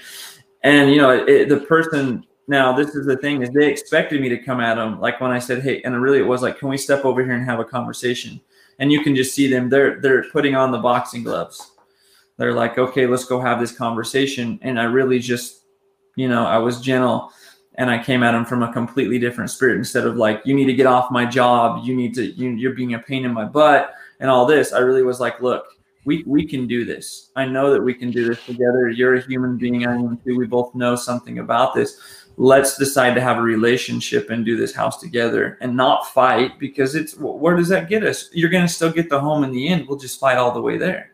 And 0.62 0.90
you 0.90 0.98
know, 0.98 1.11
it, 1.11 1.48
the 1.48 1.61
person 1.61 2.24
now 2.48 2.72
this 2.72 2.94
is 2.94 3.07
the 3.07 3.16
thing 3.16 3.42
is 3.42 3.50
they 3.50 3.68
expected 3.68 4.20
me 4.20 4.29
to 4.29 4.38
come 4.38 4.61
at 4.61 4.76
them 4.76 5.00
like 5.00 5.20
when 5.20 5.31
I 5.31 5.38
said, 5.38 5.62
"Hey," 5.62 5.83
and 5.83 6.00
really 6.00 6.18
it 6.18 6.26
was 6.26 6.42
like, 6.42 6.59
"Can 6.59 6.68
we 6.68 6.76
step 6.76 7.05
over 7.05 7.22
here 7.22 7.35
and 7.35 7.44
have 7.44 7.61
a 7.61 7.64
conversation?" 7.64 8.40
And 8.79 8.92
you 8.92 9.02
can 9.02 9.16
just 9.16 9.35
see 9.35 9.48
them 9.48 9.68
they're 9.68 10.00
they're 10.00 10.24
putting 10.31 10.55
on 10.55 10.70
the 10.70 10.79
boxing 10.79 11.24
gloves. 11.24 11.72
They're 12.37 12.52
like, 12.52 12.79
"Okay, 12.79 13.07
let's 13.07 13.24
go 13.24 13.40
have 13.40 13.61
this 13.61 13.72
conversation." 13.72 14.59
And 14.62 14.79
I 14.79 14.85
really 14.85 15.18
just, 15.18 15.64
you 16.16 16.29
know, 16.29 16.44
I 16.46 16.59
was 16.59 16.81
gentle 16.81 17.33
and 17.76 17.90
I 17.90 18.02
came 18.02 18.22
at 18.22 18.33
them 18.33 18.44
from 18.44 18.62
a 18.62 18.72
completely 18.72 19.18
different 19.18 19.50
spirit 19.50 19.76
instead 19.76 20.07
of 20.07 20.16
like, 20.16 20.42
"You 20.44 20.55
need 20.55 20.66
to 20.66 20.74
get 20.74 20.87
off 20.87 21.11
my 21.11 21.26
job. 21.26 21.85
You 21.85 21.94
need 21.96 22.14
to 22.14 22.24
you, 22.24 22.50
you're 22.50 22.74
being 22.74 22.94
a 22.94 22.98
pain 22.98 23.24
in 23.24 23.33
my 23.33 23.44
butt." 23.44 23.92
And 24.20 24.31
all 24.31 24.46
this, 24.46 24.72
I 24.72 24.79
really 24.79 25.02
was 25.02 25.20
like, 25.20 25.40
"Look, 25.42 25.66
we 26.07 26.23
we 26.27 26.47
can 26.47 26.66
do 26.66 26.85
this. 26.85 27.31
I 27.37 27.45
know 27.45 27.73
that 27.73 27.83
we 27.83 27.92
can 27.92 28.11
do 28.11 28.27
this 28.27 28.42
together. 28.47 28.88
You're 28.88 29.16
a 29.16 29.27
human 29.27 29.59
being. 29.59 29.87
I 29.87 29.95
am 29.95 30.16
too. 30.25 30.37
We 30.38 30.47
both 30.47 30.75
know 30.75 30.97
something 30.97 31.40
about 31.40 31.75
this. 31.75 32.01
Let's 32.38 32.79
decide 32.79 33.14
to 33.14 33.21
have 33.21 33.38
a 33.38 33.42
relationship 33.42 34.31
and 34.31 34.45
do 34.45 34.57
this 34.57 34.75
house 34.75 35.01
together 35.01 35.59
and 35.61 35.77
not 35.77 36.12
fight 36.12 36.59
because 36.59 36.95
it's 36.95 37.16
where 37.16 37.57
does 37.57 37.69
that 37.69 37.88
get 37.88 38.05
us? 38.05 38.31
You're 38.33 38.51
going 38.51 38.66
to 38.66 38.73
still 38.73 38.92
get 38.92 39.11
the 39.11 39.21
home 39.21 39.42
in 39.42 39.51
the 39.51 39.69
end. 39.69 39.88
We'll 39.88 39.99
just 39.99 40.21
fight 40.21 40.38
all 40.38 40.53
the 40.53 40.62
way 40.62 40.79
there. 40.79 41.12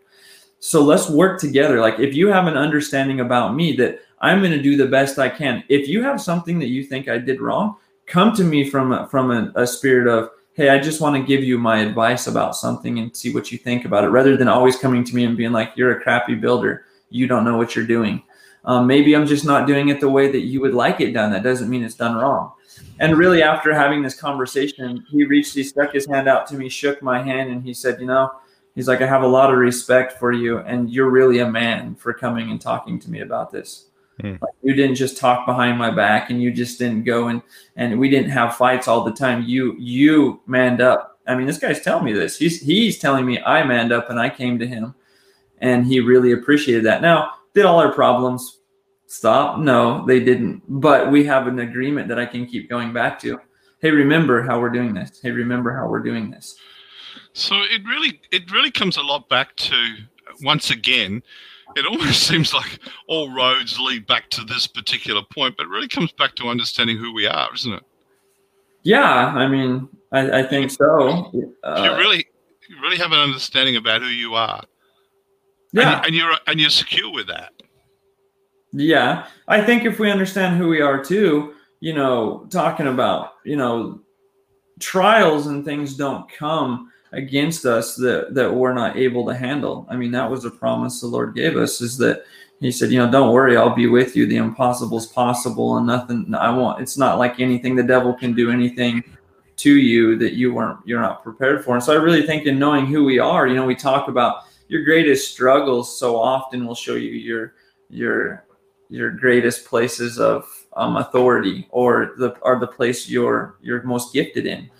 So 0.58 0.82
let's 0.82 1.08
work 1.08 1.40
together. 1.40 1.80
Like 1.80 1.98
if 1.98 2.14
you 2.14 2.28
have 2.28 2.46
an 2.46 2.56
understanding 2.56 3.20
about 3.20 3.54
me 3.54 3.74
that 3.76 4.00
I'm 4.20 4.40
going 4.40 4.52
to 4.52 4.62
do 4.62 4.76
the 4.76 4.86
best 4.86 5.18
I 5.18 5.28
can. 5.28 5.64
If 5.68 5.88
you 5.88 6.02
have 6.02 6.20
something 6.20 6.58
that 6.60 6.68
you 6.68 6.84
think 6.84 7.08
I 7.08 7.18
did 7.18 7.40
wrong, 7.40 7.76
come 8.06 8.34
to 8.36 8.44
me 8.44 8.68
from 8.68 8.92
a, 8.92 9.08
from 9.08 9.30
a, 9.30 9.52
a 9.56 9.66
spirit 9.66 10.06
of 10.06 10.30
hey 10.54 10.68
i 10.68 10.78
just 10.78 11.00
want 11.00 11.16
to 11.16 11.26
give 11.26 11.42
you 11.42 11.56
my 11.56 11.78
advice 11.78 12.26
about 12.26 12.54
something 12.54 12.98
and 12.98 13.16
see 13.16 13.32
what 13.32 13.50
you 13.50 13.56
think 13.56 13.84
about 13.86 14.04
it 14.04 14.08
rather 14.08 14.36
than 14.36 14.48
always 14.48 14.76
coming 14.76 15.02
to 15.02 15.14
me 15.14 15.24
and 15.24 15.36
being 15.36 15.52
like 15.52 15.72
you're 15.76 15.96
a 15.98 16.02
crappy 16.02 16.34
builder. 16.34 16.84
You 17.08 17.26
don't 17.26 17.44
know 17.44 17.56
what 17.56 17.74
you're 17.74 17.86
doing. 17.86 18.22
Um, 18.64 18.86
maybe 18.86 19.14
i'm 19.14 19.26
just 19.26 19.44
not 19.44 19.66
doing 19.66 19.88
it 19.88 20.00
the 20.00 20.10
way 20.10 20.30
that 20.30 20.40
you 20.40 20.60
would 20.60 20.74
like 20.74 21.00
it 21.00 21.12
done. 21.12 21.32
That 21.32 21.42
doesn't 21.42 21.70
mean 21.70 21.82
it's 21.82 21.94
done 21.94 22.16
wrong. 22.16 22.52
And 23.00 23.16
really 23.16 23.42
after 23.42 23.74
having 23.74 24.02
this 24.02 24.14
conversation 24.14 25.04
he 25.10 25.24
reached 25.24 25.54
he 25.54 25.62
stuck 25.62 25.92
his 25.92 26.06
hand 26.06 26.28
out 26.28 26.46
to 26.48 26.54
me 26.54 26.68
shook 26.68 27.02
my 27.02 27.22
hand 27.22 27.50
and 27.50 27.62
he 27.62 27.74
said 27.74 28.00
you 28.00 28.06
know 28.06 28.30
he's 28.74 28.88
like 28.88 29.00
i 29.00 29.06
have 29.06 29.22
a 29.22 29.26
lot 29.26 29.52
of 29.52 29.58
respect 29.58 30.12
for 30.12 30.32
you 30.32 30.58
and 30.58 30.90
you're 30.90 31.10
really 31.10 31.38
a 31.40 31.50
man 31.50 31.94
for 31.94 32.12
coming 32.12 32.50
and 32.50 32.60
talking 32.60 32.98
to 33.00 33.10
me 33.10 33.20
about 33.20 33.50
this 33.50 33.86
Mm. 34.20 34.40
Like 34.40 34.54
you 34.62 34.74
didn't 34.74 34.96
just 34.96 35.16
talk 35.16 35.46
behind 35.46 35.78
my 35.78 35.90
back 35.90 36.30
and 36.30 36.42
you 36.42 36.52
just 36.52 36.78
didn't 36.78 37.04
go 37.04 37.28
and 37.28 37.42
and 37.76 37.98
we 37.98 38.10
didn't 38.10 38.30
have 38.30 38.56
fights 38.56 38.88
all 38.88 39.04
the 39.04 39.12
time. 39.12 39.44
You 39.44 39.74
you 39.78 40.40
manned 40.46 40.80
up. 40.80 41.18
I 41.26 41.34
mean, 41.34 41.46
this 41.46 41.58
guy's 41.58 41.80
telling 41.80 42.04
me 42.04 42.12
this. 42.12 42.36
He's 42.36 42.60
he's 42.60 42.98
telling 42.98 43.24
me 43.24 43.40
I 43.40 43.64
manned 43.64 43.92
up 43.92 44.10
and 44.10 44.18
I 44.18 44.28
came 44.28 44.58
to 44.58 44.66
him 44.66 44.94
and 45.58 45.86
he 45.86 46.00
really 46.00 46.32
appreciated 46.32 46.84
that. 46.84 47.00
Now, 47.00 47.32
did 47.54 47.64
all 47.64 47.78
our 47.78 47.92
problems 47.92 48.58
stop? 49.06 49.58
No, 49.58 50.04
they 50.06 50.20
didn't. 50.20 50.62
But 50.68 51.10
we 51.10 51.24
have 51.24 51.46
an 51.46 51.60
agreement 51.60 52.08
that 52.08 52.18
I 52.18 52.26
can 52.26 52.46
keep 52.46 52.68
going 52.68 52.92
back 52.92 53.18
to. 53.20 53.40
Hey, 53.78 53.90
remember 53.90 54.42
how 54.42 54.60
we're 54.60 54.70
doing 54.70 54.94
this. 54.94 55.20
Hey, 55.22 55.30
remember 55.30 55.74
how 55.76 55.88
we're 55.88 56.02
doing 56.02 56.30
this. 56.30 56.56
So 57.32 57.56
it 57.62 57.82
really 57.86 58.20
it 58.30 58.50
really 58.52 58.70
comes 58.70 58.96
a 58.96 59.02
lot 59.02 59.28
back 59.28 59.56
to 59.56 59.96
once 60.42 60.70
again 60.70 61.22
it 61.76 61.86
almost 61.86 62.22
seems 62.28 62.54
like 62.54 62.78
all 63.08 63.34
roads 63.34 63.78
lead 63.78 64.06
back 64.06 64.30
to 64.30 64.44
this 64.44 64.66
particular 64.66 65.22
point, 65.32 65.56
but 65.56 65.66
it 65.66 65.70
really 65.70 65.88
comes 65.88 66.12
back 66.12 66.34
to 66.36 66.48
understanding 66.48 66.96
who 66.96 67.12
we 67.12 67.26
are, 67.26 67.48
isn't 67.54 67.72
it? 67.72 67.82
Yeah, 68.82 69.26
I 69.26 69.46
mean, 69.46 69.88
I, 70.12 70.40
I 70.40 70.42
think 70.42 70.70
so. 70.70 71.30
Uh, 71.62 71.82
you 71.84 71.96
really, 71.96 72.26
you 72.68 72.80
really 72.80 72.98
have 72.98 73.12
an 73.12 73.20
understanding 73.20 73.76
about 73.76 74.02
who 74.02 74.08
you 74.08 74.34
are. 74.34 74.64
Yeah, 75.72 75.98
and, 75.98 76.06
and 76.06 76.14
you're 76.14 76.34
and 76.46 76.60
you're 76.60 76.70
secure 76.70 77.12
with 77.12 77.28
that. 77.28 77.52
Yeah, 78.72 79.26
I 79.48 79.62
think 79.62 79.84
if 79.84 79.98
we 79.98 80.10
understand 80.10 80.56
who 80.56 80.68
we 80.68 80.80
are 80.80 81.02
too, 81.02 81.54
you 81.80 81.94
know, 81.94 82.46
talking 82.50 82.88
about 82.88 83.34
you 83.44 83.56
know 83.56 84.00
trials 84.80 85.46
and 85.46 85.64
things 85.64 85.96
don't 85.96 86.30
come 86.30 86.91
against 87.12 87.64
us 87.66 87.94
that 87.96 88.34
that 88.34 88.52
we're 88.52 88.72
not 88.72 88.96
able 88.96 89.26
to 89.26 89.34
handle. 89.34 89.86
I 89.88 89.96
mean, 89.96 90.12
that 90.12 90.30
was 90.30 90.44
a 90.44 90.50
promise 90.50 91.00
the 91.00 91.06
Lord 91.06 91.34
gave 91.34 91.56
us 91.56 91.80
is 91.80 91.96
that 91.98 92.24
he 92.60 92.70
said, 92.70 92.90
you 92.90 92.98
know, 92.98 93.10
don't 93.10 93.32
worry, 93.32 93.56
I'll 93.56 93.74
be 93.74 93.88
with 93.88 94.14
you. 94.14 94.26
The 94.26 94.36
impossible 94.36 94.98
is 94.98 95.06
possible 95.06 95.76
and 95.76 95.86
nothing 95.86 96.34
I 96.34 96.50
want 96.50 96.80
it's 96.80 96.98
not 96.98 97.18
like 97.18 97.40
anything 97.40 97.76
the 97.76 97.82
devil 97.82 98.14
can 98.14 98.34
do 98.34 98.50
anything 98.50 99.02
to 99.56 99.76
you 99.76 100.16
that 100.18 100.32
you 100.34 100.52
weren't 100.54 100.78
you're 100.86 101.00
not 101.00 101.22
prepared 101.22 101.64
for. 101.64 101.74
And 101.74 101.84
so 101.84 101.92
I 101.92 102.02
really 102.02 102.26
think 102.26 102.46
in 102.46 102.58
knowing 102.58 102.86
who 102.86 103.04
we 103.04 103.18
are, 103.18 103.46
you 103.46 103.54
know, 103.54 103.66
we 103.66 103.74
talk 103.76 104.08
about 104.08 104.44
your 104.68 104.84
greatest 104.84 105.32
struggles 105.32 105.98
so 105.98 106.16
often 106.16 106.66
will 106.66 106.74
show 106.74 106.94
you 106.94 107.10
your 107.10 107.54
your 107.90 108.46
your 108.88 109.10
greatest 109.10 109.66
places 109.66 110.18
of 110.18 110.46
um, 110.76 110.96
authority 110.96 111.66
or 111.70 112.14
the 112.18 112.34
are 112.42 112.58
the 112.58 112.66
place 112.66 113.08
you're 113.08 113.56
you're 113.60 113.82
most 113.82 114.12
gifted 114.12 114.46
in 114.46 114.70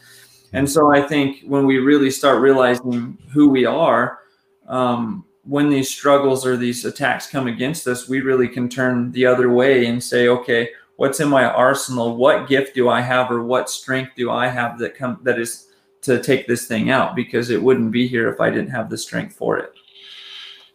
and 0.52 0.68
so 0.70 0.92
I 0.92 1.02
think 1.02 1.42
when 1.46 1.66
we 1.66 1.78
really 1.78 2.10
start 2.10 2.40
realizing 2.40 3.18
who 3.32 3.48
we 3.48 3.64
are, 3.64 4.20
um, 4.68 5.24
when 5.44 5.70
these 5.70 5.90
struggles 5.90 6.46
or 6.46 6.56
these 6.56 6.84
attacks 6.84 7.26
come 7.26 7.46
against 7.46 7.86
us, 7.88 8.08
we 8.08 8.20
really 8.20 8.48
can 8.48 8.68
turn 8.68 9.10
the 9.12 9.26
other 9.26 9.50
way 9.50 9.86
and 9.86 10.02
say, 10.02 10.28
okay, 10.28 10.70
what's 10.96 11.20
in 11.20 11.28
my 11.28 11.44
arsenal? 11.44 12.16
What 12.16 12.48
gift 12.48 12.74
do 12.74 12.88
I 12.88 13.00
have, 13.00 13.30
or 13.30 13.42
what 13.42 13.70
strength 13.70 14.12
do 14.16 14.30
I 14.30 14.46
have 14.48 14.78
that 14.78 14.94
come 14.94 15.18
that 15.22 15.40
is 15.40 15.68
to 16.02 16.22
take 16.22 16.46
this 16.46 16.66
thing 16.66 16.90
out? 16.90 17.16
Because 17.16 17.50
it 17.50 17.62
wouldn't 17.62 17.90
be 17.90 18.06
here 18.06 18.28
if 18.28 18.40
I 18.40 18.50
didn't 18.50 18.70
have 18.70 18.90
the 18.90 18.98
strength 18.98 19.34
for 19.34 19.58
it. 19.58 19.72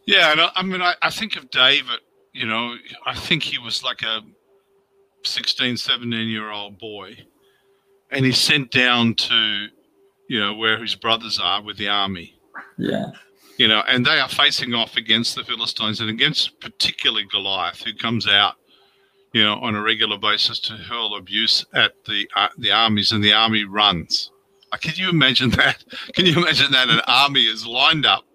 Yeah, 0.05 0.31
and 0.31 0.41
I, 0.41 0.51
I 0.55 0.63
mean, 0.63 0.81
I, 0.81 0.95
I 1.01 1.09
think 1.11 1.35
of 1.35 1.49
David. 1.49 1.99
You 2.33 2.45
know, 2.45 2.75
I 3.05 3.15
think 3.15 3.43
he 3.43 3.57
was 3.57 3.83
like 3.83 4.01
a 4.03 4.21
16, 5.23 5.77
17 5.77 6.29
year 6.29 6.51
old 6.51 6.77
boy 6.77 7.17
and 8.11 8.25
he's 8.25 8.37
sent 8.37 8.71
down 8.71 9.15
to, 9.15 9.67
you 10.29 10.39
know, 10.39 10.53
where 10.55 10.77
his 10.77 10.95
brothers 10.95 11.39
are 11.39 11.61
with 11.61 11.77
the 11.77 11.87
army. 11.87 12.39
Yeah. 12.77 13.11
You 13.57 13.67
know, 13.67 13.83
and 13.87 14.05
they 14.05 14.19
are 14.19 14.29
facing 14.29 14.73
off 14.73 14.97
against 14.97 15.35
the 15.35 15.43
Philistines 15.43 15.99
and 15.99 16.09
against 16.09 16.59
particularly 16.59 17.25
Goliath, 17.25 17.81
who 17.81 17.93
comes 17.93 18.27
out, 18.27 18.55
you 19.33 19.43
know, 19.43 19.55
on 19.55 19.75
a 19.75 19.81
regular 19.81 20.17
basis 20.17 20.59
to 20.61 20.73
hurl 20.73 21.15
abuse 21.15 21.65
at 21.73 21.93
the 22.05 22.29
uh, 22.35 22.49
the 22.59 22.71
armies, 22.71 23.11
and 23.11 23.23
the 23.23 23.33
army 23.33 23.63
runs. 23.63 24.31
Uh, 24.71 24.77
can 24.77 24.93
you 24.95 25.09
imagine 25.09 25.49
that? 25.51 25.83
Can 26.13 26.27
you 26.27 26.37
imagine 26.37 26.71
that 26.71 26.89
an 26.89 27.01
army 27.07 27.45
is 27.45 27.65
lined 27.65 28.05
up, 28.05 28.25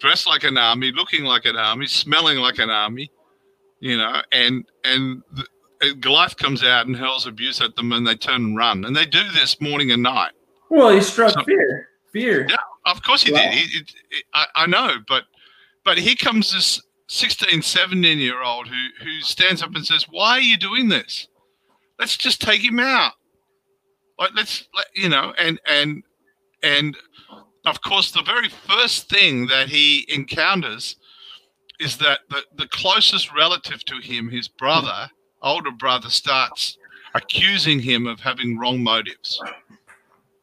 dressed 0.00 0.26
like 0.26 0.42
an 0.42 0.58
army, 0.58 0.90
looking 0.92 1.24
like 1.24 1.44
an 1.44 1.56
army, 1.56 1.86
smelling 1.86 2.38
like 2.38 2.58
an 2.58 2.70
army, 2.70 3.12
you 3.78 3.96
know, 3.96 4.22
and 4.32 4.64
and 4.84 5.22
the, 5.32 5.46
Uh, 5.82 5.88
Goliath 6.00 6.36
comes 6.36 6.62
out 6.62 6.86
and 6.86 6.96
hurls 6.96 7.26
abuse 7.26 7.60
at 7.60 7.76
them, 7.76 7.92
and 7.92 8.06
they 8.06 8.16
turn 8.16 8.44
and 8.44 8.56
run. 8.56 8.84
And 8.84 8.96
they 8.96 9.06
do 9.06 9.22
this 9.34 9.60
morning 9.60 9.90
and 9.90 10.02
night. 10.02 10.32
Well, 10.70 10.90
he 10.90 11.00
struck 11.00 11.32
so, 11.32 11.42
fear. 11.44 11.88
Fear. 12.12 12.46
Yeah, 12.48 12.56
of 12.86 13.02
course 13.02 13.22
he 13.22 13.32
wow. 13.32 13.40
did. 13.40 13.52
He, 13.52 13.60
he, 13.60 13.78
he, 14.10 14.22
I, 14.34 14.46
I 14.54 14.66
know, 14.66 14.96
but 15.06 15.24
but 15.84 15.98
here 15.98 16.16
comes 16.16 16.52
this 16.52 16.82
16, 17.08 17.62
17 17.62 18.18
year 18.18 18.42
old 18.42 18.68
who 18.68 19.04
who 19.04 19.20
stands 19.20 19.62
up 19.62 19.74
and 19.74 19.86
says, 19.86 20.06
"Why 20.08 20.32
are 20.32 20.40
you 20.40 20.56
doing 20.56 20.88
this? 20.88 21.28
Let's 21.98 22.16
just 22.16 22.40
take 22.40 22.62
him 22.62 22.80
out. 22.80 23.12
Like 24.18 24.30
let's 24.34 24.68
let, 24.74 24.86
you 24.94 25.08
know." 25.08 25.32
And 25.38 25.60
and 25.66 26.02
and 26.62 26.96
of 27.66 27.80
course, 27.82 28.10
the 28.10 28.22
very 28.22 28.48
first 28.48 29.08
thing 29.08 29.46
that 29.46 29.68
he 29.68 30.06
encounters 30.08 30.96
is 31.80 31.96
that 31.98 32.20
the, 32.28 32.42
the 32.56 32.68
closest 32.68 33.32
relative 33.34 33.84
to 33.84 33.98
him, 33.98 34.28
his 34.28 34.48
brother, 34.48 35.10
older 35.42 35.70
brother 35.70 36.10
starts 36.10 36.78
accusing 37.14 37.80
him 37.80 38.06
of 38.06 38.20
having 38.20 38.58
wrong 38.58 38.82
motives. 38.82 39.40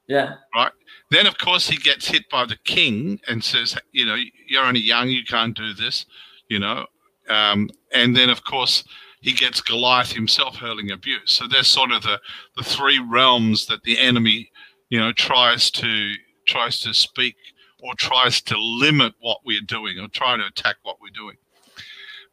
Yeah. 0.07 0.35
Right. 0.53 0.71
Then, 1.11 1.27
of 1.27 1.37
course, 1.37 1.67
he 1.67 1.77
gets 1.77 2.07
hit 2.07 2.29
by 2.29 2.45
the 2.45 2.57
king 2.63 3.19
and 3.27 3.43
says, 3.43 3.77
you 3.91 4.05
know, 4.05 4.17
you're 4.47 4.63
only 4.63 4.79
young, 4.79 5.09
you 5.09 5.23
can't 5.23 5.55
do 5.55 5.73
this, 5.73 6.05
you 6.49 6.59
know. 6.59 6.85
Um, 7.29 7.69
and 7.93 8.15
then, 8.15 8.29
of 8.29 8.43
course, 8.43 8.83
he 9.21 9.33
gets 9.33 9.61
Goliath 9.61 10.11
himself 10.11 10.55
hurling 10.55 10.91
abuse. 10.91 11.31
So 11.31 11.47
there's 11.47 11.67
sort 11.67 11.91
of 11.91 12.03
the, 12.03 12.19
the 12.55 12.63
three 12.63 12.99
realms 12.99 13.65
that 13.67 13.83
the 13.83 13.97
enemy, 13.99 14.51
you 14.89 14.99
know, 14.99 15.11
tries 15.11 15.71
to 15.71 16.13
tries 16.45 16.79
to 16.81 16.93
speak 16.93 17.35
or 17.81 17.95
tries 17.95 18.39
to 18.39 18.55
limit 18.57 19.13
what 19.19 19.39
we're 19.43 19.61
doing 19.61 19.99
or 19.99 20.07
try 20.09 20.37
to 20.37 20.45
attack 20.45 20.75
what 20.83 20.97
we're 21.01 21.09
doing. 21.09 21.37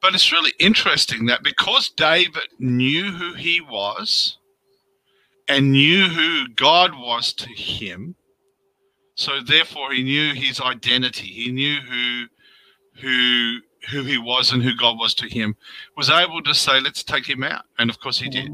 But 0.02 0.14
it's 0.14 0.32
really 0.32 0.52
interesting 0.58 1.26
that 1.26 1.44
because 1.44 1.88
David 1.90 2.48
knew 2.58 3.12
who 3.12 3.34
he 3.34 3.60
was 3.60 4.36
and 5.48 5.70
knew 5.70 6.08
who 6.08 6.48
God 6.48 6.92
was 6.94 7.32
to 7.34 7.48
him, 7.48 8.16
so 9.14 9.40
therefore 9.40 9.92
he 9.92 10.02
knew 10.02 10.34
his 10.34 10.60
identity. 10.60 11.28
He 11.28 11.52
knew 11.52 11.78
who 11.80 12.24
who 13.00 13.58
who 13.90 14.02
he 14.02 14.18
was 14.18 14.52
and 14.52 14.62
who 14.62 14.74
God 14.74 14.98
was 14.98 15.14
to 15.14 15.28
him, 15.28 15.54
was 15.96 16.10
able 16.10 16.42
to 16.42 16.54
say, 16.54 16.80
"Let's 16.80 17.04
take 17.04 17.28
him 17.28 17.44
out." 17.44 17.64
And 17.78 17.88
of 17.88 18.00
course, 18.00 18.18
he 18.18 18.28
did. 18.28 18.50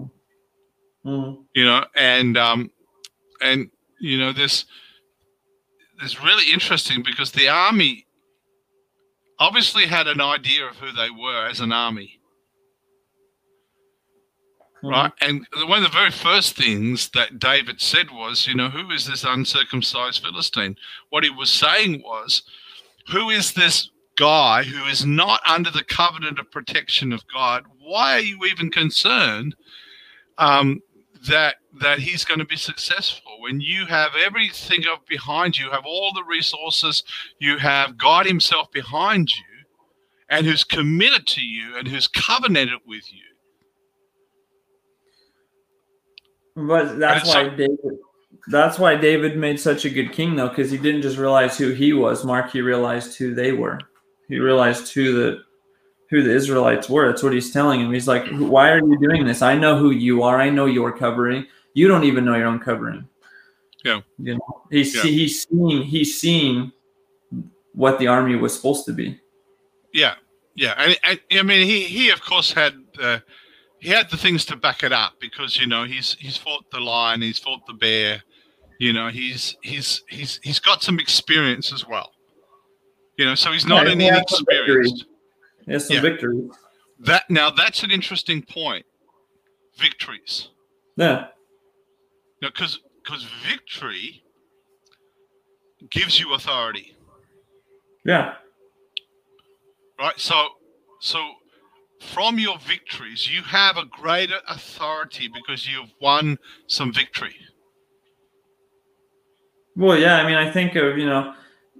Mm-hmm. 1.05 1.43
You 1.55 1.65
know, 1.65 1.85
and 1.97 2.37
um, 2.37 2.71
and 3.41 3.71
you 4.01 4.19
know 4.19 4.33
this 4.33 4.67
is 6.03 6.23
really 6.23 6.53
interesting 6.53 7.03
because 7.03 7.33
the 7.33 7.49
army 7.49 8.07
obviously 9.39 9.87
had 9.87 10.07
an 10.07 10.21
idea 10.21 10.67
of 10.67 10.77
who 10.77 10.93
they 10.93 11.11
were 11.11 11.47
as 11.47 11.61
an 11.61 11.73
army. 11.73 12.21
Mm-hmm. 14.79 14.89
Right. 14.89 15.13
And 15.21 15.47
one 15.67 15.79
of 15.79 15.91
the 15.91 15.97
very 15.97 16.11
first 16.11 16.57
things 16.57 17.11
that 17.11 17.39
David 17.39 17.81
said 17.81 18.11
was, 18.11 18.47
you 18.47 18.55
know, 18.55 18.69
who 18.69 18.91
is 18.91 19.07
this 19.07 19.25
uncircumcised 19.25 20.23
Philistine? 20.23 20.77
What 21.11 21.25
he 21.25 21.31
was 21.31 21.51
saying 21.51 22.03
was, 22.05 22.43
who 23.09 23.31
is 23.31 23.53
this 23.53 23.91
guy 24.17 24.63
who 24.63 24.85
is 24.85 25.05
not 25.05 25.41
under 25.47 25.71
the 25.71 25.85
covenant 25.85 26.39
of 26.39 26.51
protection 26.51 27.13
of 27.13 27.25
God? 27.33 27.65
Why 27.81 28.15
are 28.15 28.21
you 28.21 28.45
even 28.45 28.71
concerned 28.71 29.57
um, 30.37 30.81
that 31.29 31.57
that 31.81 31.99
he's 31.99 32.25
going 32.25 32.41
to 32.41 32.47
be 32.47 32.57
successful 32.57 33.41
when 33.41 33.61
you 33.61 33.87
have 33.87 34.11
everything 34.17 34.85
of 34.93 35.05
behind 35.07 35.59
you, 35.59 35.71
have 35.71 35.87
all 35.87 36.13
the 36.13 36.25
resources, 36.25 37.05
you 37.39 37.59
have 37.59 37.97
God 37.97 38.27
Himself 38.27 38.71
behind 38.73 39.31
you, 39.31 39.45
and 40.29 40.47
who's 40.47 40.65
committed 40.65 41.27
to 41.29 41.41
you 41.41 41.77
and 41.77 41.87
who's 41.89 42.09
covenanted 42.09 42.81
with 42.87 43.05
you. 43.13 43.23
But 46.67 46.99
that's 46.99 47.27
why 47.27 47.45
so, 47.45 47.51
David. 47.51 47.99
That's 48.51 48.79
why 48.79 48.97
David 48.97 49.37
made 49.37 49.61
such 49.61 49.85
a 49.85 49.91
good 49.91 50.13
king, 50.13 50.35
though, 50.35 50.49
because 50.49 50.71
he 50.71 50.79
didn't 50.79 51.03
just 51.03 51.19
realize 51.19 51.59
who 51.59 51.71
he 51.71 51.93
was. 51.93 52.25
Mark, 52.25 52.51
he 52.51 52.61
realized 52.61 53.17
who 53.17 53.35
they 53.35 53.53
were. 53.53 53.79
He 54.29 54.39
realized 54.39 54.93
who 54.93 55.13
the 55.13 55.43
who 56.11 56.23
the 56.23 56.35
Israelites 56.35 56.89
were. 56.89 57.07
That's 57.09 57.23
what 57.23 57.33
he's 57.33 57.53
telling 57.53 57.81
him. 57.81 57.93
He's 57.93 58.09
like, 58.09 58.27
"Why 58.33 58.71
are 58.71 58.79
you 58.79 58.99
doing 58.99 59.27
this? 59.27 59.43
I 59.43 59.57
know 59.57 59.79
who 59.79 59.91
you 59.91 60.23
are. 60.23 60.41
I 60.41 60.51
know 60.51 60.67
your 60.67 60.93
covering. 60.97 61.47
you 61.75 61.87
don't 61.87 62.05
even 62.05 62.25
know 62.25 62.35
you're 62.35 62.47
uncovering. 62.49 63.07
Yeah. 63.85 64.01
You 64.19 64.35
know, 64.35 64.63
he's 64.71 64.95
Yeah. 64.97 65.03
he's 65.03 65.47
seeing 65.49 65.83
he's 65.83 66.21
seeing 66.21 66.73
what 67.73 67.99
the 68.01 68.09
army 68.09 68.35
was 68.37 68.55
supposed 68.57 68.85
to 68.87 68.93
be. 68.93 69.21
Yeah, 69.95 70.15
yeah, 70.57 70.75
and, 70.77 70.99
and 71.05 71.21
I 71.39 71.43
mean, 71.43 71.67
he 71.67 71.85
he 71.85 72.11
of 72.11 72.21
course 72.21 72.53
had 72.53 72.75
uh, 73.01 73.19
he 73.79 73.91
had 73.91 74.11
the 74.11 74.17
things 74.17 74.45
to 74.47 74.57
back 74.57 74.83
it 74.83 74.93
up 74.93 75.13
because 75.21 75.57
you 75.61 75.67
know 75.67 75.85
he's 75.85 76.15
he's 76.19 76.37
fought 76.37 76.65
the 76.73 76.81
lion, 76.81 77.23
he's 77.23 77.39
fought 77.39 77.65
the 77.67 77.75
bear, 77.75 78.23
you 78.81 78.93
know, 78.93 79.09
he's 79.09 79.57
he's 79.63 80.03
he's 80.09 80.41
he's 80.43 80.59
got 80.59 80.83
some 80.83 80.99
experience 80.99 81.73
as 81.73 81.87
well. 81.87 82.11
You 83.17 83.25
know, 83.25 83.35
so 83.37 83.53
he's 83.53 83.67
not 83.67 83.87
Yeah, 83.87 83.93
inexperienced. 83.93 85.07
He 85.69 85.75
has 85.75 85.87
some 85.87 85.97
Yeah. 85.97 86.03
victories. 86.03 86.51
That 86.99 87.29
now 87.31 87.51
that's 87.51 87.83
an 87.83 87.91
interesting 87.91 88.43
point. 88.43 88.87
Victories, 89.77 90.49
Yeah. 90.97 91.29
because 92.41 92.81
because 93.05 93.23
victory 93.25 94.25
gives 95.91 96.19
you 96.19 96.33
authority. 96.35 96.97
Yeah. 98.05 98.37
right 100.01 100.19
so 100.21 100.49
so 101.01 101.35
from 102.01 102.39
your 102.39 102.57
victories 102.59 103.29
you 103.29 103.43
have 103.43 103.77
a 103.77 103.85
greater 103.85 104.41
authority 104.49 105.27
because 105.29 105.67
you've 105.69 105.93
won 106.01 106.39
some 106.69 106.93
victory 106.93 107.35
Well, 109.77 109.97
yeah, 109.99 110.17
I 110.19 110.27
mean, 110.27 110.37
I 110.37 110.51
think 110.51 110.75
of, 110.77 110.99
you 110.99 111.07
know, 111.07 111.35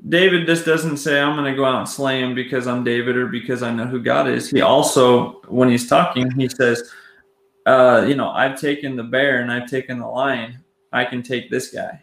David 0.09 0.47
just 0.47 0.65
doesn't 0.65 0.99
say, 0.99 1.21
I'm 1.21 1.37
going 1.37 1.51
to 1.51 1.57
go 1.57 1.65
out 1.65 1.81
and 1.81 1.89
slay 1.89 2.21
him 2.21 2.35
because 2.35 2.67
I'm 2.67 2.85
David 2.85 3.17
or 3.17 3.27
because 3.27 3.63
I 3.63 3.73
know 3.73 3.87
who 3.87 4.01
God 4.01 4.29
is. 4.29 4.51
He 4.51 4.61
also, 4.61 5.41
when 5.49 5.69
he's 5.69 5.89
talking, 5.89 6.31
he 6.31 6.49
says, 6.49 6.91
uh, 7.67 8.05
you 8.09 8.15
know, 8.15 8.31
I've 8.31 8.59
taken 8.61 8.97
the 8.97 9.03
bear 9.03 9.41
and 9.41 9.51
I've 9.51 9.69
taken 9.69 9.99
the 9.99 10.07
lion. 10.07 10.59
I 10.93 11.05
can 11.05 11.23
take 11.23 11.51
this 11.51 11.71
guy. 11.71 12.03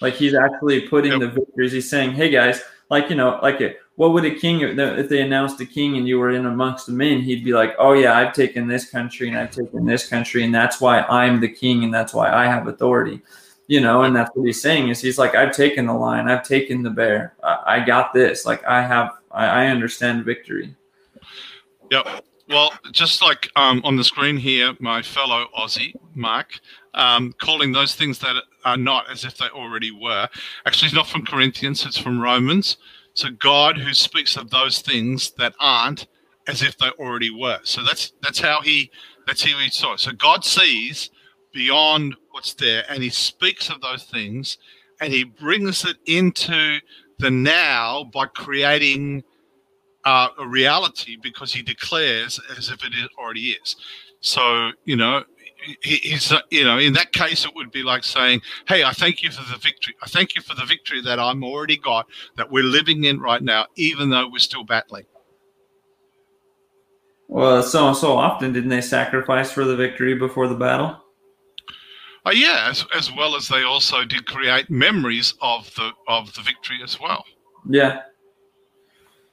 Like 0.00 0.14
he's 0.14 0.34
actually 0.34 0.88
putting 0.88 1.12
Yep. 1.12 1.20
the 1.20 1.28
victories. 1.28 1.72
He's 1.72 1.88
saying, 1.88 2.12
hey 2.12 2.30
guys, 2.30 2.62
like, 2.90 3.10
you 3.10 3.16
know, 3.16 3.38
like 3.42 3.60
it, 3.60 3.78
what 3.96 4.12
would 4.12 4.24
a 4.24 4.34
king, 4.34 4.60
if 4.62 5.08
they 5.08 5.22
announced 5.22 5.60
a 5.60 5.66
king 5.66 5.96
and 5.96 6.08
you 6.08 6.18
were 6.18 6.30
in 6.30 6.46
amongst 6.46 6.86
the 6.86 6.92
men, 6.92 7.20
he'd 7.20 7.44
be 7.44 7.52
like, 7.52 7.74
oh 7.78 7.92
yeah, 7.92 8.18
I've 8.18 8.32
taken 8.32 8.66
this 8.66 8.90
country 8.90 9.28
and 9.28 9.38
I've 9.38 9.52
taken 9.52 9.86
this 9.86 10.08
country 10.08 10.42
and 10.42 10.52
that's 10.52 10.80
why 10.80 11.02
I'm 11.02 11.40
the 11.40 11.48
king 11.48 11.84
and 11.84 11.94
that's 11.94 12.12
why 12.12 12.32
I 12.32 12.46
have 12.46 12.66
authority 12.66 13.22
you 13.66 13.80
know 13.80 14.02
and 14.02 14.14
that's 14.14 14.30
what 14.34 14.44
he's 14.44 14.60
saying 14.60 14.88
is 14.88 15.00
he's 15.00 15.18
like 15.18 15.34
i've 15.34 15.52
taken 15.52 15.86
the 15.86 15.92
lion 15.92 16.28
i've 16.28 16.42
taken 16.42 16.82
the 16.82 16.90
bear 16.90 17.34
i, 17.42 17.62
I 17.66 17.84
got 17.84 18.12
this 18.12 18.44
like 18.44 18.64
i 18.66 18.82
have 18.82 19.12
I, 19.34 19.46
I 19.46 19.66
understand 19.66 20.24
victory. 20.24 20.74
Yep. 21.90 22.24
Well 22.48 22.72
just 22.92 23.22
like 23.22 23.50
um, 23.56 23.82
on 23.84 23.96
the 23.96 24.04
screen 24.04 24.36
here 24.36 24.74
my 24.78 25.02
fellow 25.02 25.46
aussie 25.58 25.94
mark 26.14 26.60
um, 26.94 27.34
calling 27.40 27.72
those 27.72 27.94
things 27.94 28.18
that 28.20 28.36
are 28.64 28.76
not 28.76 29.10
as 29.10 29.24
if 29.24 29.36
they 29.36 29.46
already 29.46 29.90
were. 29.90 30.28
Actually 30.64 30.86
it's 30.86 30.94
not 30.94 31.08
from 31.08 31.26
corinthians 31.26 31.84
it's 31.84 31.98
from 31.98 32.20
romans. 32.20 32.76
So 33.14 33.30
god 33.30 33.78
who 33.78 33.92
speaks 33.92 34.36
of 34.36 34.50
those 34.50 34.80
things 34.80 35.32
that 35.32 35.54
aren't 35.58 36.06
as 36.46 36.62
if 36.62 36.76
they 36.78 36.90
already 36.90 37.30
were. 37.30 37.60
So 37.64 37.82
that's 37.82 38.12
that's 38.22 38.38
how 38.38 38.60
he 38.60 38.90
that's 39.26 39.42
how 39.42 39.58
he 39.58 39.70
saw. 39.70 39.94
It 39.94 40.00
so 40.00 40.12
god 40.12 40.44
sees 40.44 41.10
beyond 41.52 42.14
what's 42.34 42.54
there 42.54 42.84
and 42.90 43.00
he 43.00 43.10
speaks 43.10 43.70
of 43.70 43.80
those 43.80 44.02
things 44.02 44.58
and 45.00 45.12
he 45.12 45.22
brings 45.22 45.84
it 45.84 45.96
into 46.06 46.78
the 47.20 47.30
now 47.30 48.02
by 48.12 48.26
creating 48.26 49.22
uh, 50.04 50.28
a 50.40 50.46
reality 50.46 51.16
because 51.22 51.54
he 51.54 51.62
declares 51.62 52.40
as 52.58 52.70
if 52.70 52.84
it 52.84 52.92
already 53.16 53.50
is. 53.50 53.76
So 54.18 54.72
you 54.84 54.96
know 54.96 55.22
he, 55.80 55.96
he's 55.96 56.32
uh, 56.32 56.40
you 56.50 56.64
know 56.64 56.76
in 56.76 56.92
that 56.94 57.12
case 57.12 57.44
it 57.44 57.54
would 57.54 57.70
be 57.70 57.84
like 57.84 58.02
saying 58.04 58.40
hey 58.66 58.82
i 58.82 58.90
thank 58.90 59.22
you 59.22 59.30
for 59.30 59.48
the 59.50 59.58
victory. 59.58 59.94
I 60.02 60.06
thank 60.06 60.34
you 60.34 60.42
for 60.42 60.54
the 60.54 60.66
victory 60.66 61.00
that 61.02 61.18
i'm 61.18 61.42
already 61.42 61.78
got 61.78 62.06
that 62.36 62.50
we're 62.50 62.64
living 62.64 63.04
in 63.04 63.20
right 63.20 63.42
now 63.42 63.66
even 63.76 64.10
though 64.10 64.28
we're 64.28 64.38
still 64.38 64.64
battling. 64.64 65.04
Well 67.28 67.62
so 67.62 67.94
so 67.94 68.12
often 68.12 68.52
didn't 68.52 68.70
they 68.70 68.82
sacrifice 68.82 69.50
for 69.52 69.64
the 69.64 69.76
victory 69.76 70.14
before 70.14 70.48
the 70.48 70.54
battle 70.54 71.03
Oh 72.26 72.30
yeah, 72.32 72.68
as, 72.70 72.84
as 72.94 73.12
well 73.12 73.36
as 73.36 73.48
they 73.48 73.62
also 73.64 74.04
did 74.04 74.26
create 74.26 74.70
memories 74.70 75.34
of 75.42 75.72
the 75.74 75.90
of 76.08 76.32
the 76.34 76.42
victory 76.42 76.78
as 76.82 76.98
well. 77.00 77.24
yeah 77.68 78.00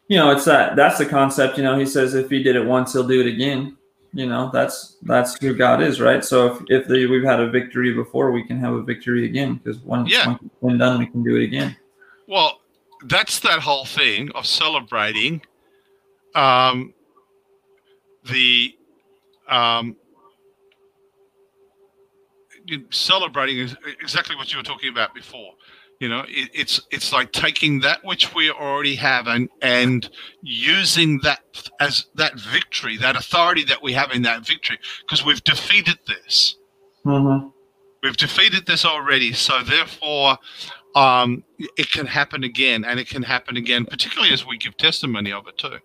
you 0.08 0.18
know 0.18 0.30
it's 0.32 0.44
that 0.46 0.76
that's 0.76 0.98
the 0.98 1.06
concept 1.06 1.58
you 1.58 1.64
know 1.64 1.78
he 1.80 1.86
says 1.86 2.14
if 2.16 2.30
he 2.30 2.44
did 2.44 2.56
it 2.56 2.66
once 2.66 2.92
he'll 2.94 3.08
do 3.08 3.22
it 3.22 3.28
again 3.28 3.78
you 4.14 4.26
know 4.26 4.50
that's 4.52 4.98
that's 5.04 5.38
who 5.42 5.54
god 5.54 5.82
is 5.82 6.02
right 6.02 6.24
so 6.26 6.48
if, 6.54 6.62
if 6.70 6.88
the, 6.88 7.06
we've 7.06 7.24
had 7.24 7.40
a 7.40 7.50
victory 7.50 7.94
before 7.94 8.32
we 8.32 8.44
can 8.44 8.58
have 8.60 8.74
a 8.74 8.82
victory 8.82 9.26
again 9.26 9.56
because 9.56 9.80
once, 9.80 10.12
Yeah. 10.12 10.36
been 10.62 10.78
done 10.78 11.00
we 11.00 11.08
can 11.08 11.24
do 11.24 11.36
it 11.38 11.44
again 11.44 11.76
Well, 12.28 12.60
that's 13.06 13.40
that 13.40 13.60
whole 13.60 13.86
thing 13.86 14.32
of 14.36 14.46
celebrating 14.46 15.42
um, 16.36 16.94
the 18.30 18.76
um, 19.50 19.96
celebrating 22.90 23.60
is 23.60 23.76
exactly 24.02 24.36
what 24.36 24.52
you 24.52 24.58
were 24.58 24.64
talking 24.64 24.90
about 24.90 25.14
before. 25.14 25.54
You 26.00 26.10
know, 26.10 26.26
it, 26.28 26.50
it's 26.54 26.82
it's 26.90 27.14
like 27.14 27.32
taking 27.32 27.82
that 27.82 28.04
which 28.04 28.34
we 28.34 28.50
already 28.50 28.96
have 28.96 29.28
and 29.28 29.50
and 29.62 30.10
using 30.42 31.20
that 31.22 31.42
as 31.80 32.08
that 32.16 32.40
victory, 32.40 32.98
that 32.98 33.16
authority 33.16 33.64
that 33.66 33.84
we 33.84 33.94
have 33.94 34.12
in 34.12 34.24
that 34.24 34.46
victory, 34.46 34.80
because 35.02 35.24
we've 35.24 35.44
defeated 35.44 36.00
this. 36.08 36.58
mm-hmm. 37.06 37.50
We've 38.02 38.18
defeated 38.18 38.66
this 38.66 38.84
already, 38.84 39.32
so 39.34 39.62
therefore, 39.62 40.40
um, 40.96 41.44
it 41.78 41.92
can 41.92 42.08
happen 42.08 42.44
again, 42.44 42.84
and 42.84 43.00
it 43.00 43.08
can 43.08 43.22
happen 43.22 43.58
again, 43.58 43.86
particularly 43.86 44.34
as 44.34 44.44
we 44.44 44.58
give 44.58 44.76
testimony 44.78 45.32
of 45.32 45.48
it 45.48 45.60
too. 45.60 45.78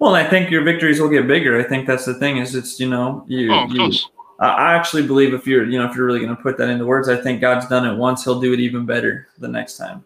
Well, 0.00 0.16
I 0.16 0.28
think 0.28 0.50
your 0.50 0.64
victories 0.64 1.00
will 1.00 1.10
get 1.10 1.28
bigger. 1.28 1.60
I 1.60 1.62
think 1.62 1.86
that's 1.86 2.06
the 2.06 2.14
thing. 2.14 2.38
Is 2.38 2.56
it's 2.56 2.80
you 2.80 2.88
know 2.88 3.24
you. 3.28 3.52
Oh, 3.52 3.68
you-. 3.70 3.92
I 4.40 4.74
actually 4.74 5.06
believe 5.06 5.34
if 5.34 5.46
you're 5.46 5.64
you 5.64 5.78
know 5.78 5.86
if 5.90 5.96
you're 5.96 6.06
really 6.06 6.20
going 6.20 6.34
to 6.34 6.42
put 6.42 6.56
that 6.58 6.68
into 6.68 6.86
words, 6.86 7.08
I 7.08 7.16
think 7.16 7.40
God's 7.40 7.66
done 7.66 7.86
it 7.86 7.96
once. 7.96 8.24
He'll 8.24 8.40
do 8.40 8.52
it 8.52 8.60
even 8.60 8.86
better 8.86 9.28
the 9.38 9.48
next 9.48 9.76
time. 9.76 10.04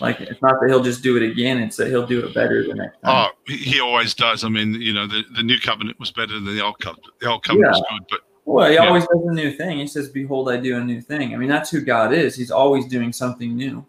Like 0.00 0.20
it's 0.20 0.42
not 0.42 0.60
that 0.60 0.68
He'll 0.68 0.82
just 0.82 1.02
do 1.02 1.16
it 1.16 1.22
again; 1.22 1.58
it's 1.58 1.76
that 1.76 1.88
He'll 1.88 2.06
do 2.06 2.26
it 2.26 2.34
better 2.34 2.66
the 2.66 2.74
next 2.74 3.00
time. 3.02 3.30
Oh, 3.30 3.52
he 3.52 3.80
always 3.80 4.12
does. 4.12 4.42
I 4.42 4.48
mean, 4.48 4.74
you 4.80 4.92
know, 4.92 5.06
the, 5.06 5.22
the 5.36 5.42
new 5.42 5.58
covenant 5.58 6.00
was 6.00 6.10
better 6.10 6.32
than 6.32 6.44
the 6.46 6.64
old 6.64 6.80
covenant. 6.80 7.12
The 7.20 7.28
old 7.28 7.44
covenant 7.44 7.70
was 7.70 7.84
good, 7.88 8.06
but 8.10 8.20
well, 8.44 8.68
He 8.68 8.74
yeah. 8.74 8.86
always 8.86 9.04
does 9.04 9.22
a 9.24 9.32
new 9.32 9.52
thing. 9.52 9.78
He 9.78 9.86
says, 9.86 10.08
"Behold, 10.08 10.50
I 10.50 10.56
do 10.56 10.76
a 10.76 10.82
new 10.82 11.00
thing." 11.00 11.32
I 11.32 11.36
mean, 11.36 11.48
that's 11.48 11.70
who 11.70 11.80
God 11.80 12.12
is. 12.12 12.34
He's 12.34 12.50
always 12.50 12.86
doing 12.86 13.12
something 13.12 13.56
new. 13.56 13.86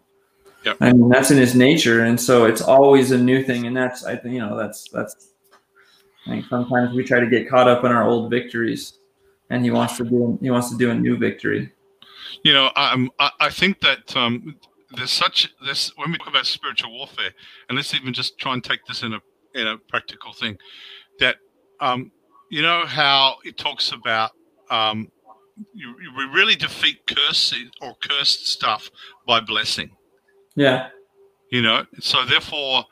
Yep. 0.64 0.76
I 0.80 0.92
mean, 0.92 1.08
that's 1.08 1.32
in 1.32 1.38
His 1.38 1.56
nature, 1.56 2.04
and 2.04 2.20
so 2.20 2.44
it's 2.44 2.62
always 2.62 3.10
a 3.10 3.18
new 3.18 3.42
thing. 3.42 3.66
And 3.66 3.76
that's 3.76 4.04
I 4.04 4.14
think 4.14 4.34
you 4.34 4.40
know 4.40 4.56
that's 4.56 4.88
that's. 4.90 5.32
I 6.26 6.30
think 6.30 6.46
sometimes 6.46 6.94
we 6.94 7.04
try 7.04 7.20
to 7.20 7.26
get 7.28 7.48
caught 7.48 7.68
up 7.68 7.84
in 7.84 7.90
our 7.92 8.04
old 8.04 8.30
victories, 8.30 8.98
and 9.50 9.64
He 9.64 9.70
wants 9.70 9.96
to 9.98 10.04
do 10.04 10.38
He 10.42 10.50
wants 10.50 10.70
to 10.70 10.76
do 10.76 10.90
a 10.90 10.94
new 10.94 11.16
victory. 11.16 11.72
you 12.44 12.52
know, 12.52 12.70
um, 12.76 13.10
I, 13.18 13.30
I 13.40 13.50
think 13.50 13.80
that 13.80 14.16
um, 14.16 14.56
there's 14.96 15.10
such 15.10 15.52
this 15.64 15.92
when 15.96 16.10
we 16.12 16.18
talk 16.18 16.28
about 16.28 16.46
spiritual 16.46 16.92
warfare, 16.92 17.30
and 17.68 17.76
let's 17.76 17.94
even 17.94 18.12
just 18.12 18.38
try 18.38 18.52
and 18.54 18.62
take 18.62 18.84
this 18.86 19.02
in 19.02 19.12
a 19.14 19.20
in 19.54 19.66
a 19.66 19.78
practical 19.78 20.32
thing, 20.32 20.56
that 21.18 21.36
um, 21.80 22.10
you 22.50 22.62
know 22.62 22.84
how 22.86 23.36
it 23.44 23.56
talks 23.56 23.92
about 23.92 24.30
um, 24.70 25.10
you, 25.74 25.88
you- 26.02 26.12
we 26.16 26.24
really 26.38 26.54
defeat 26.56 26.98
curse 27.06 27.54
or 27.80 27.94
cursed 28.02 28.46
stuff 28.48 28.90
by 29.26 29.40
blessing. 29.40 29.90
Yeah. 30.54 30.88
you 31.50 31.60
know 31.60 31.84
so 32.00 32.24
therefore 32.24 32.84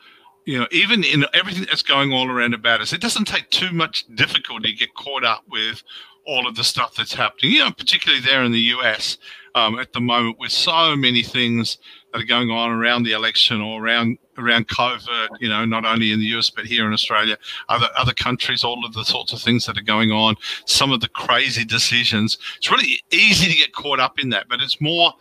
you 0.47 0.59
know 0.59 0.67
even 0.71 1.03
in 1.03 1.25
everything 1.33 1.65
that's 1.65 1.83
going 1.83 2.13
all 2.13 2.29
around 2.31 2.53
about 2.53 2.83
us 2.83 2.93
it 2.93 3.01
doesn't 3.01 3.25
take 3.27 3.49
too 3.49 3.73
much 3.73 4.05
difficulty 4.15 4.71
to 4.73 4.77
get 4.79 4.93
caught 4.95 5.25
up 5.25 5.45
with 5.51 5.83
all 6.27 6.47
of 6.47 6.55
the 6.55 6.65
stuff 6.65 6.95
that's 6.95 7.15
happening 7.15 7.53
you 7.53 7.59
know 7.59 7.71
particularly 7.71 8.23
there 8.23 8.43
in 8.43 8.53
the 8.53 8.59
us 8.59 9.19
um, 9.57 9.79
at 9.79 9.93
the 9.93 10.01
moment 10.01 10.39
with 10.39 10.51
so 10.51 10.97
many 10.97 11.23
things 11.23 11.79
that 12.13 12.21
are 12.21 12.27
going 12.27 12.51
on 12.51 12.71
around 12.71 13.05
the 13.05 13.13
election 13.13 13.61
or 13.61 13.85
around 13.85 14.19
around 14.39 14.67
covid 14.69 15.29
you 15.41 15.49
know 15.49 15.65
not 15.65 15.85
only 15.85 16.13
in 16.13 16.19
the 16.19 16.27
us 16.27 16.51
but 16.51 16.65
here 16.65 16.87
in 16.87 16.93
australia 16.93 17.37
other 17.69 17.89
other 17.97 18.15
countries 18.15 18.65
all 18.65 18.85
of 18.85 18.93
the 18.95 19.05
sorts 19.05 19.33
of 19.33 19.41
things 19.41 19.67
that 19.67 19.79
are 19.79 19.83
going 19.83 20.11
on 20.11 20.35
some 20.67 20.93
of 20.93 21.01
the 21.01 21.09
crazy 21.09 21.65
decisions 21.65 22.39
it's 22.57 22.71
really 22.71 23.01
easy 23.11 23.51
to 23.51 23.57
get 23.57 23.73
caught 23.73 24.01
up 24.01 24.19
in 24.19 24.29
that 24.31 24.47
but 24.49 24.61
it's 24.61 24.81
more 24.81 25.13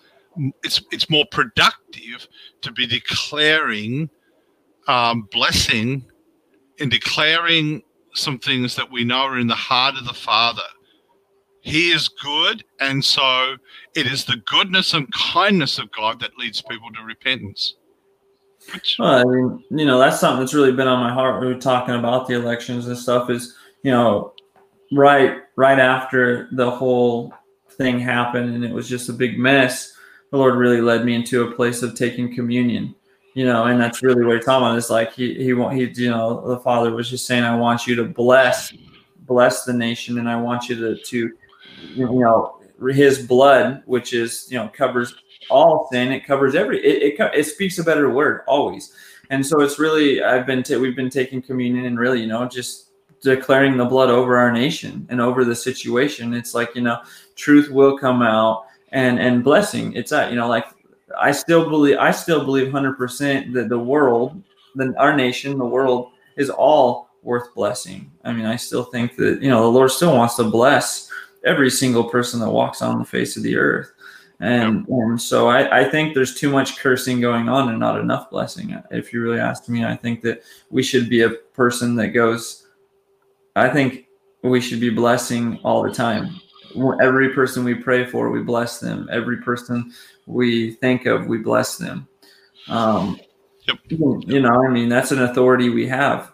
it's 0.64 0.82
it's 0.92 1.10
more 1.10 1.26
productive 1.32 2.28
to 2.62 2.72
be 2.72 2.88
declaring 2.88 4.10
um, 4.88 5.28
blessing 5.32 6.04
and 6.80 6.92
declaring 6.92 7.82
some 8.14 8.40
things 8.40 8.76
that 8.76 8.92
we 8.92 9.04
know 9.04 9.22
are 9.22 9.40
in 9.40 9.48
the 9.48 9.56
heart 9.56 9.96
of 9.96 10.06
the 10.06 10.14
Father. 10.14 10.62
He 11.64 11.92
is 11.92 12.10
good, 12.10 12.66
and 12.82 13.04
so 13.04 13.56
it 13.96 14.06
is 14.06 14.26
the 14.26 14.36
goodness 14.46 14.94
and 14.94 15.12
kindness 15.14 15.80
of 15.80 15.90
God 15.92 16.20
that 16.20 16.38
leads 16.38 16.62
people 16.62 16.90
to 16.92 17.04
repentance. 17.04 17.76
Which, 18.74 18.98
Well, 19.00 19.14
I 19.14 19.24
mean, 19.24 19.64
you 19.72 19.86
know, 19.86 19.98
that's 19.98 20.20
something 20.20 20.42
that's 20.42 20.54
really 20.54 20.74
been 20.74 20.90
on 20.90 21.00
my 21.00 21.14
heart. 21.14 21.40
We 21.40 21.48
were 21.48 21.60
talking 21.60 21.96
about 21.96 22.28
the 22.28 22.34
elections 22.34 22.88
and 22.88 22.98
stuff. 22.98 23.30
Is 23.30 23.56
you 23.82 23.92
know, 23.92 24.34
right, 24.92 25.38
right 25.56 25.80
after 25.80 26.50
the 26.52 26.70
whole 26.70 27.34
thing 27.70 27.98
happened 27.98 28.54
and 28.54 28.66
it 28.66 28.72
was 28.72 28.90
just 28.90 29.08
a 29.08 29.14
big 29.14 29.40
mess, 29.40 29.94
the 30.32 30.38
Lord 30.38 30.56
really 30.56 30.82
led 30.82 31.06
me 31.06 31.16
into 31.16 31.44
a 31.44 31.56
place 31.56 31.82
of 31.82 31.96
taking 31.96 32.36
communion. 32.36 32.94
You 33.36 33.46
know, 33.46 33.66
and 33.66 33.80
that's 33.80 34.04
really 34.04 34.26
what 34.26 34.36
he's 34.36 34.46
talking 34.46 34.68
about. 34.68 34.78
Is 34.78 34.90
like 34.90 35.14
he 35.14 35.34
he 35.36 35.54
want 35.54 35.78
he 35.78 35.86
you 35.96 36.10
know 36.10 36.46
the 36.46 36.60
Father 36.60 36.92
was 36.92 37.10
just 37.10 37.26
saying, 37.26 37.46
I 37.46 37.56
want 37.56 37.88
you 37.88 37.96
to 37.96 38.04
bless 38.04 38.74
bless 39.20 39.64
the 39.64 39.72
nation, 39.72 40.20
and 40.20 40.28
I 40.28 40.36
want 40.36 40.68
you 40.68 40.76
to 40.76 41.02
to 41.02 41.32
you 41.94 42.08
know 42.08 42.60
his 42.92 43.26
blood, 43.26 43.84
which 43.86 44.14
is 44.14 44.48
you 44.50 44.58
know 44.58 44.70
covers 44.70 45.16
all 45.50 45.88
sin. 45.92 46.12
It 46.12 46.26
covers 46.26 46.56
every. 46.56 46.84
It 46.84 47.20
it, 47.20 47.32
it 47.34 47.44
speaks 47.46 47.78
a 47.80 47.84
better 47.84 48.10
word 48.10 48.42
always. 48.48 48.94
And 49.30 49.46
so 49.46 49.62
it's 49.62 49.80
really 49.80 50.24
I've 50.24 50.46
been 50.46 50.64
t- 50.64 50.76
we've 50.76 50.96
been 50.96 51.10
taking 51.10 51.42
communion 51.42 51.86
and 51.86 51.98
really 51.98 52.22
you 52.22 52.28
know 52.28 52.48
just 52.48 52.90
declaring 53.22 53.78
the 53.78 53.86
blood 53.86 54.10
over 54.10 54.38
our 54.38 54.52
nation 54.52 55.08
and 55.10 55.22
over 55.22 55.46
the 55.46 55.56
situation. 55.56 56.34
It's 56.34 56.54
like 56.54 56.76
you 56.76 56.82
know 56.82 57.00
truth 57.36 57.70
will 57.70 57.98
come 57.98 58.22
out 58.22 58.66
and 58.92 59.20
and 59.20 59.44
blessing. 59.44 59.94
It's 59.94 60.12
that 60.12 60.30
you 60.30 60.36
know 60.36 60.48
like 60.48 60.66
I 61.18 61.32
still 61.32 61.70
believe 61.70 61.98
I 61.98 62.12
still 62.12 62.44
believe 62.44 62.72
hundred 62.72 62.98
percent 62.98 63.54
that 63.54 63.70
the 63.70 63.80
world, 63.80 64.42
then 64.76 64.96
our 64.98 65.16
nation, 65.16 65.58
the 65.58 65.66
world 65.66 66.12
is 66.38 66.50
all 66.50 67.10
worth 67.22 67.54
blessing. 67.56 68.12
I 68.24 68.34
mean 68.34 68.46
I 68.46 68.58
still 68.58 68.84
think 68.84 69.16
that 69.18 69.42
you 69.42 69.50
know 69.50 69.62
the 69.62 69.78
Lord 69.78 69.92
still 69.92 70.16
wants 70.16 70.36
to 70.36 70.44
bless 70.44 71.10
every 71.46 71.70
single 71.70 72.06
person 72.06 72.40
that 72.40 72.50
walks 72.50 72.82
on 72.82 73.00
the 73.00 73.06
face 73.06 73.38
of 73.38 73.44
the 73.44 73.56
earth. 73.56 73.92
And, 74.40 74.88
and 74.88 75.22
so 75.22 75.48
I, 75.48 75.82
I 75.82 75.90
think 75.90 76.14
there's 76.14 76.36
too 76.36 76.50
much 76.50 76.78
cursing 76.78 77.22
going 77.22 77.48
on 77.48 77.70
and 77.70 77.80
not 77.80 78.00
enough 78.00 78.30
blessing. 78.30 78.78
If 78.92 79.14
you 79.14 79.22
really 79.22 79.40
ask 79.40 79.70
me, 79.70 79.86
I 79.86 79.96
think 79.96 80.22
that 80.22 80.44
we 80.70 80.84
should 80.84 81.10
be 81.10 81.22
a 81.22 81.30
person 81.30 81.96
that 81.96 82.10
goes, 82.10 82.68
I 83.56 83.70
think 83.70 84.08
we 84.44 84.60
should 84.60 84.82
be 84.82 84.90
blessing 84.90 85.60
all 85.64 85.84
the 85.84 85.92
time. 85.92 86.42
Every 87.02 87.30
person 87.30 87.64
we 87.64 87.76
pray 87.76 88.06
for, 88.06 88.32
we 88.32 88.42
bless 88.42 88.80
them. 88.80 89.08
Every 89.12 89.38
person 89.38 89.94
we 90.26 90.72
think 90.74 91.06
of, 91.06 91.28
we 91.28 91.38
bless 91.38 91.78
them. 91.78 92.08
Um, 92.68 93.20
Yep. 93.66 93.78
You 94.28 94.42
know, 94.42 94.66
I 94.66 94.70
mean, 94.70 94.90
that's 94.90 95.12
an 95.14 95.22
authority 95.22 95.70
we 95.70 95.88
have. 95.88 96.34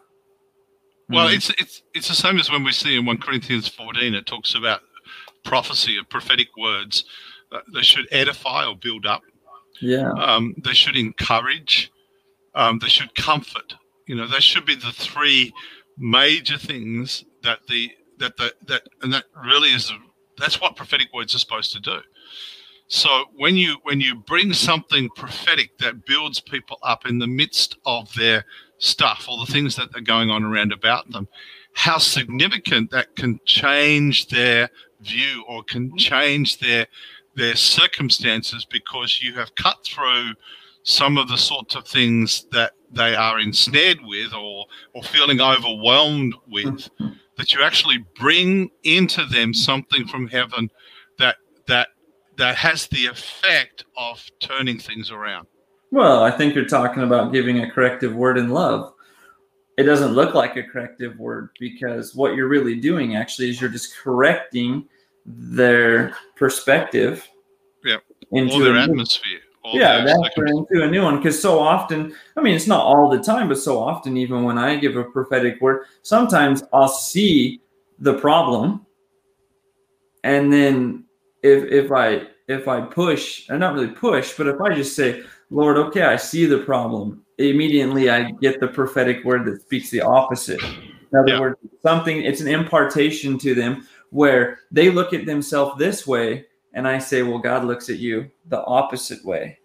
Well, 1.10 1.28
Mhm. 1.28 1.36
it's 1.36 1.50
it's 1.60 1.84
it's 1.94 2.08
the 2.08 2.16
same 2.16 2.40
as 2.40 2.50
when 2.50 2.64
we 2.64 2.72
see 2.72 2.98
in 2.98 3.06
one 3.06 3.20
Corinthians 3.20 3.68
fourteen. 3.68 4.16
It 4.16 4.26
talks 4.26 4.56
about 4.56 4.82
prophecy 5.44 5.98
of 5.98 6.10
prophetic 6.10 6.48
words. 6.58 7.06
Uh, 7.52 7.60
they 7.74 7.82
should 7.82 8.08
edify 8.12 8.66
or 8.66 8.76
build 8.76 9.06
up. 9.06 9.22
yeah, 9.82 10.12
Um, 10.12 10.56
they 10.64 10.74
should 10.74 10.96
encourage. 10.96 11.92
Um, 12.56 12.80
they 12.80 12.90
should 12.90 13.14
comfort. 13.16 13.74
You 14.08 14.16
know, 14.16 14.28
they 14.28 14.40
should 14.40 14.66
be 14.66 14.76
the 14.76 14.92
three 14.92 15.54
major 15.98 16.58
things 16.58 17.26
that 17.44 17.60
the 17.68 17.92
that 18.18 18.38
the 18.38 18.54
that 18.68 18.84
and 19.02 19.14
that 19.14 19.26
really 19.46 19.70
is 19.70 19.92
that's 20.38 20.60
what 20.62 20.76
prophetic 20.76 21.14
words 21.14 21.36
are 21.36 21.40
supposed 21.40 21.72
to 21.74 21.80
do. 21.80 22.00
So 22.88 23.26
when 23.36 23.56
you 23.56 23.78
when 23.84 24.02
you 24.02 24.16
bring 24.16 24.54
something 24.54 25.10
prophetic 25.16 25.78
that 25.78 26.06
builds 26.06 26.40
people 26.40 26.80
up 26.82 27.06
in 27.06 27.20
the 27.20 27.28
midst 27.28 27.78
of 27.86 28.12
their 28.14 28.46
stuff 28.80 29.28
or 29.30 29.46
the 29.46 29.52
things 29.52 29.76
that 29.76 29.96
are 29.96 30.02
going 30.02 30.30
on 30.32 30.44
around 30.44 30.72
about 30.72 31.12
them, 31.12 31.28
how 31.74 31.98
significant 32.00 32.90
that 32.92 33.16
can 33.16 33.40
change 33.46 34.28
their 34.28 34.70
view 35.02 35.44
or 35.48 35.64
can 35.64 35.92
mm. 35.92 35.98
change 35.98 36.60
their 36.60 36.88
their 37.36 37.56
circumstances 37.56 38.66
because 38.70 39.22
you 39.22 39.34
have 39.34 39.54
cut 39.56 39.78
through 39.86 40.34
some 40.84 41.18
of 41.18 41.28
the 41.28 41.38
sorts 41.38 41.76
of 41.76 41.88
things 41.88 42.48
that 42.52 42.74
they 42.92 43.16
are 43.16 43.40
ensnared 43.40 44.00
with 44.04 44.34
or 44.34 44.66
or 44.94 45.04
feeling 45.04 45.40
overwhelmed 45.42 46.34
with 46.48 46.90
mm. 47.00 47.16
that 47.38 47.54
you 47.54 47.62
actually 47.62 48.06
bring 48.20 48.70
into 48.84 49.26
them 49.26 49.54
something 49.54 50.08
from 50.08 50.28
heaven 50.28 50.70
that 51.18 51.38
that 51.68 51.90
that 52.38 52.56
has 52.56 52.88
the 52.88 53.06
effect 53.06 53.86
of 53.98 54.26
turning 54.40 54.80
things 54.80 55.12
around. 55.12 55.46
Well, 55.92 56.24
I 56.24 56.32
think 56.32 56.56
you're 56.56 56.66
talking 56.66 57.04
about 57.04 57.34
giving 57.34 57.60
a 57.60 57.70
corrective 57.70 58.16
word 58.16 58.38
in 58.38 58.50
love. 58.50 58.94
It 59.80 59.84
doesn't 59.84 60.12
look 60.12 60.34
like 60.34 60.58
a 60.58 60.64
corrective 60.64 61.18
word 61.18 61.52
because 61.58 62.14
what 62.14 62.36
you're 62.36 62.50
really 62.50 62.76
doing 62.76 63.16
actually 63.16 63.50
is 63.50 63.62
you're 63.62 63.70
just 63.70 63.96
correcting 63.96 64.90
their 65.26 66.14
perspective 66.36 67.26
Yep. 67.86 68.04
into 68.34 68.56
or 68.56 68.64
their 68.66 68.78
atmosphere 68.78 69.40
or 69.64 69.80
yeah, 69.80 70.04
their 70.04 70.18
that's 70.18 70.38
into 70.38 70.84
a 70.84 70.92
new 70.92 71.02
one. 71.02 71.16
Because 71.16 71.42
so 71.42 71.58
often, 71.60 72.14
I 72.36 72.42
mean, 72.42 72.56
it's 72.56 72.68
not 72.68 72.84
all 72.84 73.10
the 73.10 73.24
time, 73.24 73.48
but 73.48 73.58
so 73.58 73.80
often, 73.80 74.18
even 74.18 74.44
when 74.44 74.58
I 74.58 74.76
give 74.76 74.98
a 74.98 75.04
prophetic 75.06 75.62
word, 75.62 75.86
sometimes 76.02 76.62
I'll 76.74 76.90
see 76.90 77.62
the 78.00 78.16
problem, 78.16 78.86
and 80.26 80.52
then 80.52 81.06
if 81.42 81.64
if 81.72 81.90
I 81.94 82.28
if 82.50 82.68
I 82.68 82.82
push, 82.82 83.48
and 83.48 83.62
not 83.62 83.76
really 83.76 83.88
push, 83.88 84.36
but 84.36 84.48
if 84.48 84.60
I 84.60 84.76
just 84.76 84.94
say, 84.94 85.24
Lord, 85.50 85.78
okay, 85.78 86.02
I 86.02 86.18
see 86.18 86.46
the 86.46 86.60
problem, 86.60 87.24
immediately 87.40 88.10
I 88.10 88.32
get 88.32 88.60
the 88.60 88.68
prophetic 88.68 89.24
word 89.24 89.46
that 89.46 89.62
speaks 89.62 89.90
the 89.90 90.02
opposite. 90.02 90.62
In 90.62 91.18
other 91.18 91.30
Yeah. 91.30 91.40
words, 91.40 91.58
something 91.82 92.22
it's 92.22 92.42
an 92.42 92.48
impartation 92.48 93.38
to 93.40 93.56
them 93.56 93.88
where 94.12 94.60
they 94.72 94.90
look 94.90 95.14
at 95.14 95.26
themselves 95.26 95.78
this 95.78 96.06
way 96.06 96.46
and 96.74 96.88
I 96.88 97.00
say, 97.00 97.24
well, 97.24 97.40
God 97.40 97.66
looks 97.66 97.90
at 97.90 97.98
you 97.98 98.30
the 98.48 98.64
opposite 98.66 99.24
way. 99.26 99.58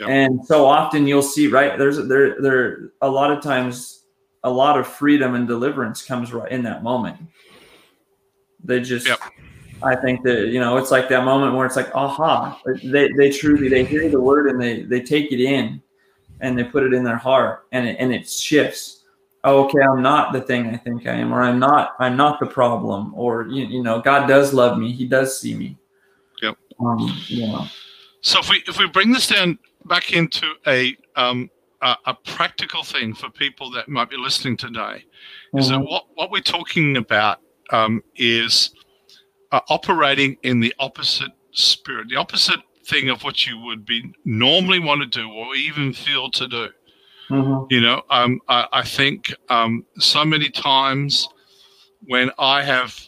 Yep. 0.00 0.08
And 0.08 0.46
so 0.46 0.64
often 0.64 1.06
you'll 1.06 1.22
see, 1.22 1.48
right? 1.48 1.78
There's 1.78 1.98
there 2.08 2.40
there 2.40 2.90
a 3.02 3.08
lot 3.08 3.30
of 3.30 3.42
times 3.42 4.04
a 4.42 4.50
lot 4.50 4.78
of 4.78 4.86
freedom 4.86 5.34
and 5.34 5.46
deliverance 5.46 6.02
comes 6.02 6.32
right 6.32 6.50
in 6.50 6.62
that 6.62 6.82
moment. 6.82 7.18
They 8.62 8.80
just 8.80 9.06
Yep. 9.06 9.20
I 9.82 9.96
think 9.96 10.22
that 10.24 10.48
you 10.48 10.60
know 10.60 10.78
it's 10.78 10.90
like 10.90 11.08
that 11.10 11.24
moment 11.24 11.54
where 11.54 11.66
it's 11.66 11.76
like 11.76 11.94
aha 11.94 12.58
they 12.82 13.10
they 13.16 13.30
truly 13.30 13.68
they 13.68 13.84
hear 13.84 14.08
the 14.08 14.20
word 14.20 14.48
and 14.48 14.60
they 14.60 14.82
they 14.82 15.00
take 15.00 15.30
it 15.30 15.40
in 15.40 15.82
and 16.44 16.58
they 16.58 16.64
put 16.64 16.82
it 16.82 16.92
in 16.92 17.02
their 17.02 17.16
heart 17.16 17.66
and 17.72 17.88
it, 17.88 17.96
and 17.98 18.12
it 18.12 18.28
shifts 18.28 19.04
oh, 19.44 19.64
okay 19.64 19.80
i'm 19.80 20.02
not 20.02 20.32
the 20.32 20.40
thing 20.40 20.66
i 20.68 20.76
think 20.76 21.06
i 21.06 21.12
am 21.14 21.32
or 21.32 21.42
i'm 21.42 21.58
not 21.58 21.94
i'm 21.98 22.16
not 22.16 22.38
the 22.38 22.46
problem 22.46 23.12
or 23.14 23.46
you, 23.48 23.64
you 23.66 23.82
know 23.82 24.00
god 24.00 24.26
does 24.26 24.52
love 24.52 24.78
me 24.78 24.92
he 24.92 25.06
does 25.06 25.38
see 25.40 25.54
me 25.54 25.76
Yep. 26.42 26.56
um 26.80 27.10
know 27.30 27.66
So 28.20 28.38
if 28.40 28.48
we 28.50 28.62
if 28.66 28.78
we 28.78 28.86
bring 28.88 29.12
this 29.12 29.26
down 29.26 29.58
back 29.86 30.12
into 30.12 30.46
a 30.66 30.96
um, 31.16 31.50
a, 31.82 31.96
a 32.06 32.14
practical 32.24 32.82
thing 32.82 33.14
for 33.14 33.30
people 33.30 33.70
that 33.72 33.88
might 33.88 34.08
be 34.10 34.16
listening 34.16 34.56
today, 34.56 35.04
is 35.54 35.68
that 35.68 35.78
Mhm. 35.78 35.90
what 35.90 36.04
what 36.14 36.30
we're 36.30 36.40
talking 36.40 36.96
about 36.96 37.38
um, 37.70 38.02
is 38.16 38.70
uh, 39.52 39.60
operating 39.68 40.36
in 40.42 40.60
the 40.60 40.74
opposite 40.78 41.32
spirit, 41.52 42.08
the 42.08 42.16
opposite 42.16 42.60
thing 42.86 43.08
of 43.08 43.22
what 43.24 43.46
you 43.46 43.58
would 43.58 43.84
be 43.84 44.12
normally 44.24 44.78
want 44.78 45.00
to 45.00 45.06
do 45.06 45.30
or 45.30 45.54
even 45.54 45.92
feel 45.92 46.30
to 46.30 46.48
do. 46.48 46.68
Mhm. 47.30 47.66
You 47.70 47.80
know, 47.80 48.02
um, 48.10 48.40
I, 48.48 48.66
I 48.72 48.82
think 48.82 49.34
um, 49.48 49.84
so 49.98 50.24
many 50.24 50.50
times 50.50 51.28
when 52.06 52.30
I 52.38 52.62
have 52.62 53.00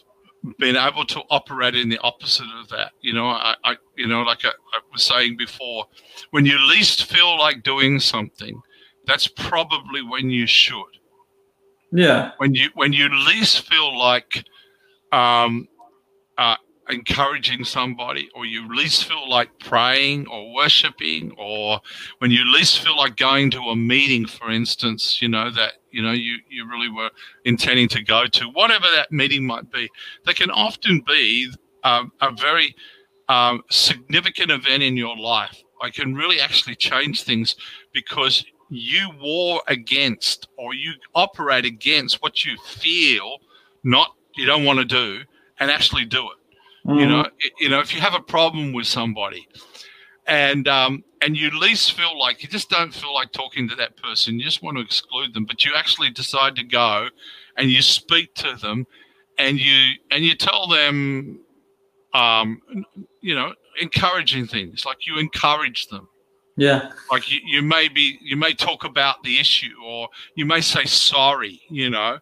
been 0.57 0.75
able 0.75 1.05
to 1.05 1.21
operate 1.29 1.75
in 1.75 1.89
the 1.89 1.99
opposite 1.99 2.47
of 2.59 2.69
that, 2.69 2.91
you 3.01 3.13
know, 3.13 3.27
I, 3.27 3.55
I 3.63 3.75
you 3.95 4.07
know, 4.07 4.23
like 4.23 4.43
I, 4.45 4.49
I 4.49 4.79
was 4.91 5.03
saying 5.03 5.37
before, 5.37 5.85
when 6.31 6.45
you 6.45 6.57
least 6.67 7.03
feel 7.05 7.37
like 7.37 7.63
doing 7.63 7.99
something, 7.99 8.59
that's 9.05 9.27
probably 9.27 10.01
when 10.01 10.29
you 10.29 10.47
should. 10.47 10.93
yeah 11.91 12.31
When 12.37 12.55
you 12.55 12.69
when 12.73 12.93
you 12.93 13.09
least 13.09 13.67
feel 13.69 13.97
like 13.97 14.45
um, 15.11 15.67
uh, 16.37 16.55
encouraging 16.89 17.63
somebody, 17.63 18.29
or 18.35 18.45
you 18.45 18.67
least 18.75 19.05
feel 19.05 19.29
like 19.29 19.49
praying 19.59 20.27
or 20.27 20.53
worshiping, 20.53 21.33
or 21.37 21.79
when 22.19 22.31
you 22.31 22.43
least 22.53 22.79
feel 22.79 22.95
like 22.95 23.17
going 23.17 23.51
to 23.51 23.59
a 23.59 23.75
meeting, 23.75 24.25
for 24.25 24.51
instance, 24.51 25.21
you 25.21 25.27
know 25.27 25.49
that 25.51 25.73
you 25.91 26.01
know 26.01 26.11
you 26.11 26.37
you 26.49 26.69
really 26.69 26.89
were 26.89 27.09
intending 27.45 27.87
to 27.89 28.03
go 28.03 28.25
to, 28.27 28.45
whatever 28.53 28.85
that 28.95 29.11
meeting 29.11 29.45
might 29.45 29.71
be, 29.71 29.89
they 30.25 30.33
can 30.33 30.51
often 30.51 31.03
be 31.05 31.51
um, 31.83 32.11
a 32.21 32.31
very 32.31 32.75
um, 33.29 33.61
significant 33.69 34.51
event 34.51 34.83
in 34.83 34.97
your 34.97 35.17
life. 35.17 35.61
I 35.81 35.89
can 35.89 36.15
really 36.15 36.39
actually 36.39 36.75
change 36.75 37.23
things 37.23 37.55
because 37.93 38.43
you 38.69 39.09
war 39.21 39.61
against 39.67 40.47
or 40.57 40.73
you 40.73 40.93
operate 41.15 41.65
against 41.65 42.21
what 42.21 42.43
you 42.43 42.57
feel 42.57 43.37
not 43.83 44.13
you 44.35 44.45
don't 44.45 44.65
want 44.65 44.79
to 44.79 44.85
do 44.85 45.21
and 45.59 45.71
actually 45.71 46.05
do 46.05 46.19
it 46.29 46.37
you 46.87 46.93
Mhm. 47.05 47.09
know 47.09 47.29
you 47.59 47.69
know 47.69 47.79
if 47.79 47.93
you 47.93 48.01
have 48.01 48.13
a 48.15 48.21
problem 48.21 48.73
with 48.73 48.87
somebody 48.87 49.47
and 50.25 50.67
um 50.67 51.03
and 51.21 51.35
you 51.37 51.49
least 51.59 51.93
feel 51.93 52.17
like 52.17 52.41
you 52.43 52.49
just 52.49 52.69
don't 52.69 52.93
feel 52.93 53.13
like 53.13 53.31
talking 53.31 53.67
to 53.67 53.75
that 53.75 53.97
person 53.97 54.37
you 54.39 54.43
just 54.45 54.61
want 54.63 54.77
to 54.77 54.83
exclude 54.83 55.33
them 55.33 55.45
but 55.45 55.65
you 55.65 55.71
actually 55.75 56.09
decide 56.09 56.55
to 56.55 56.63
go 56.63 57.07
and 57.57 57.69
you 57.69 57.81
speak 57.81 58.33
to 58.35 58.55
them 58.55 58.85
and 59.37 59.59
you 59.59 59.93
and 60.11 60.23
you 60.23 60.35
tell 60.35 60.67
them 60.67 61.39
um 62.13 62.61
you 63.21 63.35
know 63.35 63.53
encouraging 63.81 64.47
things 64.47 64.85
like 64.85 65.05
you 65.05 65.19
encourage 65.19 65.87
them. 65.87 66.07
Yeah. 66.55 66.91
Like 67.11 67.31
you, 67.31 67.39
you 67.45 67.61
may 67.61 67.87
be 67.87 68.17
you 68.21 68.35
may 68.35 68.53
talk 68.53 68.83
about 68.83 69.21
the 69.23 69.39
issue 69.39 69.75
or 69.85 70.09
you 70.35 70.45
may 70.45 70.61
say 70.61 70.85
sorry 70.85 71.61
you 71.69 71.89
know. 71.89 72.17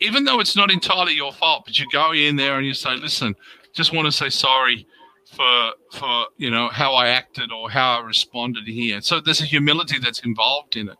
Even 0.00 0.24
though 0.24 0.38
it's 0.38 0.54
not 0.54 0.70
entirely 0.70 1.14
your 1.14 1.32
fault 1.32 1.64
but 1.64 1.78
you 1.78 1.86
go 1.90 2.12
in 2.12 2.36
there 2.36 2.56
and 2.58 2.66
you 2.66 2.74
say 2.74 2.94
listen 2.96 3.34
just 3.72 3.92
want 3.92 4.06
to 4.06 4.12
say 4.12 4.28
sorry 4.30 4.86
for 5.30 5.72
for 5.92 6.26
you 6.36 6.50
know 6.50 6.68
how 6.68 6.94
I 6.94 7.08
acted 7.08 7.52
or 7.52 7.70
how 7.70 8.00
I 8.00 8.04
responded 8.04 8.66
here. 8.66 9.00
So 9.00 9.20
there's 9.20 9.40
a 9.40 9.46
humility 9.46 9.98
that's 9.98 10.20
involved 10.20 10.76
in 10.76 10.88
it, 10.88 10.98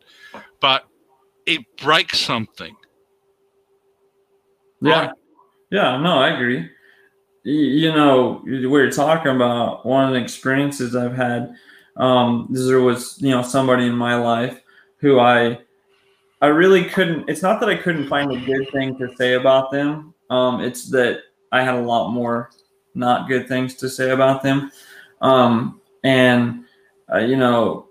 but 0.60 0.84
it 1.46 1.60
breaks 1.76 2.20
something. 2.20 2.74
Yeah. 4.80 5.06
Right. 5.06 5.10
Yeah, 5.70 5.96
no, 5.96 6.18
I 6.18 6.34
agree. 6.34 6.68
You 7.44 7.92
know, 7.92 8.42
we 8.44 8.66
were 8.66 8.90
talking 8.90 9.34
about 9.34 9.86
one 9.86 10.06
of 10.06 10.12
the 10.12 10.20
experiences 10.20 10.94
I've 10.94 11.14
had. 11.14 11.54
Um, 11.96 12.48
there 12.50 12.80
was, 12.80 13.16
you 13.20 13.30
know, 13.30 13.42
somebody 13.42 13.86
in 13.86 13.94
my 13.94 14.14
life 14.14 14.60
who 14.98 15.18
I, 15.18 15.58
I 16.42 16.48
really 16.48 16.84
couldn't. 16.84 17.28
It's 17.28 17.40
not 17.40 17.58
that 17.60 17.70
I 17.70 17.76
couldn't 17.76 18.08
find 18.08 18.30
a 18.30 18.40
good 18.44 18.70
thing 18.70 18.98
to 18.98 19.16
say 19.16 19.32
about 19.32 19.72
them. 19.72 20.12
Um, 20.28 20.60
it's 20.60 20.90
that 20.90 21.20
I 21.52 21.62
had 21.62 21.74
a 21.74 21.80
lot 21.80 22.10
more 22.10 22.50
not 22.95 23.28
good 23.28 23.49
things 23.49 23.74
to 23.76 23.88
say 23.88 24.11
about 24.11 24.43
them. 24.43 24.70
Um, 25.20 25.80
and 26.05 26.64
uh, 27.12 27.18
you 27.18 27.36
know, 27.36 27.88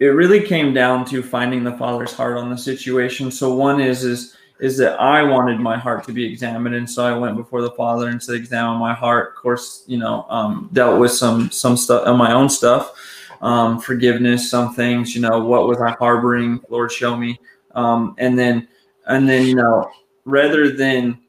it 0.00 0.06
really 0.06 0.40
came 0.40 0.72
down 0.72 1.04
to 1.06 1.22
finding 1.22 1.64
the 1.64 1.76
father's 1.76 2.12
heart 2.12 2.38
on 2.38 2.50
the 2.50 2.58
situation. 2.58 3.30
So 3.30 3.54
one 3.54 3.80
is 3.80 4.04
is 4.04 4.36
is 4.60 4.76
that 4.78 5.00
I 5.00 5.22
wanted 5.22 5.60
my 5.60 5.76
heart 5.76 6.04
to 6.04 6.12
be 6.12 6.24
examined, 6.24 6.74
and 6.74 6.88
so 6.90 7.04
I 7.04 7.16
went 7.16 7.36
before 7.36 7.62
the 7.62 7.70
Father 7.72 8.08
and 8.08 8.20
said, 8.20 8.34
"Examine 8.34 8.78
my 8.78 8.92
heart." 8.92 9.30
Of 9.30 9.34
course, 9.36 9.84
you 9.86 9.98
know, 9.98 10.26
um, 10.28 10.68
dealt 10.72 10.98
with 10.98 11.12
some 11.12 11.50
some 11.50 11.76
stuff 11.76 12.06
on 12.06 12.16
my 12.16 12.32
own 12.32 12.48
stuff, 12.48 12.92
um, 13.40 13.78
forgiveness, 13.78 14.50
some 14.50 14.74
things. 14.74 15.14
You 15.14 15.22
know, 15.22 15.44
what 15.44 15.68
was 15.68 15.80
I 15.80 15.92
harboring? 15.92 16.60
Lord, 16.68 16.90
show 16.90 17.16
me. 17.16 17.38
Um, 17.74 18.14
and 18.18 18.38
then, 18.38 18.66
and 19.06 19.28
then, 19.28 19.46
you 19.46 19.54
know, 19.54 19.90
rather 20.24 20.70
than, 20.74 21.20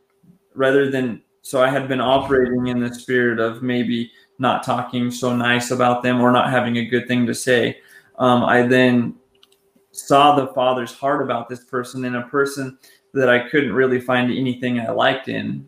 rather 0.56 0.90
than, 0.90 1.22
so 1.42 1.62
I 1.62 1.70
had 1.70 1.88
been 1.88 2.02
operating 2.02 2.68
in 2.68 2.80
the 2.80 2.94
spirit 2.94 3.40
of 3.40 3.62
maybe 3.62 4.12
not 4.38 4.64
talking 4.64 5.12
so 5.12 5.36
nice 5.36 5.72
about 5.72 6.04
them 6.04 6.22
or 6.22 6.32
not 6.32 6.50
having 6.50 6.78
a 6.78 6.86
good 6.86 7.08
thing 7.08 7.26
to 7.26 7.36
say. 7.36 7.80
Um, 8.18 8.44
I 8.44 8.64
then 8.64 9.16
saw 9.92 10.36
the 10.36 10.48
Father's 10.54 10.94
heart 10.94 11.22
about 11.22 11.50
this 11.50 11.64
person 11.64 12.06
and 12.06 12.16
a 12.16 12.24
person 12.24 12.78
that 13.14 13.30
I 13.30 13.50
couldn't 13.50 13.74
really 13.74 14.00
find 14.00 14.32
anything 14.32 14.80
I 14.80 14.92
liked 14.92 15.30
in, 15.30 15.66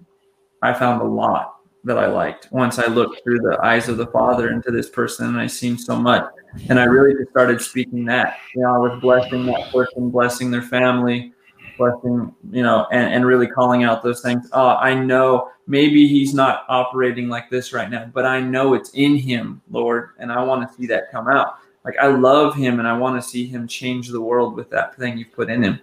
I 0.62 0.74
found 0.74 1.02
a 1.02 1.06
lot 1.06 1.56
that 1.84 1.98
I 1.98 2.08
liked 2.08 2.48
once 2.52 2.78
I 2.78 2.86
looked 2.86 3.24
through 3.24 3.40
the 3.40 3.58
eyes 3.64 3.90
of 3.90 3.98
the 3.98 4.06
Father 4.08 4.52
into 4.52 4.70
this 4.70 4.90
person 4.90 5.28
and 5.28 5.40
I 5.40 5.48
seen 5.48 5.78
so 5.78 5.96
much. 5.96 6.26
And 6.70 6.80
I 6.80 6.84
really 6.84 7.18
just 7.18 7.32
started 7.32 7.60
speaking 7.62 8.06
that. 8.06 8.38
You 8.56 8.62
know, 8.62 8.76
I 8.76 8.78
was 8.78 9.02
blessing 9.02 9.46
that 9.48 9.72
person, 9.72 10.12
blessing 10.12 10.52
their 10.52 10.62
family, 10.62 11.34
blessing, 11.82 12.34
you 12.52 12.64
know, 12.64 12.88
and, 12.92 13.14
and 13.14 13.26
really 13.26 13.48
calling 13.48 13.84
out 13.84 14.04
those 14.04 14.22
things. 14.22 14.50
Oh, 14.54 14.70
I 14.70 14.94
know 14.94 15.50
maybe 15.68 16.08
he's 16.08 16.34
not 16.34 16.66
operating 16.70 17.30
like 17.30 17.50
this 17.50 17.74
right 17.74 17.90
now, 17.90 18.10
but 18.14 18.26
I 18.26 18.40
know 18.40 18.74
it's 18.74 18.92
in 18.92 19.16
him, 19.16 19.62
Lord, 19.70 20.12
and 20.20 20.32
I 20.32 20.44
want 20.44 20.68
to 20.68 20.76
see 20.76 20.88
that 20.88 21.12
come 21.12 21.28
out. 21.28 21.56
Like 21.84 21.96
I 22.00 22.08
love 22.08 22.56
him 22.56 22.80
and 22.80 22.88
I 22.88 22.98
want 22.98 23.22
to 23.22 23.28
see 23.28 23.48
him 23.48 23.68
change 23.68 24.10
the 24.10 24.22
world 24.22 24.56
with 24.56 24.70
that 24.70 24.96
thing 24.96 25.18
you've 25.18 25.34
put 25.34 25.50
in 25.50 25.64
him 25.64 25.80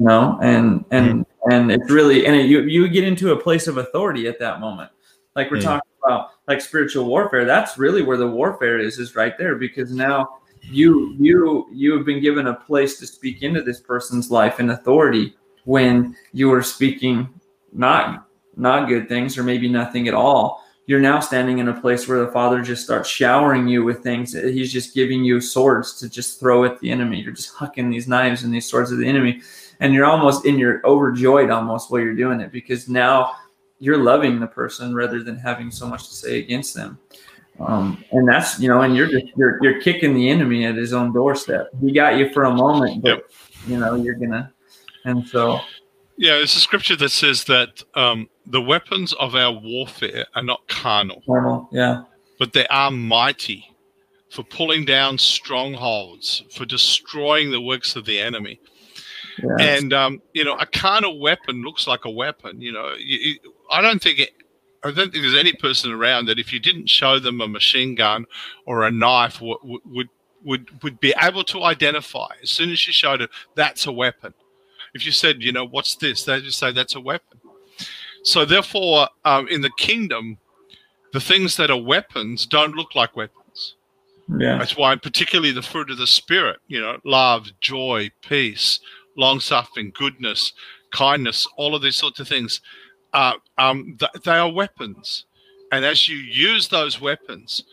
you 0.00 0.06
know 0.06 0.38
and 0.42 0.84
and 0.90 1.26
and 1.50 1.70
it's 1.70 1.90
really 1.90 2.26
and 2.26 2.34
it, 2.34 2.46
you 2.46 2.62
you 2.62 2.88
get 2.88 3.04
into 3.04 3.32
a 3.32 3.36
place 3.36 3.68
of 3.68 3.76
authority 3.76 4.26
at 4.26 4.38
that 4.38 4.58
moment 4.58 4.90
like 5.36 5.50
we're 5.50 5.58
Mm. 5.58 5.64
talking 5.64 5.90
about 6.04 6.30
like 6.48 6.60
spiritual 6.60 7.04
warfare 7.04 7.44
that's 7.44 7.76
really 7.76 8.02
where 8.02 8.16
the 8.16 8.26
warfare 8.26 8.78
is 8.78 8.98
is 8.98 9.14
right 9.14 9.36
there 9.36 9.56
because 9.56 9.92
now 9.92 10.39
you 10.62 11.14
you 11.18 11.66
you 11.72 11.96
have 11.96 12.06
been 12.06 12.20
given 12.20 12.48
a 12.48 12.54
place 12.54 12.98
to 12.98 13.06
speak 13.06 13.42
into 13.42 13.62
this 13.62 13.80
person's 13.80 14.30
life 14.30 14.60
in 14.60 14.70
authority 14.70 15.34
when 15.64 16.16
you 16.32 16.48
were 16.48 16.62
speaking 16.62 17.28
not 17.72 18.28
not 18.56 18.88
good 18.88 19.08
things 19.08 19.38
or 19.38 19.42
maybe 19.42 19.68
nothing 19.68 20.08
at 20.08 20.14
all. 20.14 20.64
You're 20.86 21.00
now 21.00 21.20
standing 21.20 21.58
in 21.58 21.68
a 21.68 21.80
place 21.80 22.08
where 22.08 22.24
the 22.24 22.32
father 22.32 22.62
just 22.62 22.82
starts 22.82 23.08
showering 23.08 23.68
you 23.68 23.84
with 23.84 24.02
things. 24.02 24.32
He's 24.32 24.72
just 24.72 24.92
giving 24.92 25.22
you 25.22 25.40
swords 25.40 25.98
to 26.00 26.08
just 26.08 26.40
throw 26.40 26.64
at 26.64 26.80
the 26.80 26.90
enemy. 26.90 27.20
You're 27.20 27.32
just 27.32 27.54
hucking 27.54 27.90
these 27.90 28.08
knives 28.08 28.42
and 28.42 28.52
these 28.52 28.66
swords 28.66 28.90
at 28.90 28.98
the 28.98 29.06
enemy. 29.06 29.40
And 29.78 29.94
you're 29.94 30.04
almost 30.04 30.44
and 30.44 30.58
you're 30.58 30.84
overjoyed 30.84 31.50
almost 31.50 31.90
while 31.90 32.00
you're 32.00 32.14
doing 32.14 32.40
it 32.40 32.50
because 32.50 32.88
now 32.88 33.32
you're 33.78 33.98
loving 33.98 34.40
the 34.40 34.46
person 34.46 34.94
rather 34.94 35.22
than 35.22 35.36
having 35.36 35.70
so 35.70 35.86
much 35.86 36.08
to 36.08 36.14
say 36.14 36.38
against 36.38 36.74
them 36.74 36.98
um, 37.60 38.02
and 38.12 38.26
that's 38.28 38.58
you 38.60 38.68
know 38.68 38.80
and 38.82 38.96
you're 38.96 39.06
just 39.06 39.26
you're, 39.36 39.62
you're 39.62 39.80
kicking 39.80 40.14
the 40.14 40.28
enemy 40.30 40.64
at 40.64 40.74
his 40.76 40.92
own 40.92 41.12
doorstep 41.12 41.68
he 41.80 41.92
got 41.92 42.16
you 42.16 42.32
for 42.32 42.44
a 42.44 42.54
moment 42.54 43.02
but 43.02 43.24
you 43.66 43.76
know 43.78 43.94
you're 43.94 44.14
gonna 44.14 44.52
and 45.04 45.26
so 45.26 45.60
Yeah, 46.16 46.34
it's 46.34 46.54
a 46.56 46.60
scripture 46.60 46.96
that 46.96 47.10
says 47.10 47.44
that 47.44 47.82
um, 47.94 48.28
the 48.46 48.60
weapons 48.60 49.12
of 49.14 49.34
our 49.34 49.52
warfare 49.52 50.26
are 50.34 50.42
not 50.42 50.66
carnal, 50.68 51.22
carnal, 51.26 51.68
yeah 51.72 52.02
but 52.38 52.52
they 52.52 52.66
are 52.68 52.90
mighty 52.90 53.66
for 54.30 54.42
pulling 54.44 54.84
down 54.84 55.18
strongholds, 55.18 56.44
for 56.54 56.64
destroying 56.64 57.50
the 57.50 57.60
works 57.60 57.96
of 57.96 58.04
the 58.04 58.18
enemy. 58.18 58.60
And 59.58 59.92
um, 59.92 60.22
you 60.34 60.44
know, 60.44 60.56
a 60.56 60.66
carnal 60.66 61.18
weapon 61.18 61.62
looks 61.62 61.86
like 61.86 62.04
a 62.04 62.10
weapon. 62.10 62.60
You 62.60 62.72
know, 62.72 62.94
you, 62.98 63.18
you- 63.18 63.54
I 63.70 63.80
don't 63.80 64.02
think 64.02 64.18
it. 64.18 64.30
I 64.82 64.90
don't 64.90 65.12
think 65.12 65.22
there's 65.22 65.36
any 65.36 65.52
person 65.52 65.92
around 65.92 66.26
that 66.26 66.38
if 66.38 66.52
you 66.52 66.60
didn't 66.60 66.88
show 66.88 67.18
them 67.18 67.40
a 67.40 67.48
machine 67.48 67.94
gun 67.94 68.24
or 68.66 68.86
a 68.86 68.90
knife, 68.90 69.40
would 69.40 69.58
would 69.62 70.08
would 70.44 70.82
would 70.82 71.00
be 71.00 71.14
able 71.20 71.44
to 71.44 71.64
identify 71.64 72.28
as 72.42 72.50
soon 72.50 72.70
as 72.70 72.86
you 72.86 72.92
showed 72.92 73.20
it 73.20 73.30
that's 73.54 73.86
a 73.86 73.92
weapon. 73.92 74.32
If 74.94 75.06
you 75.06 75.12
said, 75.12 75.42
you 75.42 75.52
know, 75.52 75.66
what's 75.66 75.96
this? 75.96 76.24
They 76.24 76.40
just 76.40 76.58
say 76.58 76.72
that's 76.72 76.94
a 76.96 77.00
weapon. 77.00 77.38
So 78.22 78.44
therefore, 78.44 79.08
um, 79.24 79.48
in 79.48 79.60
the 79.60 79.70
kingdom, 79.78 80.38
the 81.12 81.20
things 81.20 81.56
that 81.56 81.70
are 81.70 81.80
weapons 81.80 82.46
don't 82.46 82.74
look 82.74 82.94
like 82.94 83.16
weapons. 83.16 83.76
yeah 84.28 84.58
That's 84.58 84.76
why, 84.76 84.96
particularly 84.96 85.52
the 85.52 85.62
fruit 85.62 85.90
of 85.90 85.98
the 85.98 86.06
spirit, 86.06 86.58
you 86.68 86.80
know, 86.80 86.98
love, 87.04 87.48
joy, 87.60 88.10
peace, 88.22 88.80
long 89.16 89.40
suffering, 89.40 89.92
goodness, 89.94 90.52
kindness, 90.92 91.46
all 91.56 91.74
of 91.74 91.82
these 91.82 91.96
sorts 91.96 92.20
of 92.20 92.28
things, 92.28 92.60
uh, 93.12 93.34
um, 93.58 93.96
th- 93.98 94.24
they 94.24 94.32
are 94.32 94.50
weapons. 94.50 95.26
And 95.72 95.84
as 95.84 96.08
you 96.08 96.16
use 96.16 96.68
those 96.68 97.00
weapons, 97.00 97.64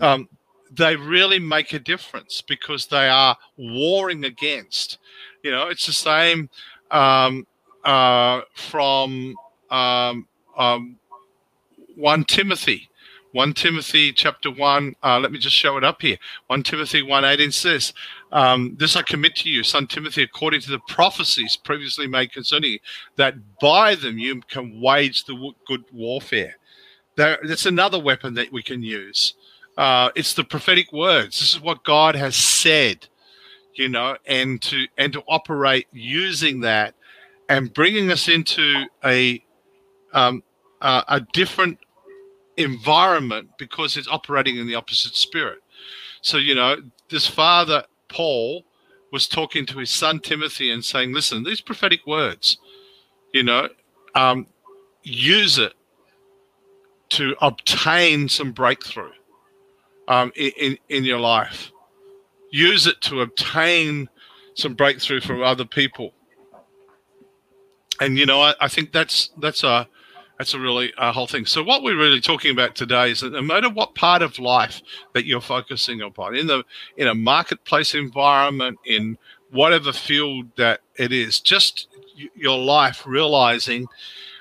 um, 0.00 0.28
they 0.70 0.96
really 0.96 1.38
make 1.38 1.72
a 1.74 1.78
difference 1.78 2.42
because 2.42 2.86
they 2.86 3.08
are 3.08 3.36
warring 3.56 4.24
against. 4.24 4.98
You 5.42 5.50
know, 5.50 5.68
it's 5.68 5.86
the 5.86 5.92
same 5.92 6.48
um, 6.90 7.46
uh, 7.84 8.42
from 8.54 9.34
um, 9.70 10.26
um, 10.56 10.96
1 11.96 12.24
Timothy. 12.24 12.88
1 13.32 13.54
Timothy 13.54 14.12
chapter 14.12 14.50
1, 14.50 14.94
uh, 15.02 15.18
let 15.18 15.32
me 15.32 15.38
just 15.38 15.56
show 15.56 15.78
it 15.78 15.84
up 15.84 16.02
here. 16.02 16.18
1 16.48 16.62
Timothy 16.62 17.02
1 17.02 17.24
18 17.24 17.50
says, 17.50 17.94
um, 18.32 18.74
This 18.78 18.96
I 18.96 19.02
commit 19.02 19.36
to 19.36 19.50
you, 19.50 19.62
son 19.62 19.86
Timothy, 19.86 20.22
according 20.22 20.62
to 20.62 20.70
the 20.70 20.80
prophecies 20.88 21.56
previously 21.56 22.06
made 22.06 22.32
concerning 22.32 22.72
you, 22.72 22.78
that 23.16 23.34
by 23.60 23.94
them 23.94 24.18
you 24.18 24.40
can 24.48 24.80
wage 24.80 25.24
the 25.24 25.52
good 25.66 25.84
warfare. 25.92 26.56
There, 27.16 27.38
that's 27.44 27.66
another 27.66 27.98
weapon 27.98 28.34
that 28.34 28.50
we 28.50 28.62
can 28.62 28.82
use. 28.82 29.34
Uh, 29.76 30.10
it's 30.14 30.34
the 30.34 30.44
prophetic 30.44 30.92
words. 30.92 31.38
This 31.38 31.54
is 31.54 31.60
what 31.60 31.84
God 31.84 32.14
has 32.14 32.36
said, 32.36 33.06
you 33.74 33.88
know, 33.88 34.16
and 34.26 34.60
to 34.62 34.86
and 34.98 35.12
to 35.12 35.22
operate 35.28 35.86
using 35.92 36.60
that 36.60 36.94
and 37.48 37.72
bringing 37.72 38.10
us 38.10 38.28
into 38.28 38.84
a 39.04 39.42
um, 40.12 40.42
uh, 40.80 41.02
a 41.08 41.20
different 41.32 41.78
environment 42.56 43.48
because 43.58 43.96
it's 43.96 44.08
operating 44.08 44.56
in 44.56 44.66
the 44.66 44.74
opposite 44.74 45.14
spirit. 45.14 45.60
So, 46.20 46.36
you 46.36 46.54
know, 46.54 46.76
this 47.08 47.26
father, 47.26 47.84
Paul, 48.12 48.64
was 49.12 49.28
talking 49.28 49.66
to 49.66 49.78
his 49.78 49.90
son 49.90 50.20
Timothy 50.20 50.70
and 50.70 50.84
saying, 50.84 51.12
listen, 51.12 51.44
these 51.44 51.60
prophetic 51.60 52.06
words, 52.06 52.58
you 53.32 53.42
know, 53.42 53.68
um, 54.14 54.46
use 55.02 55.58
it 55.58 55.74
to 57.10 57.36
obtain 57.42 58.28
some 58.28 58.52
breakthrough 58.52 59.12
um, 60.08 60.32
in, 60.34 60.78
in, 60.88 61.04
your 61.04 61.20
life. 61.20 61.70
Use 62.50 62.86
it 62.86 63.00
to 63.02 63.20
obtain 63.20 64.08
some 64.54 64.74
breakthrough 64.74 65.20
from 65.20 65.42
other 65.42 65.66
people. 65.66 66.14
And, 68.00 68.18
you 68.18 68.24
know, 68.24 68.40
I, 68.40 68.54
I 68.60 68.68
think 68.68 68.92
that's 68.92 69.30
that's 69.38 69.62
a 69.62 69.86
that's 70.42 70.54
a 70.54 70.58
really 70.58 70.92
uh, 70.98 71.12
whole 71.12 71.28
thing. 71.28 71.46
So 71.46 71.62
what 71.62 71.84
we're 71.84 71.96
really 71.96 72.20
talking 72.20 72.50
about 72.50 72.74
today 72.74 73.12
is 73.12 73.20
that 73.20 73.30
no 73.30 73.42
matter 73.42 73.70
what 73.70 73.94
part 73.94 74.22
of 74.22 74.40
life 74.40 74.82
that 75.12 75.24
you're 75.24 75.40
focusing 75.40 76.00
upon, 76.00 76.34
in 76.34 76.48
the 76.48 76.64
in 76.96 77.06
a 77.06 77.14
marketplace 77.14 77.94
environment, 77.94 78.76
in 78.84 79.16
whatever 79.52 79.92
field 79.92 80.46
that 80.56 80.80
it 80.96 81.12
is, 81.12 81.38
just 81.38 81.86
your 82.34 82.58
life 82.58 83.06
realizing 83.06 83.86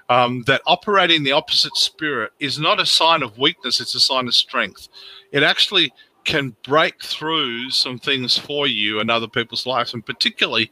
um, 0.09 0.41
that 0.47 0.63
operating 0.65 1.21
the 1.21 1.33
opposite 1.33 1.77
spirit 1.77 2.31
is 2.39 2.57
not 2.57 2.79
a 2.79 2.85
sign 2.87 3.21
of 3.21 3.37
weakness; 3.37 3.79
it's 3.79 3.93
a 3.93 3.99
sign 3.99 4.25
of 4.25 4.33
strength. 4.33 4.87
It 5.31 5.43
actually 5.43 5.93
can 6.23 6.55
break 6.63 7.03
through 7.03 7.69
some 7.69 7.99
things 7.99 8.39
for 8.39 8.65
you 8.65 8.99
and 8.99 9.11
other 9.11 9.27
people's 9.27 9.67
lives, 9.67 9.93
and 9.93 10.03
particularly 10.03 10.71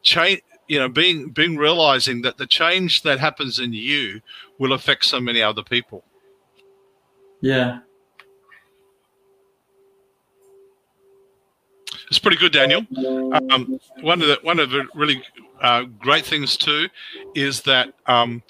change 0.00 0.40
you 0.68 0.78
know, 0.78 0.88
being 0.88 1.30
being 1.30 1.56
realizing 1.56 2.22
that 2.22 2.38
the 2.38 2.46
change 2.46 3.02
that 3.02 3.18
happens 3.20 3.58
in 3.58 3.72
you 3.72 4.20
will 4.58 4.72
affect 4.72 5.04
so 5.04 5.20
many 5.20 5.42
other 5.42 5.62
people. 5.62 6.04
Yeah. 7.40 7.80
It's 12.08 12.18
pretty 12.18 12.36
good, 12.36 12.52
Daniel. 12.52 12.86
Um, 13.50 13.80
one 14.00 14.22
of 14.22 14.28
the 14.28 14.38
one 14.42 14.58
of 14.60 14.70
the 14.70 14.86
really 14.94 15.22
uh, 15.60 15.84
great 15.98 16.24
things 16.24 16.56
too 16.56 16.88
is 17.34 17.62
that 17.62 17.94
um, 18.06 18.42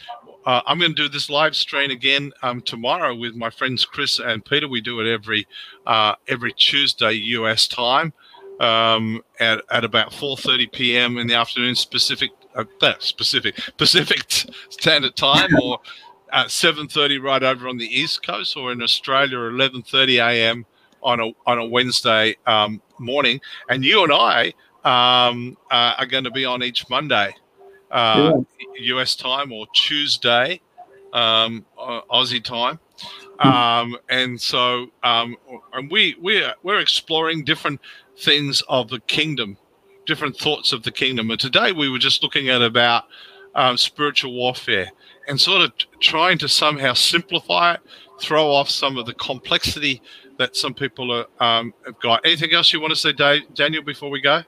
uh, 0.44 0.60
I'm 0.66 0.78
going 0.78 0.94
to 0.94 1.02
do 1.02 1.08
this 1.08 1.30
live 1.30 1.56
stream 1.56 1.90
again 1.90 2.32
um, 2.42 2.60
tomorrow 2.60 3.14
with 3.14 3.34
my 3.34 3.50
friends 3.50 3.84
Chris 3.84 4.18
and 4.18 4.44
Peter. 4.44 4.68
We 4.68 4.80
do 4.80 5.00
it 5.00 5.12
every 5.12 5.46
uh, 5.86 6.16
every 6.28 6.52
Tuesday 6.52 7.12
US 7.12 7.66
time 7.66 8.12
um, 8.60 9.22
at, 9.40 9.62
at 9.70 9.84
about 9.84 10.12
4:30 10.12 10.72
p.m. 10.72 11.18
in 11.18 11.26
the 11.26 11.34
afternoon, 11.34 11.74
specific 11.74 12.30
uh, 12.54 12.64
specific 12.98 13.58
Pacific 13.76 14.22
Standard 14.70 15.16
Time, 15.16 15.50
or 15.62 15.78
at 16.32 16.48
7:30 16.48 17.22
right 17.22 17.42
over 17.42 17.68
on 17.68 17.76
the 17.76 17.86
East 17.86 18.26
Coast, 18.26 18.56
or 18.56 18.72
in 18.72 18.82
Australia 18.82 19.38
11:30 19.38 20.26
a.m. 20.26 20.66
on 21.02 21.20
a 21.20 21.30
on 21.46 21.58
a 21.58 21.66
Wednesday 21.66 22.36
um, 22.46 22.80
morning. 22.98 23.40
And 23.68 23.84
you 23.84 24.02
and 24.04 24.12
I 24.12 24.54
um, 24.84 25.56
uh, 25.70 25.94
are 25.98 26.06
going 26.06 26.24
to 26.24 26.30
be 26.30 26.44
on 26.44 26.62
each 26.62 26.88
Monday 26.88 27.34
uh, 27.90 28.42
yeah. 28.78 28.96
US 28.96 29.16
time 29.16 29.52
or 29.52 29.66
Tuesday, 29.74 30.60
um, 31.12 31.64
Aussie 31.78 32.42
time. 32.42 32.78
Um, 33.38 33.98
and 34.08 34.40
so, 34.40 34.86
um, 35.02 35.36
and 35.74 35.90
we 35.90 36.16
we're 36.20 36.54
we're 36.62 36.80
exploring 36.80 37.44
different 37.44 37.80
things 38.18 38.62
of 38.68 38.88
the 38.88 39.00
kingdom, 39.00 39.56
different 40.06 40.36
thoughts 40.36 40.72
of 40.72 40.82
the 40.82 40.90
kingdom. 40.90 41.30
And 41.30 41.40
today 41.40 41.72
we 41.72 41.88
were 41.88 41.98
just 41.98 42.22
looking 42.22 42.48
at 42.48 42.62
about 42.62 43.04
um, 43.54 43.76
spiritual 43.76 44.32
warfare 44.32 44.90
and 45.28 45.40
sort 45.40 45.62
of 45.62 45.72
trying 46.00 46.38
to 46.38 46.48
somehow 46.48 46.92
simplify 46.92 47.74
it, 47.74 47.80
throw 48.20 48.50
off 48.50 48.70
some 48.70 48.96
of 48.96 49.06
the 49.06 49.14
complexity 49.14 50.02
that 50.38 50.56
some 50.56 50.74
people 50.74 51.10
are, 51.12 51.26
um, 51.40 51.72
have 51.84 51.98
got. 52.00 52.24
Anything 52.24 52.52
else 52.52 52.72
you 52.72 52.80
want 52.80 52.92
to 52.92 52.96
say, 52.96 53.12
Dave, 53.12 53.42
Daniel, 53.54 53.82
before 53.82 54.10
we 54.10 54.20
go? 54.20 54.42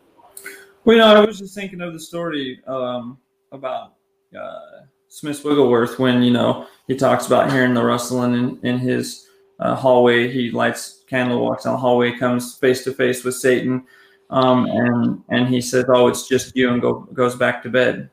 Well, 0.85 0.97
you 0.97 1.03
know, 1.03 1.23
I 1.23 1.25
was 1.25 1.39
just 1.39 1.55
thinking 1.55 1.81
of 1.81 1.93
the 1.93 2.01
story 2.01 2.61
um, 2.67 3.19
about 3.53 3.95
uh, 4.39 4.87
Smith 5.09 5.45
Wigglesworth 5.45 5.99
when 5.99 6.23
you 6.23 6.31
know 6.31 6.67
he 6.87 6.95
talks 6.95 7.27
about 7.27 7.51
hearing 7.51 7.75
the 7.75 7.83
rustling 7.83 8.35
in, 8.35 8.59
in 8.63 8.79
his 8.79 9.28
uh, 9.59 9.75
hallway. 9.75 10.31
He 10.31 10.51
lights 10.51 11.05
candle, 11.07 11.45
walks 11.45 11.65
down 11.65 11.75
the 11.75 11.79
hallway, 11.79 12.17
comes 12.17 12.57
face 12.57 12.85
to 12.85 12.93
face 12.93 13.25
with 13.25 13.35
Satan, 13.35 13.85
um, 14.31 14.67
and 14.67 15.23
and 15.29 15.49
he 15.49 15.61
says, 15.61 15.85
"Oh, 15.89 16.09
it's 16.09 16.29
just 16.29 16.57
you," 16.57 16.71
and 16.71 16.83
go 16.83 17.01
goes 17.13 17.37
back 17.37 17.63
to 17.63 17.71
bed. 17.71 18.11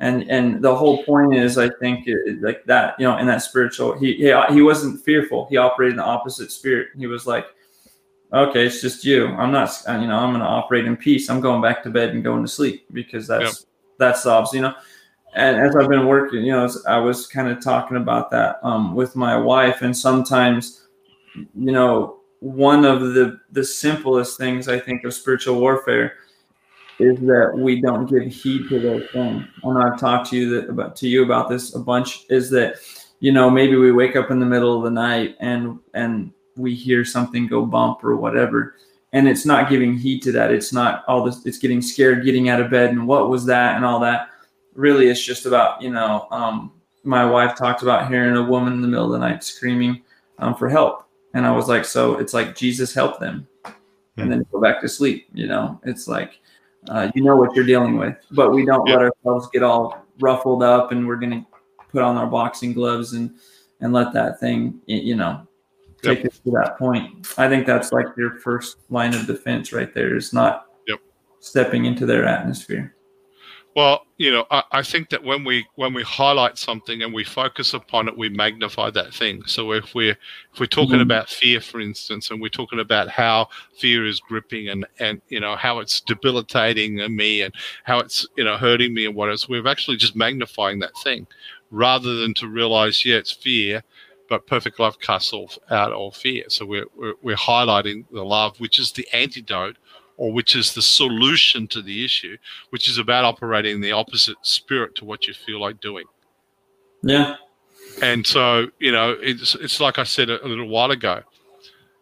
And 0.00 0.30
and 0.30 0.62
the 0.62 0.74
whole 0.74 1.04
point 1.04 1.34
is, 1.34 1.58
I 1.58 1.68
think, 1.68 2.06
it, 2.06 2.40
like 2.40 2.64
that, 2.64 2.94
you 2.98 3.06
know, 3.06 3.18
in 3.18 3.26
that 3.26 3.42
spiritual, 3.42 3.98
he, 3.98 4.14
he 4.14 4.34
he 4.50 4.62
wasn't 4.62 5.04
fearful. 5.04 5.46
He 5.50 5.58
operated 5.58 5.92
in 5.92 5.98
the 5.98 6.04
opposite 6.04 6.50
spirit. 6.50 6.88
He 6.96 7.06
was 7.06 7.26
like, 7.26 7.44
"Okay, 8.32 8.66
it's 8.66 8.80
just 8.80 9.04
you. 9.04 9.26
I'm 9.26 9.52
not, 9.52 9.70
you 9.86 10.06
know, 10.06 10.16
I'm 10.16 10.30
going 10.30 10.40
to 10.40 10.46
operate 10.46 10.86
in 10.86 10.96
peace. 10.96 11.28
I'm 11.28 11.40
going 11.40 11.60
back 11.60 11.82
to 11.82 11.90
bed 11.90 12.10
and 12.10 12.24
going 12.24 12.42
to 12.42 12.48
sleep 12.48 12.86
because 12.92 13.26
that's 13.26 13.60
yep 13.60 13.70
that 14.00 14.16
sobs, 14.16 14.52
you 14.52 14.62
know. 14.62 14.74
And 15.34 15.58
as 15.58 15.76
I've 15.76 15.88
been 15.88 16.06
working, 16.06 16.44
you 16.44 16.52
know, 16.52 16.68
I 16.88 16.98
was 16.98 17.26
kind 17.26 17.48
of 17.48 17.62
talking 17.62 17.96
about 17.96 18.30
that 18.30 18.58
um, 18.62 18.94
with 18.94 19.14
my 19.14 19.36
wife, 19.36 19.82
and 19.82 19.96
sometimes, 19.96 20.86
you 21.34 21.72
know, 21.72 22.18
one 22.40 22.84
of 22.84 23.14
the 23.14 23.38
the 23.52 23.64
simplest 23.64 24.38
things 24.38 24.66
I 24.66 24.78
think 24.78 25.04
of 25.04 25.14
spiritual 25.14 25.60
warfare 25.60 26.14
is 26.98 27.18
that 27.20 27.52
we 27.54 27.80
don't 27.80 28.06
give 28.06 28.24
heed 28.24 28.68
to 28.68 28.80
those 28.80 29.08
things. 29.12 29.44
And 29.62 29.78
I've 29.82 30.00
talked 30.00 30.30
to 30.30 30.36
you 30.36 30.50
that 30.50 30.70
about 30.70 30.96
to 30.96 31.08
you 31.08 31.22
about 31.22 31.48
this 31.48 31.74
a 31.74 31.78
bunch. 31.78 32.24
Is 32.28 32.50
that 32.50 32.76
you 33.20 33.30
know 33.30 33.48
maybe 33.48 33.76
we 33.76 33.92
wake 33.92 34.16
up 34.16 34.30
in 34.30 34.40
the 34.40 34.46
middle 34.46 34.76
of 34.76 34.82
the 34.82 34.90
night 34.90 35.36
and 35.40 35.78
and 35.94 36.32
we 36.56 36.74
hear 36.74 37.04
something 37.04 37.46
go 37.46 37.64
bump 37.64 38.02
or 38.02 38.16
whatever 38.16 38.74
and 39.12 39.28
it's 39.28 39.44
not 39.44 39.68
giving 39.68 39.96
heed 39.96 40.22
to 40.22 40.32
that. 40.32 40.52
It's 40.52 40.72
not 40.72 41.04
all 41.08 41.24
this. 41.24 41.44
It's 41.44 41.58
getting 41.58 41.82
scared, 41.82 42.24
getting 42.24 42.48
out 42.48 42.60
of 42.60 42.70
bed, 42.70 42.90
and 42.90 43.06
what 43.06 43.28
was 43.28 43.44
that, 43.46 43.76
and 43.76 43.84
all 43.84 44.00
that. 44.00 44.29
Really, 44.74 45.08
it's 45.08 45.24
just 45.24 45.46
about 45.46 45.82
you 45.82 45.90
know. 45.90 46.26
Um, 46.30 46.72
my 47.02 47.24
wife 47.24 47.56
talked 47.56 47.82
about 47.82 48.08
hearing 48.08 48.36
a 48.36 48.42
woman 48.42 48.74
in 48.74 48.82
the 48.82 48.88
middle 48.88 49.06
of 49.06 49.12
the 49.12 49.18
night 49.18 49.42
screaming 49.42 50.02
um, 50.38 50.54
for 50.54 50.68
help, 50.68 51.08
and 51.34 51.46
I 51.46 51.50
was 51.50 51.68
like, 51.68 51.84
so 51.84 52.16
it's 52.16 52.34
like 52.34 52.54
Jesus 52.54 52.94
help 52.94 53.18
them, 53.18 53.46
and 54.16 54.30
then 54.30 54.44
go 54.52 54.60
back 54.60 54.80
to 54.82 54.88
sleep. 54.88 55.28
You 55.32 55.46
know, 55.46 55.80
it's 55.84 56.06
like 56.06 56.40
uh, 56.88 57.10
you 57.14 57.22
know 57.22 57.36
what 57.36 57.54
you're 57.54 57.66
dealing 57.66 57.96
with, 57.96 58.16
but 58.30 58.52
we 58.52 58.64
don't 58.64 58.88
let 58.88 58.98
ourselves 58.98 59.48
get 59.52 59.62
all 59.62 60.04
ruffled 60.20 60.62
up, 60.62 60.92
and 60.92 61.06
we're 61.06 61.16
gonna 61.16 61.46
put 61.90 62.02
on 62.02 62.16
our 62.16 62.26
boxing 62.26 62.72
gloves 62.72 63.12
and 63.12 63.34
and 63.80 63.92
let 63.92 64.12
that 64.12 64.38
thing, 64.40 64.80
you 64.86 65.16
know, 65.16 65.46
take 66.02 66.18
yep. 66.18 66.32
us 66.32 66.38
to 66.40 66.50
that 66.50 66.78
point. 66.78 67.26
I 67.38 67.48
think 67.48 67.66
that's 67.66 67.92
like 67.92 68.06
your 68.16 68.38
first 68.40 68.78
line 68.90 69.14
of 69.14 69.26
defense 69.26 69.72
right 69.72 69.92
there 69.94 70.16
is 70.16 70.32
not 70.32 70.66
yep. 70.86 70.98
stepping 71.40 71.86
into 71.86 72.06
their 72.06 72.26
atmosphere. 72.26 72.94
Well, 73.76 74.04
you 74.16 74.32
know, 74.32 74.46
I, 74.50 74.64
I, 74.72 74.82
think 74.82 75.10
that 75.10 75.22
when 75.22 75.44
we 75.44 75.64
when 75.76 75.94
we 75.94 76.02
highlight 76.02 76.58
something 76.58 77.02
and 77.02 77.14
we 77.14 77.22
focus 77.22 77.72
upon 77.72 78.08
it, 78.08 78.18
we 78.18 78.28
magnify 78.28 78.90
that 78.90 79.14
thing. 79.14 79.44
So 79.46 79.72
if 79.72 79.94
we're 79.94 80.16
if 80.52 80.58
we're 80.58 80.66
talking 80.66 80.94
mm-hmm. 80.94 81.02
about 81.02 81.28
fear, 81.28 81.60
for 81.60 81.80
instance, 81.80 82.30
and 82.30 82.40
we're 82.40 82.48
talking 82.48 82.80
about 82.80 83.08
how 83.08 83.48
fear 83.78 84.04
is 84.06 84.18
gripping 84.18 84.68
and 84.68 84.86
and 84.98 85.22
you 85.28 85.38
know 85.38 85.54
how 85.54 85.78
it's 85.78 86.00
debilitating 86.00 87.14
me 87.14 87.42
and 87.42 87.54
how 87.84 88.00
it's 88.00 88.26
you 88.36 88.42
know 88.42 88.56
hurting 88.56 88.92
me 88.92 89.06
and 89.06 89.14
what 89.14 89.30
else, 89.30 89.48
we're 89.48 89.66
actually 89.68 89.96
just 89.96 90.16
magnifying 90.16 90.80
that 90.80 90.96
thing 91.04 91.28
rather 91.70 92.16
than 92.16 92.34
to 92.34 92.48
realize, 92.48 93.04
yeah, 93.04 93.16
it's 93.16 93.30
fear 93.30 93.84
but 94.30 94.46
perfect 94.46 94.78
love 94.78 94.98
casts 95.00 95.32
all, 95.32 95.50
out 95.70 95.92
all 95.92 96.12
fear. 96.12 96.44
So 96.48 96.64
we're, 96.64 96.86
we're, 96.96 97.14
we're 97.20 97.36
highlighting 97.36 98.04
the 98.12 98.24
love, 98.24 98.58
which 98.60 98.78
is 98.78 98.92
the 98.92 99.06
antidote 99.12 99.76
or 100.20 100.30
which 100.30 100.54
is 100.54 100.74
the 100.74 100.82
solution 100.82 101.66
to 101.66 101.80
the 101.80 102.04
issue, 102.04 102.36
which 102.68 102.90
is 102.90 102.98
about 102.98 103.24
operating 103.24 103.80
the 103.80 103.90
opposite 103.90 104.36
spirit 104.42 104.94
to 104.94 105.06
what 105.06 105.26
you 105.26 105.32
feel 105.32 105.58
like 105.58 105.80
doing. 105.80 106.04
Yeah. 107.02 107.36
And 108.02 108.26
so, 108.26 108.66
you 108.78 108.92
know, 108.92 109.16
it's 109.22 109.54
it's 109.54 109.80
like 109.80 109.98
I 109.98 110.02
said 110.04 110.28
a, 110.28 110.44
a 110.44 110.46
little 110.46 110.68
while 110.68 110.90
ago. 110.90 111.22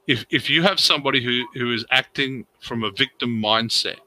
If 0.09 0.27
if 0.31 0.51
you 0.51 0.65
have 0.65 0.81
somebody 0.81 1.23
who, 1.23 1.45
who 1.55 1.73
is 1.73 1.87
acting 1.93 2.45
from 2.59 2.83
a 2.83 2.91
victim 2.91 3.31
mindset, 3.41 4.01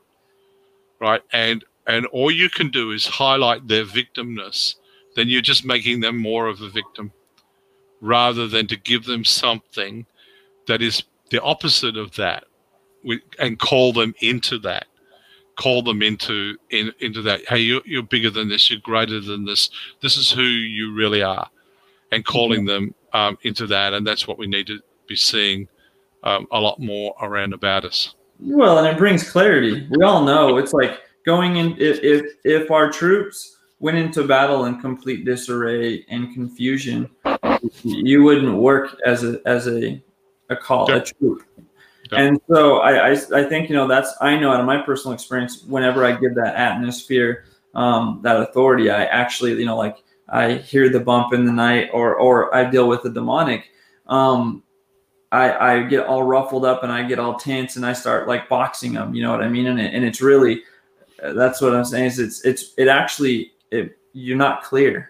right, 1.00 1.22
and 1.32 1.64
and 1.88 2.06
all 2.08 2.32
you 2.32 2.50
can 2.50 2.70
do 2.70 2.92
is 2.92 3.06
highlight 3.08 3.66
their 3.70 3.86
victimness, 3.86 4.76
then 5.16 5.30
you're 5.30 5.42
just 5.42 5.64
making 5.64 6.02
them 6.02 6.18
more 6.18 6.48
of 6.48 6.60
a 6.60 6.70
victim 6.70 7.14
rather 8.02 8.46
than 8.46 8.68
to 8.68 8.76
give 8.76 9.06
them 9.06 9.24
something 9.24 10.06
that 10.68 10.82
is 10.82 11.04
the 11.30 11.42
opposite 11.42 11.96
of 11.96 12.14
that 12.18 12.44
and 13.40 13.60
call 13.60 13.94
them 13.94 14.14
into 14.20 14.60
that. 14.60 14.88
Call 15.56 15.82
them 15.82 16.02
into 16.02 16.58
in, 16.70 16.92
into 17.00 17.22
that 17.24 17.42
hey 17.48 17.60
you're, 17.60 17.82
you're 17.86 18.04
bigger 18.04 18.30
than 18.30 18.50
this 18.50 18.70
you're 18.70 18.80
greater 18.80 19.20
than 19.20 19.46
this. 19.46 19.70
This 20.02 20.18
is 20.18 20.32
who 20.32 20.44
you 20.44 20.94
really 20.94 21.22
are. 21.22 21.48
And 22.12 22.26
calling 22.26 22.66
them 22.66 22.94
um, 23.14 23.38
into 23.44 23.68
that 23.68 23.94
and 23.94 24.06
that's 24.06 24.28
what 24.28 24.38
we 24.38 24.48
need 24.48 24.68
to 24.68 24.80
be 25.08 25.16
seeing 25.16 25.68
um, 26.24 26.48
a 26.52 26.60
lot 26.60 26.80
more 26.80 27.16
around 27.22 27.54
about 27.54 27.86
us. 27.86 28.16
Well 28.40 28.80
and 28.80 28.88
it 28.88 28.98
brings 28.98 29.30
clarity. 29.30 29.88
We 29.90 30.04
all 30.04 30.24
know 30.24 30.58
it's 30.58 30.74
like 30.74 31.00
going 31.26 31.58
in 31.58 31.76
if 31.78 32.00
if, 32.04 32.36
if 32.44 32.72
our 32.72 32.90
troops 32.90 33.58
went 33.80 33.98
into 33.98 34.26
battle 34.26 34.66
in 34.66 34.80
complete 34.80 35.26
disarray 35.26 36.06
and 36.10 36.34
confusion 36.34 37.10
you 37.84 38.24
wouldn't 38.24 38.56
work 38.56 38.98
as 39.06 39.24
a 39.24 39.40
as 39.46 39.68
a 39.68 40.02
a 40.50 40.56
call 40.56 40.92
a 40.92 41.04
troop. 41.04 41.44
And 42.12 42.42
so 42.50 42.80
I, 42.80 43.12
I, 43.12 43.12
I 43.12 43.44
think 43.44 43.70
you 43.70 43.76
know 43.76 43.88
that's 43.88 44.14
I 44.22 44.36
know 44.38 44.52
out 44.52 44.60
of 44.60 44.66
my 44.66 44.82
personal 44.82 45.14
experience 45.14 45.64
whenever 45.64 46.06
I 46.06 46.12
give 46.14 46.36
that 46.36 46.56
atmosphere 46.56 47.46
um, 47.74 48.20
that 48.24 48.36
authority 48.38 48.90
I 48.90 49.06
actually 49.06 49.54
you 49.54 49.66
know 49.66 49.78
like 49.78 49.98
I 50.28 50.56
hear 50.56 50.90
the 50.90 51.00
bump 51.00 51.34
in 51.34 51.46
the 51.46 51.52
night 51.52 51.90
or 51.94 52.16
or 52.16 52.54
I 52.54 52.70
deal 52.70 52.88
with 52.88 53.04
the 53.04 53.10
demonic 53.10 53.70
um, 54.08 54.64
I, 55.32 55.76
I 55.76 55.84
get 55.84 56.06
all 56.06 56.24
ruffled 56.24 56.66
up 56.66 56.84
and 56.84 56.92
I 56.92 57.04
get 57.04 57.18
all 57.18 57.36
tense 57.36 57.78
and 57.78 57.86
I 57.86 57.94
start 57.94 58.28
like 58.28 58.50
boxing 58.50 58.94
them 58.94 59.16
you 59.16 59.24
know 59.24 59.32
what 59.32 59.42
I 59.42 59.48
mean? 59.48 59.68
And 59.68 59.80
it, 59.80 59.94
and 59.94 60.04
it's 60.04 60.22
really 60.22 60.64
that's 61.22 61.62
what 61.62 61.74
I'm 61.74 61.86
saying 61.86 62.06
is 62.06 62.20
it's 62.20 62.44
it's 62.44 62.74
it 62.78 62.88
actually 62.88 63.54
it, 63.72 63.98
you're 64.14 64.38
not 64.38 64.64
clear. 64.64 65.10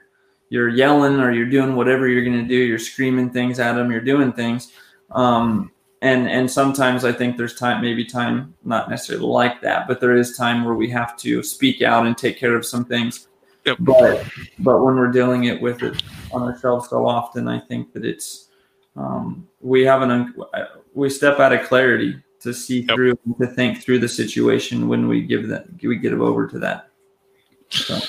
You're 0.50 0.70
yelling 0.70 1.20
or 1.20 1.32
you're 1.32 1.50
doing 1.50 1.76
whatever 1.76 2.08
you're 2.08 2.26
going 2.26 2.42
to 2.42 2.48
do. 2.48 2.56
You're 2.56 2.78
screaming 2.78 3.30
things 3.30 3.60
at 3.60 3.74
them 3.74 3.90
you're 3.92 4.02
doing 4.02 4.34
things. 4.34 4.74
Um, 5.12 5.71
and 6.02 6.30
and 6.30 6.50
sometimes 6.50 7.06
i 7.06 7.12
think 7.12 7.38
there's 7.38 7.56
time 7.56 7.82
maybe 7.82 8.04
time 8.04 8.54
not 8.64 8.90
necessarily 8.90 9.26
like 9.26 9.62
that 9.62 9.88
but 9.88 10.00
there 10.00 10.16
is 10.16 10.36
time 10.36 10.64
where 10.64 10.76
we 10.76 10.90
have 10.90 11.16
to 11.18 11.44
speak 11.44 11.82
out 11.82 12.06
and 12.06 12.18
take 12.18 12.38
care 12.38 12.56
of 12.56 12.66
some 12.66 12.86
things 12.86 13.28
yep. 13.66 13.78
but 13.80 14.26
but 14.60 14.84
when 14.84 14.96
we're 14.96 15.12
dealing 15.12 15.46
it 15.46 15.62
with 15.62 15.84
it 15.84 16.02
on 16.32 16.44
ourselves 16.44 16.90
so 16.90 17.08
often 17.08 17.48
i 17.48 17.60
think 17.60 17.94
that 17.94 18.06
it's 18.06 18.48
um, 18.98 19.48
we 19.62 19.84
have 19.84 20.02
an 20.02 20.36
we 20.94 21.10
step 21.10 21.40
out 21.40 21.54
of 21.54 21.66
clarity 21.66 22.22
to 22.42 22.54
see 22.54 22.82
yep. 22.82 22.96
through 22.96 23.18
to 23.40 23.48
think 23.48 23.82
through 23.82 24.00
the 24.00 24.10
situation 24.10 24.90
when 24.90 25.08
we 25.08 25.22
give 25.22 25.48
that 25.48 25.66
we 25.82 25.96
give 25.96 26.20
over 26.22 26.48
to 26.48 26.60
that 26.60 26.90
So. 27.72 28.00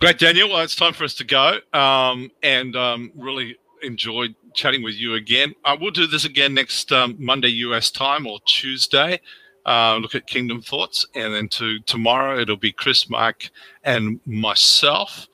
Great, 0.00 0.18
Daniel. 0.18 0.48
Well, 0.48 0.60
it's 0.60 0.76
time 0.76 0.92
for 0.92 1.04
us 1.04 1.14
to 1.14 1.24
go. 1.24 1.58
Um, 1.72 2.30
and 2.42 2.76
um, 2.76 3.12
really 3.16 3.56
enjoyed 3.84 4.34
chatting 4.54 4.82
with 4.82 4.94
you 4.94 5.14
again. 5.14 5.54
I 5.64 5.74
will 5.74 5.90
do 5.90 6.06
this 6.06 6.24
again 6.24 6.54
next 6.54 6.92
um, 6.92 7.16
Monday 7.18 7.48
US 7.48 7.90
time 7.90 8.26
or 8.26 8.38
Tuesday. 8.46 9.20
Uh, 9.66 9.96
look 9.96 10.14
at 10.14 10.26
Kingdom 10.26 10.60
Thoughts, 10.60 11.06
and 11.14 11.32
then 11.32 11.48
to 11.48 11.78
tomorrow 11.80 12.38
it'll 12.38 12.56
be 12.56 12.72
Chris, 12.72 13.08
Mark, 13.08 13.48
and 13.82 14.20
myself 14.26 15.26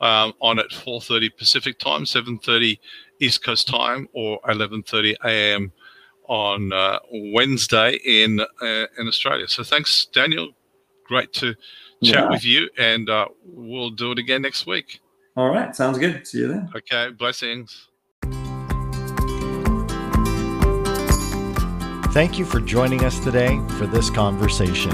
um, 0.00 0.32
on 0.40 0.58
at 0.58 0.70
4:30 0.70 1.36
Pacific 1.36 1.78
time, 1.78 2.04
7:30 2.04 2.78
East 3.20 3.44
Coast 3.44 3.68
time, 3.68 4.08
or 4.14 4.40
11:30 4.48 5.14
a.m. 5.24 5.72
on 6.28 6.72
uh, 6.72 6.98
Wednesday 7.12 7.98
in 8.04 8.40
uh, 8.40 8.86
in 8.98 9.06
Australia. 9.06 9.46
So 9.48 9.62
thanks, 9.62 10.06
Daniel. 10.06 10.48
Great 11.06 11.32
to 11.34 11.54
chat 12.02 12.24
Yeah. 12.24 12.28
with 12.30 12.44
you, 12.44 12.70
and 12.78 13.10
uh, 13.10 13.28
we'll 13.44 13.90
do 13.90 14.12
it 14.12 14.18
again 14.18 14.40
next 14.42 14.66
week. 14.66 15.00
All 15.36 15.50
right. 15.50 15.76
Sounds 15.76 15.98
good. 15.98 16.26
See 16.26 16.38
you 16.38 16.48
then. 16.48 16.70
Okay, 16.74 17.10
blessings. 17.10 17.88
Thank 22.14 22.38
you 22.38 22.44
for 22.44 22.60
joining 22.60 23.04
us 23.04 23.18
today 23.18 23.58
for 23.76 23.88
this 23.88 24.08
conversation. 24.08 24.92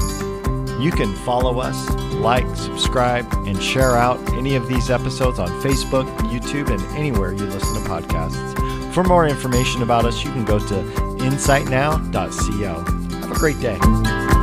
You 0.81 0.91
can 0.91 1.15
follow 1.17 1.61
us, 1.61 1.91
like, 2.15 2.47
subscribe, 2.57 3.31
and 3.47 3.63
share 3.63 3.95
out 3.95 4.19
any 4.33 4.55
of 4.55 4.67
these 4.69 4.89
episodes 4.89 5.39
on 5.39 5.49
Facebook, 5.61 6.07
YouTube, 6.31 6.71
and 6.71 6.81
anywhere 6.97 7.33
you 7.33 7.45
listen 7.45 7.75
to 7.75 7.87
podcasts. 7.91 8.95
For 8.95 9.05
more 9.05 9.29
information 9.29 9.83
about 9.83 10.07
us, 10.07 10.25
you 10.25 10.33
can 10.33 10.47
go 10.47 10.59
to 10.59 10.83
insightnow.co. 11.21 13.19
Have 13.19 13.31
a 13.31 13.35
great 13.35 13.61
day. 13.61 14.40